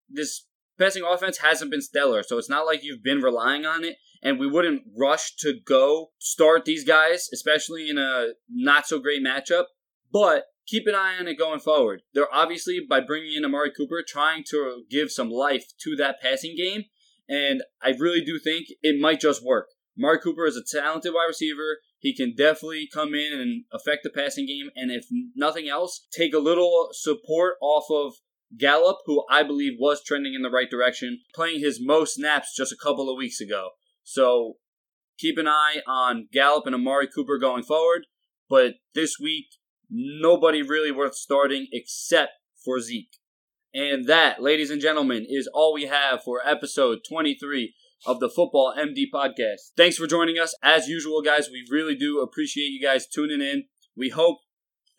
this 0.09 0.45
passing 0.77 1.03
offense 1.03 1.37
hasn't 1.37 1.71
been 1.71 1.81
stellar, 1.81 2.23
so 2.23 2.37
it's 2.37 2.49
not 2.49 2.65
like 2.65 2.83
you've 2.83 3.03
been 3.03 3.21
relying 3.21 3.65
on 3.65 3.83
it, 3.83 3.97
and 4.21 4.39
we 4.39 4.47
wouldn't 4.47 4.83
rush 4.97 5.35
to 5.37 5.53
go 5.65 6.11
start 6.19 6.65
these 6.65 6.83
guys, 6.83 7.29
especially 7.33 7.89
in 7.89 7.97
a 7.97 8.33
not 8.49 8.87
so 8.87 8.99
great 8.99 9.23
matchup. 9.23 9.65
But 10.11 10.45
keep 10.67 10.87
an 10.87 10.95
eye 10.95 11.17
on 11.19 11.27
it 11.27 11.37
going 11.37 11.59
forward. 11.59 12.01
They're 12.13 12.33
obviously, 12.33 12.79
by 12.87 13.01
bringing 13.01 13.33
in 13.35 13.45
Amari 13.45 13.71
Cooper, 13.71 14.03
trying 14.07 14.43
to 14.49 14.83
give 14.89 15.11
some 15.11 15.29
life 15.29 15.65
to 15.83 15.95
that 15.97 16.21
passing 16.21 16.55
game, 16.57 16.83
and 17.27 17.63
I 17.81 17.89
really 17.97 18.23
do 18.23 18.39
think 18.39 18.67
it 18.81 18.99
might 18.99 19.19
just 19.19 19.43
work. 19.43 19.67
Amari 19.97 20.19
Cooper 20.19 20.45
is 20.45 20.57
a 20.57 20.63
talented 20.63 21.13
wide 21.13 21.27
receiver. 21.27 21.79
He 22.03 22.13
can 22.13 22.35
definitely 22.35 22.89
come 22.93 23.15
in 23.15 23.31
and 23.31 23.63
affect 23.71 24.03
the 24.03 24.09
passing 24.09 24.45
game, 24.45 24.69
and 24.75 24.91
if 24.91 25.05
nothing 25.37 25.69
else, 25.69 26.05
take 26.11 26.33
a 26.33 26.39
little 26.39 26.89
support 26.91 27.55
off 27.61 27.85
of 27.89 28.15
Gallup, 28.59 28.97
who 29.05 29.23
I 29.29 29.41
believe 29.41 29.77
was 29.79 30.03
trending 30.03 30.33
in 30.33 30.41
the 30.41 30.49
right 30.49 30.69
direction, 30.69 31.21
playing 31.33 31.61
his 31.61 31.79
most 31.81 32.15
snaps 32.15 32.53
just 32.57 32.73
a 32.73 32.77
couple 32.83 33.09
of 33.09 33.15
weeks 33.15 33.39
ago. 33.39 33.69
So 34.03 34.57
keep 35.17 35.37
an 35.37 35.47
eye 35.47 35.77
on 35.87 36.27
Gallup 36.33 36.65
and 36.65 36.75
Amari 36.75 37.07
Cooper 37.07 37.37
going 37.39 37.63
forward. 37.63 38.05
But 38.49 38.73
this 38.93 39.15
week, 39.17 39.45
nobody 39.89 40.61
really 40.61 40.91
worth 40.91 41.15
starting 41.15 41.67
except 41.71 42.33
for 42.65 42.81
Zeke. 42.81 43.15
And 43.73 44.07
that, 44.09 44.41
ladies 44.41 44.69
and 44.69 44.81
gentlemen, 44.81 45.25
is 45.27 45.49
all 45.53 45.73
we 45.73 45.85
have 45.85 46.21
for 46.21 46.41
episode 46.45 46.99
23 47.07 47.73
of 48.05 48.19
the 48.19 48.29
Football 48.29 48.73
MD 48.77 49.05
podcast. 49.13 49.71
Thanks 49.77 49.97
for 49.97 50.07
joining 50.07 50.37
us. 50.37 50.55
As 50.63 50.87
usual, 50.87 51.21
guys, 51.21 51.49
we 51.49 51.65
really 51.69 51.95
do 51.95 52.21
appreciate 52.21 52.69
you 52.69 52.81
guys 52.81 53.07
tuning 53.07 53.41
in. 53.41 53.65
We 53.95 54.09
hope 54.09 54.39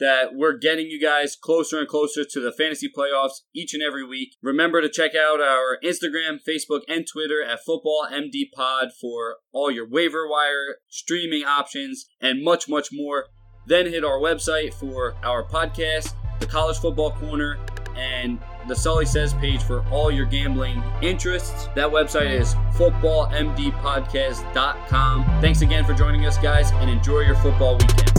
that 0.01 0.35
we're 0.35 0.57
getting 0.59 0.87
you 0.87 1.01
guys 1.01 1.37
closer 1.37 1.79
and 1.79 1.89
closer 1.89 2.25
to 2.25 2.41
the 2.41 2.53
fantasy 2.53 2.89
playoffs 2.89 3.43
each 3.55 3.75
and 3.75 3.83
every 3.83 4.05
week. 4.05 4.37
Remember 4.43 4.81
to 4.81 4.89
check 4.89 5.13
out 5.15 5.41
our 5.41 5.79
Instagram, 5.85 6.39
Facebook, 6.47 6.81
and 6.89 7.07
Twitter 7.11 7.43
at 7.43 7.61
Football 7.65 8.09
MD 8.11 8.51
Pod 8.55 8.89
for 9.01 9.37
all 9.53 9.71
your 9.71 9.89
waiver 9.89 10.29
wire 10.29 10.77
streaming 10.89 11.45
options 11.45 12.07
and 12.21 12.43
much, 12.43 12.69
much 12.69 12.89
more. 12.93 13.27
Then 13.67 13.87
hit 13.87 14.05
our 14.05 14.19
website 14.19 14.75
for 14.75 15.15
our 15.23 15.45
podcast, 15.45 16.13
The 16.41 16.47
College 16.47 16.79
Football 16.79 17.13
Corner, 17.13 17.59
and 17.97 18.39
the 18.67 18.77
Sully 18.77 19.07
Says 19.07 19.33
page 19.35 19.63
for 19.63 19.85
all 19.91 20.11
your 20.11 20.27
gambling 20.27 20.83
interests. 21.03 21.69
That 21.75 21.91
website 21.91 22.31
is 22.31 22.55
footballmdpodcast.com. 22.77 25.25
Thanks 25.41 25.63
again 25.63 25.85
for 25.85 25.95
joining 25.95 26.27
us, 26.27 26.37
guys, 26.39 26.71
and 26.73 26.91
enjoy 26.91 27.21
your 27.21 27.37
football 27.37 27.79
weekend. 27.79 28.14